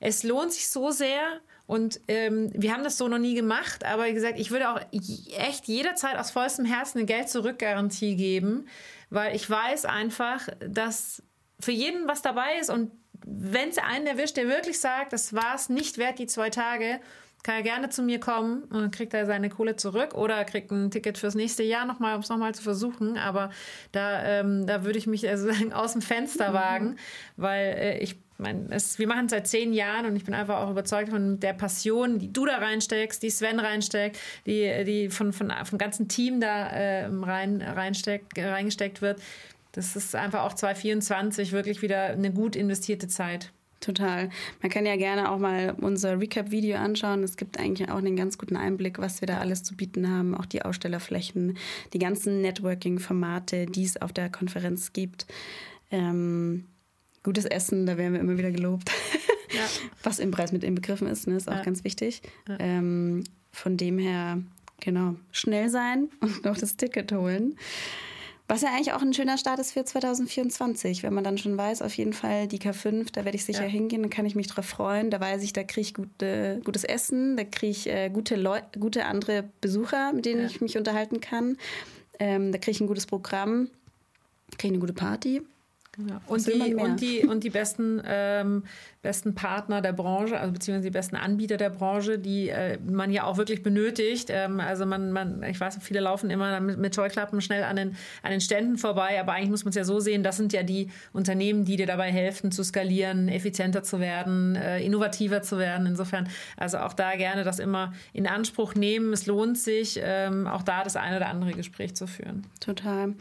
Es 0.00 0.22
lohnt 0.22 0.52
sich 0.52 0.68
so 0.68 0.90
sehr. 0.90 1.40
Und 1.66 2.00
ähm, 2.08 2.50
wir 2.52 2.72
haben 2.72 2.84
das 2.84 2.98
so 2.98 3.08
noch 3.08 3.18
nie 3.18 3.34
gemacht, 3.34 3.84
aber 3.86 4.04
wie 4.04 4.12
gesagt, 4.12 4.38
ich 4.38 4.50
würde 4.50 4.68
auch 4.68 4.80
echt 5.38 5.66
jederzeit 5.66 6.18
aus 6.18 6.30
vollstem 6.30 6.66
Herzen 6.66 6.98
eine 6.98 7.06
Geld-Zurück-Garantie 7.06 8.16
geben, 8.16 8.68
weil 9.08 9.34
ich 9.34 9.48
weiß 9.48 9.86
einfach, 9.86 10.46
dass 10.60 11.22
für 11.58 11.72
jeden 11.72 12.06
was 12.06 12.20
dabei 12.20 12.58
ist 12.60 12.68
und 12.68 12.90
wenn 13.26 13.70
es 13.70 13.78
einen 13.78 14.06
erwischt, 14.06 14.36
der 14.36 14.48
wirklich 14.48 14.78
sagt, 14.78 15.14
das 15.14 15.32
war 15.32 15.54
es 15.54 15.70
nicht 15.70 15.96
wert, 15.96 16.18
die 16.18 16.26
zwei 16.26 16.50
Tage, 16.50 17.00
kann 17.44 17.56
er 17.56 17.62
gerne 17.62 17.90
zu 17.90 18.02
mir 18.02 18.18
kommen 18.18 18.64
und 18.64 18.80
dann 18.80 18.90
kriegt 18.90 19.14
er 19.14 19.26
seine 19.26 19.50
Kohle 19.50 19.76
zurück 19.76 20.14
oder 20.14 20.44
kriegt 20.44 20.72
ein 20.72 20.90
Ticket 20.90 21.18
fürs 21.18 21.34
nächste 21.34 21.62
Jahr 21.62 21.84
nochmal, 21.84 22.16
um 22.16 22.22
es 22.22 22.30
nochmal 22.30 22.54
zu 22.54 22.62
versuchen. 22.62 23.18
Aber 23.18 23.50
da, 23.92 24.24
ähm, 24.24 24.66
da 24.66 24.84
würde 24.84 24.98
ich 24.98 25.06
mich 25.06 25.28
also 25.28 25.50
aus 25.72 25.92
dem 25.92 26.02
Fenster 26.02 26.50
mhm. 26.50 26.54
wagen, 26.54 26.96
weil 27.36 27.76
äh, 27.78 27.98
ich 27.98 28.16
mein, 28.38 28.66
es, 28.70 28.98
wir 28.98 29.06
machen 29.06 29.26
es 29.26 29.30
seit 29.30 29.46
zehn 29.46 29.72
Jahren 29.72 30.06
und 30.06 30.16
ich 30.16 30.24
bin 30.24 30.34
einfach 30.34 30.56
auch 30.56 30.70
überzeugt 30.70 31.10
von 31.10 31.38
der 31.38 31.52
Passion, 31.52 32.18
die 32.18 32.32
du 32.32 32.46
da 32.46 32.56
reinsteckst, 32.56 33.22
die 33.22 33.30
Sven 33.30 33.60
reinsteckt, 33.60 34.18
die, 34.46 34.82
die 34.84 35.10
von, 35.10 35.32
von, 35.32 35.52
vom 35.64 35.78
ganzen 35.78 36.08
Team 36.08 36.40
da 36.40 36.66
äh, 36.68 37.04
rein, 37.06 37.62
reinsteckt, 37.62 38.36
reingesteckt 38.36 39.02
wird. 39.02 39.20
Das 39.72 39.94
ist 39.96 40.16
einfach 40.16 40.42
auch 40.44 40.54
2024 40.54 41.52
wirklich 41.52 41.82
wieder 41.82 42.06
eine 42.06 42.32
gut 42.32 42.56
investierte 42.56 43.06
Zeit. 43.06 43.52
Total. 43.84 44.30
Man 44.62 44.70
kann 44.70 44.86
ja 44.86 44.96
gerne 44.96 45.30
auch 45.30 45.38
mal 45.38 45.76
unser 45.78 46.18
Recap-Video 46.18 46.78
anschauen. 46.78 47.22
Es 47.22 47.36
gibt 47.36 47.60
eigentlich 47.60 47.90
auch 47.90 47.98
einen 47.98 48.16
ganz 48.16 48.38
guten 48.38 48.56
Einblick, 48.56 48.98
was 48.98 49.20
wir 49.20 49.26
da 49.26 49.38
alles 49.38 49.62
zu 49.62 49.76
bieten 49.76 50.10
haben. 50.10 50.34
Auch 50.34 50.46
die 50.46 50.62
Ausstellerflächen, 50.62 51.58
die 51.92 51.98
ganzen 51.98 52.40
Networking-Formate, 52.40 53.66
die 53.66 53.84
es 53.84 54.00
auf 54.00 54.14
der 54.14 54.30
Konferenz 54.30 54.94
gibt. 54.94 55.26
Ähm, 55.90 56.64
gutes 57.22 57.44
Essen, 57.44 57.84
da 57.84 57.98
werden 57.98 58.14
wir 58.14 58.20
immer 58.20 58.38
wieder 58.38 58.52
gelobt. 58.52 58.90
Ja. 59.52 59.66
Was 60.02 60.18
im 60.18 60.30
Preis 60.30 60.50
mit 60.50 60.64
inbegriffen 60.64 61.06
ist, 61.06 61.26
ne, 61.26 61.36
ist 61.36 61.50
auch 61.50 61.56
ja. 61.56 61.62
ganz 61.62 61.84
wichtig. 61.84 62.22
Ja. 62.48 62.56
Ähm, 62.60 63.24
von 63.52 63.76
dem 63.76 63.98
her, 63.98 64.42
genau, 64.80 65.16
schnell 65.30 65.68
sein 65.68 66.08
und 66.20 66.42
noch 66.46 66.56
das 66.56 66.78
Ticket 66.78 67.12
holen. 67.12 67.56
Was 68.46 68.60
ja 68.60 68.68
eigentlich 68.68 68.92
auch 68.92 69.00
ein 69.00 69.14
schöner 69.14 69.38
Start 69.38 69.58
ist 69.58 69.72
für 69.72 69.84
2024, 69.84 71.02
wenn 71.02 71.14
man 71.14 71.24
dann 71.24 71.38
schon 71.38 71.56
weiß, 71.56 71.80
auf 71.80 71.94
jeden 71.96 72.12
Fall 72.12 72.46
die 72.46 72.58
K5, 72.58 73.08
da 73.10 73.24
werde 73.24 73.36
ich 73.36 73.44
sicher 73.44 73.62
ja. 73.62 73.68
hingehen, 73.68 74.02
dann 74.02 74.10
kann 74.10 74.26
ich 74.26 74.34
mich 74.34 74.48
drauf 74.48 74.66
freuen. 74.66 75.10
Da 75.10 75.18
weiß 75.18 75.42
ich, 75.42 75.54
da 75.54 75.62
kriege 75.62 75.80
ich 75.80 75.94
gute, 75.94 76.60
gutes 76.62 76.84
Essen, 76.84 77.38
da 77.38 77.44
kriege 77.44 77.70
ich 77.70 77.88
äh, 77.88 78.10
gute, 78.10 78.36
Leu 78.36 78.60
gute 78.78 79.06
andere 79.06 79.44
Besucher, 79.62 80.12
mit 80.12 80.26
denen 80.26 80.42
ja. 80.42 80.46
ich 80.46 80.60
mich 80.60 80.76
unterhalten 80.76 81.20
kann. 81.20 81.56
Ähm, 82.18 82.52
da 82.52 82.58
kriege 82.58 82.72
ich 82.72 82.80
ein 82.80 82.86
gutes 82.86 83.06
Programm, 83.06 83.70
kriege 84.58 84.66
ich 84.66 84.72
eine 84.72 84.78
gute 84.78 84.92
Party. 84.92 85.40
Genau. 85.96 86.20
Und, 86.26 86.46
die, 86.46 86.74
und, 86.74 87.00
die, 87.00 87.20
und 87.20 87.44
die 87.44 87.50
besten, 87.50 88.02
ähm, 88.04 88.64
besten 89.00 89.34
Partner 89.34 89.80
der 89.80 89.92
Branche, 89.92 90.38
also 90.40 90.52
beziehungsweise 90.52 90.88
die 90.88 90.92
besten 90.92 91.14
Anbieter 91.14 91.56
der 91.56 91.70
Branche, 91.70 92.18
die 92.18 92.48
äh, 92.48 92.78
man 92.84 93.12
ja 93.12 93.24
auch 93.24 93.36
wirklich 93.36 93.62
benötigt. 93.62 94.28
Ähm, 94.30 94.58
also 94.58 94.86
man, 94.86 95.12
man, 95.12 95.42
ich 95.44 95.60
weiß, 95.60 95.78
viele 95.82 96.00
laufen 96.00 96.30
immer 96.30 96.58
mit, 96.60 96.78
mit 96.78 96.94
Scheuklappen 96.94 97.40
schnell 97.40 97.62
an 97.62 97.76
den, 97.76 97.96
an 98.22 98.32
den 98.32 98.40
Ständen 98.40 98.76
vorbei, 98.76 99.20
aber 99.20 99.34
eigentlich 99.34 99.50
muss 99.50 99.64
man 99.64 99.70
es 99.70 99.76
ja 99.76 99.84
so 99.84 100.00
sehen, 100.00 100.24
das 100.24 100.36
sind 100.36 100.52
ja 100.52 100.64
die 100.64 100.90
Unternehmen, 101.12 101.64
die 101.64 101.76
dir 101.76 101.86
dabei 101.86 102.10
helfen, 102.10 102.50
zu 102.50 102.64
skalieren, 102.64 103.28
effizienter 103.28 103.84
zu 103.84 104.00
werden, 104.00 104.56
äh, 104.56 104.80
innovativer 104.80 105.42
zu 105.42 105.58
werden. 105.58 105.86
Insofern, 105.86 106.28
also 106.56 106.78
auch 106.78 106.94
da 106.94 107.14
gerne 107.14 107.44
das 107.44 107.60
immer 107.60 107.92
in 108.12 108.26
Anspruch 108.26 108.74
nehmen. 108.74 109.12
Es 109.12 109.26
lohnt 109.26 109.58
sich, 109.58 110.00
ähm, 110.02 110.48
auch 110.48 110.62
da 110.62 110.82
das 110.82 110.96
eine 110.96 111.18
oder 111.18 111.28
andere 111.28 111.52
Gespräch 111.52 111.94
zu 111.94 112.08
führen. 112.08 112.46
Total. 112.58 113.14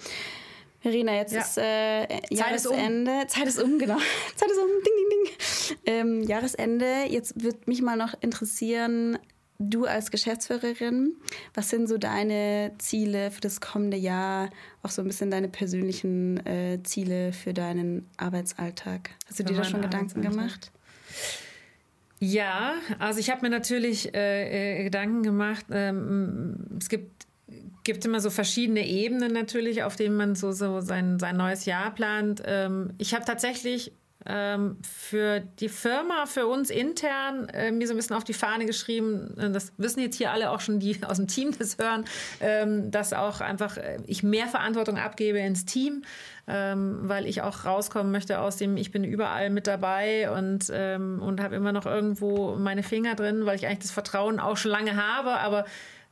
Verena, 0.84 1.15
jetzt 1.15 1.32
ja. 1.32 1.39
ist 1.39 1.58
äh, 1.58 2.02
Jahresende. 2.30 3.12
Ist 3.12 3.24
um. 3.24 3.30
Zeit 3.30 3.48
ist 3.48 3.63
um, 3.63 3.80
genau. 3.80 3.98
Zeit 4.36 4.52
ist 4.52 4.58
um. 4.58 4.67
Ding, 4.86 4.93
ding, 4.98 5.10
ding. 5.10 5.78
Ähm, 5.86 6.24
Jahresende. 6.24 7.06
Jetzt 7.10 7.41
würde 7.41 7.60
mich 7.67 7.82
mal 7.82 7.96
noch 7.96 8.13
interessieren, 8.19 9.17
du 9.60 9.86
als 9.86 10.12
Geschäftsführerin, 10.12 11.15
was 11.54 11.69
sind 11.69 11.88
so 11.88 11.98
deine 11.98 12.74
Ziele 12.80 13.32
für 13.32 13.39
das 13.39 13.62
kommende 13.62 13.96
Jahr? 13.96 14.50
Auch 14.82 14.89
so 14.89 15.02
ein 15.02 15.08
bisschen 15.08 15.32
deine 15.32 15.48
persönlichen 15.48 16.46
äh, 16.46 16.84
Ziele 16.84 17.32
für 17.32 17.54
deinen 17.54 18.10
Arbeitsalltag. 18.17 19.12
Hast 19.28 19.39
du 19.39 19.43
für 19.43 19.54
dir 19.54 19.56
da 19.56 19.63
schon 19.63 19.82
Gedanken 19.82 20.22
gemacht? 20.22 20.69
Ja, 22.19 22.74
also 23.00 23.22
ich 23.22 23.30
habe 23.30 23.41
mir 23.43 23.50
natürlich 23.50 24.13
äh, 24.13 24.82
äh, 24.82 24.84
Gedanken 24.84 25.24
gemacht. 25.24 25.65
Ähm, 25.72 26.58
es 26.78 26.89
gibt 26.89 27.26
gibt 27.84 28.06
immer 28.06 28.19
so 28.19 28.30
verschiedene 28.30 28.88
Ebenen 28.88 29.34
natürlich, 29.34 29.84
auf 29.84 29.96
denen 29.96 30.15
man 30.15 30.36
so, 30.36 30.52
so 30.52 30.82
sein, 30.82 31.19
sein 31.19 31.38
neues 31.38 31.65
Jahr 31.65 31.93
plant. 31.93 32.41
Ähm, 32.46 32.93
ich 32.98 33.13
habe 33.13 33.26
tatsächlich 33.26 33.93
ähm, 34.26 34.78
für 34.82 35.41
die 35.41 35.69
Firma, 35.69 36.26
für 36.26 36.48
uns 36.48 36.69
intern, 36.69 37.50
äh, 37.50 37.72
mir 37.72 37.88
so 37.88 37.93
ein 37.93 37.98
bisschen 37.98 38.15
auf 38.15 38.24
die 38.24 38.34
Fahne 38.34 38.65
geschrieben, 38.65 39.38
äh, 39.38 39.52
das 39.52 39.74
wissen 39.78 40.00
jetzt 40.00 40.15
hier 40.15 40.32
alle 40.32 40.52
auch 40.52 40.62
schon, 40.62 40.80
die 40.80 40.98
aus 41.08 41.17
dem 41.17 41.28
Team 41.28 41.52
das 41.58 41.78
hören, 41.78 42.06
ähm, 42.39 42.89
dass 42.91 43.13
auch 43.13 43.41
einfach 43.41 43.78
äh, 43.78 43.98
ich 44.06 44.24
mehr 44.24 44.48
Verantwortung 44.48 44.98
abgebe 44.98 45.39
ins 45.39 45.65
Team, 45.65 46.04
ähm, 46.48 47.00
weil 47.04 47.26
ich 47.26 47.41
auch 47.41 47.65
rauskommen 47.65 48.12
möchte 48.12 48.39
aus 48.39 48.58
dem, 48.58 48.78
ich 48.78 48.91
bin 48.91 49.04
überall 49.04 49.50
mit 49.50 49.67
dabei 49.67 50.32
und, 50.32 50.72
ähm, 50.72 51.22
und 51.22 51.41
habe 51.41 51.56
immer 51.56 51.74
noch 51.74 51.86
irgendwo 51.86 52.56
meine 52.56 52.84
Finger 52.84 53.15
drin, 53.15 53.46
weil 53.46 53.58
ich 53.58 53.65
eigentlich 53.65 53.80
das 53.80 53.91
Vertrauen 53.91 54.39
auch 54.39 54.58
schon 54.58 54.72
lange 54.72 54.96
habe, 54.96 55.32
aber 55.32 55.65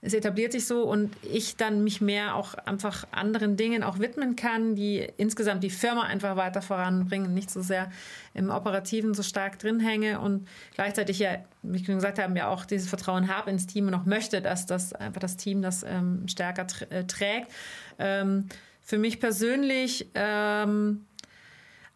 es 0.03 0.15
etabliert 0.15 0.51
sich 0.51 0.65
so 0.65 0.83
und 0.83 1.15
ich 1.21 1.57
dann 1.57 1.83
mich 1.83 2.01
mehr 2.01 2.35
auch 2.35 2.55
einfach 2.55 3.05
anderen 3.11 3.55
Dingen 3.55 3.83
auch 3.83 3.99
widmen 3.99 4.35
kann, 4.35 4.75
die 4.75 5.07
insgesamt 5.17 5.63
die 5.63 5.69
Firma 5.69 6.03
einfach 6.03 6.35
weiter 6.35 6.63
voranbringen, 6.63 7.33
nicht 7.35 7.51
so 7.51 7.61
sehr 7.61 7.91
im 8.33 8.49
Operativen 8.49 9.13
so 9.13 9.21
stark 9.21 9.59
drin 9.59 9.79
hänge 9.79 10.19
und 10.19 10.47
gleichzeitig 10.73 11.19
ja, 11.19 11.37
wie 11.61 11.77
ich 11.77 11.85
gesagt 11.85 12.17
habe, 12.17 12.35
ja 12.35 12.47
auch 12.47 12.65
dieses 12.65 12.89
Vertrauen 12.89 13.27
habe 13.27 13.51
ins 13.51 13.67
Team 13.67 13.87
und 13.87 13.93
auch 13.93 14.05
möchte, 14.05 14.41
dass 14.41 14.65
das 14.65 14.93
einfach 14.93 15.21
das 15.21 15.37
Team 15.37 15.61
das 15.61 15.83
ähm, 15.83 16.27
stärker 16.27 16.65
äh, 16.89 17.03
trägt. 17.03 17.51
Ähm, 17.99 18.47
für 18.81 18.97
mich 18.97 19.19
persönlich 19.19 20.09
ähm, 20.15 21.05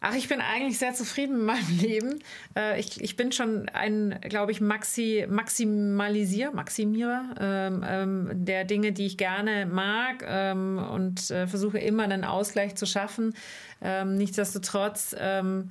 Ach, 0.00 0.14
ich 0.14 0.28
bin 0.28 0.40
eigentlich 0.40 0.78
sehr 0.78 0.92
zufrieden 0.92 1.38
mit 1.38 1.46
meinem 1.46 1.78
Leben. 1.80 2.18
Äh, 2.54 2.78
ich, 2.78 3.00
ich 3.00 3.16
bin 3.16 3.32
schon 3.32 3.68
ein, 3.70 4.18
glaube 4.22 4.52
ich, 4.52 4.60
Maxi, 4.60 5.26
Maximalisier, 5.28 6.52
Maximierer 6.52 7.34
ähm, 7.40 7.84
ähm, 7.86 8.30
der 8.32 8.64
Dinge, 8.64 8.92
die 8.92 9.06
ich 9.06 9.16
gerne 9.16 9.66
mag 9.66 10.24
ähm, 10.26 10.78
und 10.78 11.30
äh, 11.30 11.46
versuche 11.46 11.78
immer 11.78 12.04
einen 12.04 12.24
Ausgleich 12.24 12.74
zu 12.76 12.86
schaffen. 12.86 13.34
Ähm, 13.80 14.16
nichtsdestotrotz, 14.16 15.16
ähm, 15.18 15.70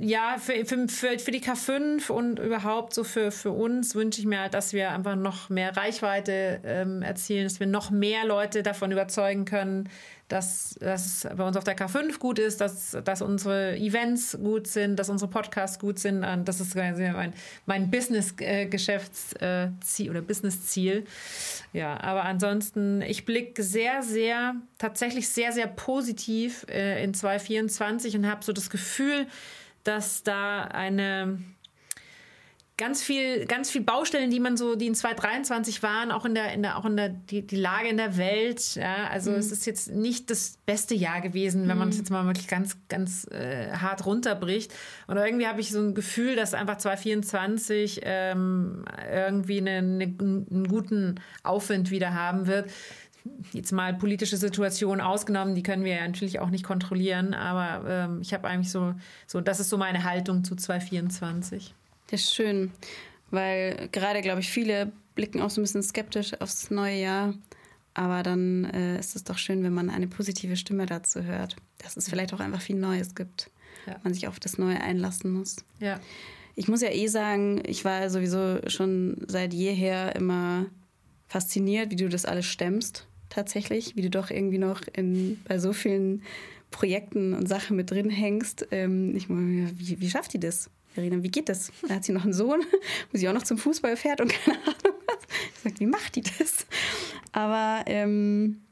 ja, 0.00 0.36
für, 0.38 0.64
für, 0.64 0.88
für, 0.88 1.18
für 1.18 1.30
die 1.30 1.40
K5 1.40 2.10
und 2.10 2.38
überhaupt 2.38 2.94
so 2.94 3.04
für, 3.04 3.30
für 3.30 3.52
uns 3.52 3.94
wünsche 3.94 4.20
ich 4.20 4.26
mir 4.26 4.40
halt, 4.40 4.54
dass 4.54 4.72
wir 4.72 4.90
einfach 4.90 5.14
noch 5.14 5.50
mehr 5.50 5.76
Reichweite 5.76 6.60
ähm, 6.64 7.02
erzielen, 7.02 7.44
dass 7.44 7.60
wir 7.60 7.66
noch 7.66 7.90
mehr 7.90 8.24
Leute 8.24 8.62
davon 8.62 8.90
überzeugen 8.90 9.44
können, 9.44 9.88
dass, 10.28 10.76
es 10.80 11.26
bei 11.36 11.46
uns 11.46 11.56
auf 11.56 11.64
der 11.64 11.76
K5 11.76 12.18
gut 12.18 12.38
ist, 12.38 12.60
dass, 12.60 12.96
dass 13.04 13.22
unsere 13.22 13.74
Events 13.76 14.38
gut 14.42 14.66
sind, 14.66 14.96
dass 14.96 15.08
unsere 15.08 15.30
Podcasts 15.30 15.78
gut 15.78 15.98
sind. 15.98 16.20
Das 16.44 16.60
ist 16.60 16.76
mein, 16.76 17.32
mein 17.64 17.90
Business-Geschäftsziel 17.90 20.10
oder 20.10 20.20
Business-Ziel. 20.20 21.06
Ja, 21.72 21.98
aber 22.00 22.24
ansonsten, 22.24 23.00
ich 23.02 23.24
blicke 23.24 23.62
sehr, 23.62 24.02
sehr, 24.02 24.56
tatsächlich 24.76 25.28
sehr, 25.28 25.52
sehr 25.52 25.66
positiv 25.66 26.66
äh, 26.68 27.02
in 27.02 27.14
2024 27.14 28.14
und 28.16 28.26
habe 28.26 28.44
so 28.44 28.52
das 28.52 28.68
Gefühl, 28.68 29.26
dass 29.84 30.22
da 30.22 30.64
eine 30.64 31.38
ganz 32.78 33.02
viel, 33.02 33.44
ganz 33.44 33.70
viel 33.70 33.82
Baustellen, 33.82 34.30
die 34.30 34.40
man 34.40 34.56
so, 34.56 34.76
die 34.76 34.86
in 34.86 34.94
2023 34.94 35.82
waren, 35.82 36.10
auch 36.10 36.24
in 36.24 36.34
der, 36.34 36.52
in 36.52 36.62
der, 36.62 36.78
auch 36.78 36.86
in 36.86 36.96
der, 36.96 37.10
die, 37.10 37.46
die 37.46 37.56
Lage 37.56 37.88
in 37.88 37.98
der 37.98 38.16
Welt. 38.16 38.76
Ja, 38.76 39.08
also 39.08 39.32
mhm. 39.32 39.36
es 39.36 39.52
ist 39.52 39.66
jetzt 39.66 39.90
nicht 39.90 40.30
das 40.30 40.58
beste 40.64 40.94
Jahr 40.94 41.20
gewesen, 41.20 41.68
wenn 41.68 41.76
man 41.76 41.88
es 41.88 41.96
mhm. 41.96 42.00
jetzt 42.00 42.10
mal 42.10 42.24
wirklich 42.24 42.46
ganz, 42.46 42.78
ganz 42.88 43.26
äh, 43.30 43.72
hart 43.72 44.06
runterbricht. 44.06 44.72
Und 45.08 45.16
irgendwie 45.16 45.46
habe 45.46 45.60
ich 45.60 45.70
so 45.70 45.80
ein 45.80 45.94
Gefühl, 45.94 46.36
dass 46.36 46.54
einfach 46.54 46.78
2024 46.78 48.00
ähm, 48.04 48.84
irgendwie 49.12 49.58
eine, 49.58 49.78
eine, 49.78 50.04
einen 50.04 50.68
guten 50.68 51.16
Aufwind 51.42 51.90
wieder 51.90 52.14
haben 52.14 52.46
wird 52.46 52.70
jetzt 53.52 53.72
mal 53.72 53.92
politische 53.92 54.38
Situationen 54.38 55.04
ausgenommen, 55.04 55.54
die 55.54 55.62
können 55.62 55.84
wir 55.84 55.96
ja 55.96 56.06
natürlich 56.06 56.40
auch 56.40 56.48
nicht 56.48 56.64
kontrollieren, 56.64 57.34
aber 57.34 57.86
ähm, 57.86 58.20
ich 58.22 58.32
habe 58.32 58.48
eigentlich 58.48 58.70
so, 58.70 58.94
so, 59.26 59.42
das 59.42 59.60
ist 59.60 59.68
so 59.68 59.76
meine 59.76 60.04
Haltung 60.04 60.44
zu 60.44 60.56
2024. 60.56 61.74
Das 62.08 62.22
ist 62.22 62.34
schön, 62.34 62.72
weil 63.30 63.88
gerade, 63.92 64.20
glaube 64.20 64.40
ich, 64.40 64.48
viele 64.48 64.92
blicken 65.14 65.40
auch 65.40 65.50
so 65.50 65.60
ein 65.60 65.64
bisschen 65.64 65.82
skeptisch 65.82 66.40
aufs 66.40 66.70
neue 66.70 67.00
Jahr. 67.00 67.34
Aber 67.94 68.22
dann 68.22 68.64
äh, 68.66 68.98
ist 69.00 69.16
es 69.16 69.24
doch 69.24 69.38
schön, 69.38 69.64
wenn 69.64 69.74
man 69.74 69.90
eine 69.90 70.06
positive 70.06 70.56
Stimme 70.56 70.86
dazu 70.86 71.24
hört, 71.24 71.56
dass 71.78 71.96
es 71.96 72.08
vielleicht 72.08 72.32
auch 72.32 72.38
einfach 72.38 72.60
viel 72.60 72.76
Neues 72.76 73.16
gibt, 73.16 73.50
ja. 73.86 73.96
man 74.04 74.14
sich 74.14 74.28
auf 74.28 74.38
das 74.38 74.56
Neue 74.56 74.80
einlassen 74.80 75.32
muss. 75.32 75.56
Ja. 75.80 75.98
Ich 76.54 76.68
muss 76.68 76.80
ja 76.80 76.90
eh 76.90 77.08
sagen, 77.08 77.60
ich 77.66 77.84
war 77.84 78.08
sowieso 78.08 78.60
schon 78.68 79.24
seit 79.26 79.52
jeher 79.52 80.14
immer 80.14 80.66
fasziniert, 81.26 81.90
wie 81.90 81.96
du 81.96 82.08
das 82.08 82.24
alles 82.24 82.46
stemmst, 82.46 83.06
tatsächlich, 83.28 83.96
wie 83.96 84.02
du 84.02 84.10
doch 84.10 84.30
irgendwie 84.30 84.58
noch 84.58 84.82
in, 84.92 85.40
bei 85.48 85.58
so 85.58 85.72
vielen 85.72 86.22
Projekten 86.70 87.34
und 87.34 87.48
Sachen 87.48 87.76
mit 87.76 87.90
drin 87.90 88.10
hängst. 88.10 88.68
Ähm, 88.70 89.16
ich 89.16 89.28
meine, 89.28 89.72
wie, 89.76 90.00
wie 90.00 90.10
schafft 90.10 90.34
die 90.34 90.40
das? 90.40 90.70
Verena, 90.98 91.22
wie 91.22 91.30
geht 91.30 91.48
das? 91.48 91.70
Da 91.86 91.94
hat 91.94 92.04
sie 92.04 92.12
noch 92.12 92.24
einen 92.24 92.32
Sohn, 92.32 92.60
wo 93.12 93.18
sie 93.18 93.28
auch 93.28 93.32
noch 93.32 93.44
zum 93.44 93.56
Fußball 93.56 93.96
fährt 93.96 94.20
und 94.20 94.32
keine 94.32 94.58
Ahnung 94.58 94.98
was. 95.06 95.18
Ich 95.54 95.60
sage, 95.62 95.78
wie 95.78 95.86
macht 95.86 96.16
die 96.16 96.22
das? 96.22 96.66
Aber 97.30 97.84
ähm, 97.86 98.62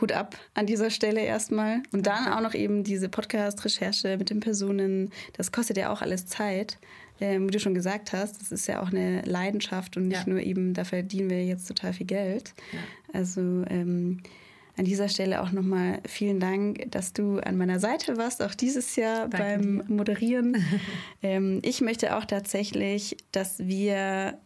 Hut 0.00 0.12
ab 0.12 0.38
an 0.54 0.64
dieser 0.64 0.88
Stelle 0.88 1.20
erstmal. 1.20 1.82
Und 1.92 2.06
dann 2.06 2.28
auch 2.28 2.40
noch 2.40 2.54
eben 2.54 2.82
diese 2.82 3.10
Podcast-Recherche 3.10 4.16
mit 4.16 4.30
den 4.30 4.40
Personen. 4.40 5.10
Das 5.34 5.52
kostet 5.52 5.76
ja 5.76 5.92
auch 5.92 6.00
alles 6.00 6.24
Zeit. 6.24 6.78
Ähm, 7.20 7.48
wie 7.48 7.50
du 7.52 7.60
schon 7.60 7.74
gesagt 7.74 8.14
hast, 8.14 8.40
das 8.40 8.50
ist 8.50 8.66
ja 8.66 8.80
auch 8.80 8.88
eine 8.88 9.20
Leidenschaft 9.26 9.98
und 9.98 10.08
nicht 10.08 10.26
ja. 10.26 10.32
nur 10.32 10.40
eben, 10.40 10.72
da 10.72 10.84
verdienen 10.84 11.28
wir 11.28 11.44
jetzt 11.44 11.68
total 11.68 11.92
viel 11.92 12.06
Geld. 12.06 12.54
Ja. 12.72 12.78
Also 13.12 13.40
ähm, 13.68 14.22
an 14.80 14.86
dieser 14.86 15.10
Stelle 15.10 15.42
auch 15.42 15.52
nochmal 15.52 16.00
vielen 16.06 16.40
Dank, 16.40 16.90
dass 16.90 17.12
du 17.12 17.38
an 17.38 17.58
meiner 17.58 17.78
Seite 17.78 18.16
warst, 18.16 18.42
auch 18.42 18.54
dieses 18.54 18.96
Jahr 18.96 19.28
Danke 19.28 19.36
beim 19.36 19.86
dir. 19.86 19.94
Moderieren. 19.94 20.64
ähm, 21.22 21.58
ich 21.62 21.82
möchte 21.82 22.16
auch 22.16 22.24
tatsächlich, 22.24 23.18
dass 23.30 23.58
wir 23.58 24.38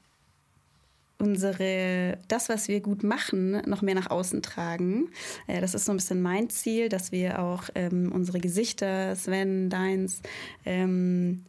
unsere, 1.18 2.18
das, 2.26 2.48
was 2.48 2.66
wir 2.66 2.80
gut 2.80 3.04
machen, 3.04 3.62
noch 3.68 3.80
mehr 3.80 3.94
nach 3.94 4.10
außen 4.10 4.42
tragen. 4.42 5.08
Äh, 5.46 5.60
das 5.60 5.72
ist 5.72 5.84
so 5.84 5.92
ein 5.92 5.98
bisschen 5.98 6.20
mein 6.20 6.50
Ziel, 6.50 6.88
dass 6.88 7.12
wir 7.12 7.38
auch 7.38 7.70
ähm, 7.76 8.10
unsere 8.12 8.40
Gesichter, 8.40 9.14
Sven, 9.14 9.70
deins, 9.70 10.20
ähm, 10.66 11.44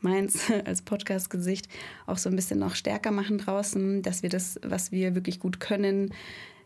meins 0.00 0.52
als 0.66 0.82
Podcast-Gesicht, 0.82 1.66
auch 2.04 2.18
so 2.18 2.28
ein 2.28 2.36
bisschen 2.36 2.58
noch 2.58 2.74
stärker 2.74 3.10
machen 3.10 3.38
draußen, 3.38 4.02
dass 4.02 4.22
wir 4.22 4.28
das, 4.28 4.60
was 4.62 4.92
wir 4.92 5.14
wirklich 5.14 5.40
gut 5.40 5.60
können, 5.60 6.12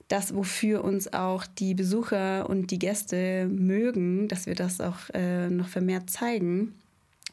das, 0.09 0.35
wofür 0.35 0.85
uns 0.85 1.13
auch 1.13 1.47
die 1.47 1.75
Besucher 1.75 2.49
und 2.49 2.71
die 2.71 2.79
Gäste 2.79 3.49
mögen, 3.49 4.29
dass 4.29 4.47
wir 4.47 4.55
das 4.55 4.81
auch 4.81 5.11
äh, 5.15 5.49
noch 5.49 5.69
vermehrt 5.69 6.11
zeigen, 6.11 6.75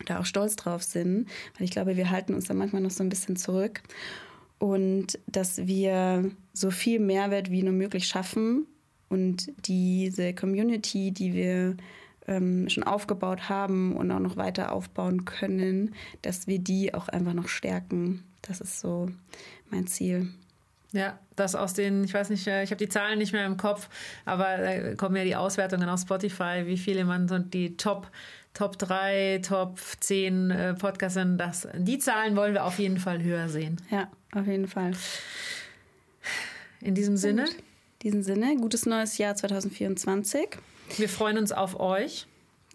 da 0.05 0.19
auch 0.19 0.25
stolz 0.25 0.55
drauf 0.55 0.83
sind, 0.83 1.27
weil 1.57 1.65
ich 1.65 1.71
glaube, 1.71 1.97
wir 1.97 2.09
halten 2.09 2.33
uns 2.33 2.45
da 2.45 2.53
manchmal 2.53 2.81
noch 2.81 2.91
so 2.91 3.03
ein 3.03 3.09
bisschen 3.09 3.35
zurück 3.35 3.81
und 4.59 5.19
dass 5.27 5.67
wir 5.67 6.29
so 6.53 6.71
viel 6.71 6.99
Mehrwert 6.99 7.49
wie 7.51 7.63
nur 7.63 7.73
möglich 7.73 8.07
schaffen 8.07 8.65
und 9.09 9.51
diese 9.65 10.33
Community, 10.33 11.11
die 11.11 11.33
wir 11.33 11.77
ähm, 12.27 12.69
schon 12.69 12.83
aufgebaut 12.83 13.49
haben 13.49 13.95
und 13.95 14.11
auch 14.11 14.19
noch 14.19 14.37
weiter 14.37 14.71
aufbauen 14.71 15.25
können, 15.25 15.95
dass 16.21 16.47
wir 16.47 16.59
die 16.59 16.93
auch 16.93 17.07
einfach 17.07 17.33
noch 17.33 17.47
stärken. 17.47 18.23
Das 18.41 18.61
ist 18.61 18.79
so 18.79 19.09
mein 19.69 19.87
Ziel. 19.87 20.29
Ja, 20.91 21.19
das 21.35 21.53
aus 21.55 21.73
den, 21.73 22.03
ich 22.03 22.13
weiß 22.13 22.31
nicht, 22.31 22.47
äh, 22.47 22.63
ich 22.63 22.71
habe 22.71 22.79
die 22.79 22.89
Zahlen 22.89 23.19
nicht 23.19 23.31
mehr 23.31 23.45
im 23.45 23.57
Kopf, 23.57 23.89
aber 24.25 24.57
da 24.57 24.95
kommen 24.95 25.15
ja 25.15 25.23
die 25.23 25.35
Auswertungen 25.35 25.87
auf 25.87 26.01
Spotify, 26.01 26.63
wie 26.65 26.77
viele 26.77 27.05
man 27.05 27.27
so 27.27 27.37
die 27.37 27.77
Top, 27.77 28.09
Top 28.55 28.77
3, 28.79 29.41
Top 29.47 29.79
10 29.99 30.49
äh, 30.49 30.73
Podcasts 30.73 31.13
sind. 31.13 31.37
Das, 31.37 31.67
die 31.75 31.99
Zahlen 31.99 32.35
wollen 32.35 32.53
wir 32.53 32.65
auf 32.65 32.79
jeden 32.79 32.97
Fall 32.97 33.21
höher 33.21 33.49
sehen. 33.49 33.77
Ja, 33.91 34.09
auf 34.33 34.47
jeden 34.47 34.67
Fall. 34.67 34.93
In 36.81 36.95
diesem 36.95 37.17
Sinne. 37.17 37.43
In 37.43 37.49
diesem 38.01 38.23
Sinne, 38.23 38.55
gutes 38.55 38.85
neues 38.85 39.17
Jahr 39.17 39.35
2024. 39.35 40.57
Wir 40.97 41.09
freuen 41.09 41.37
uns 41.37 41.51
auf 41.51 41.79
euch. 41.79 42.25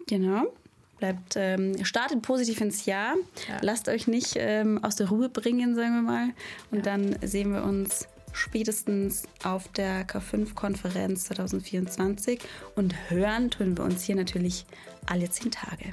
Genau. 0.07 0.53
Bleibt, 0.97 1.35
ähm, 1.35 1.83
startet 1.83 2.21
positiv 2.21 2.61
ins 2.61 2.85
Jahr. 2.85 3.15
Ja. 3.49 3.57
Lasst 3.61 3.89
euch 3.89 4.07
nicht 4.07 4.35
ähm, 4.37 4.83
aus 4.83 4.95
der 4.95 5.09
Ruhe 5.09 5.29
bringen, 5.29 5.75
sagen 5.75 5.95
wir 5.95 6.01
mal. 6.01 6.29
Und 6.71 6.77
ja. 6.77 6.83
dann 6.83 7.17
sehen 7.21 7.53
wir 7.53 7.63
uns 7.63 8.07
spätestens 8.31 9.23
auf 9.43 9.67
der 9.69 10.07
K5-Konferenz 10.07 11.25
2024. 11.25 12.39
Und 12.75 12.95
hören 13.09 13.49
tun 13.49 13.77
wir 13.77 13.83
uns 13.83 14.03
hier 14.03 14.15
natürlich 14.15 14.65
alle 15.05 15.29
zehn 15.29 15.51
Tage. 15.51 15.91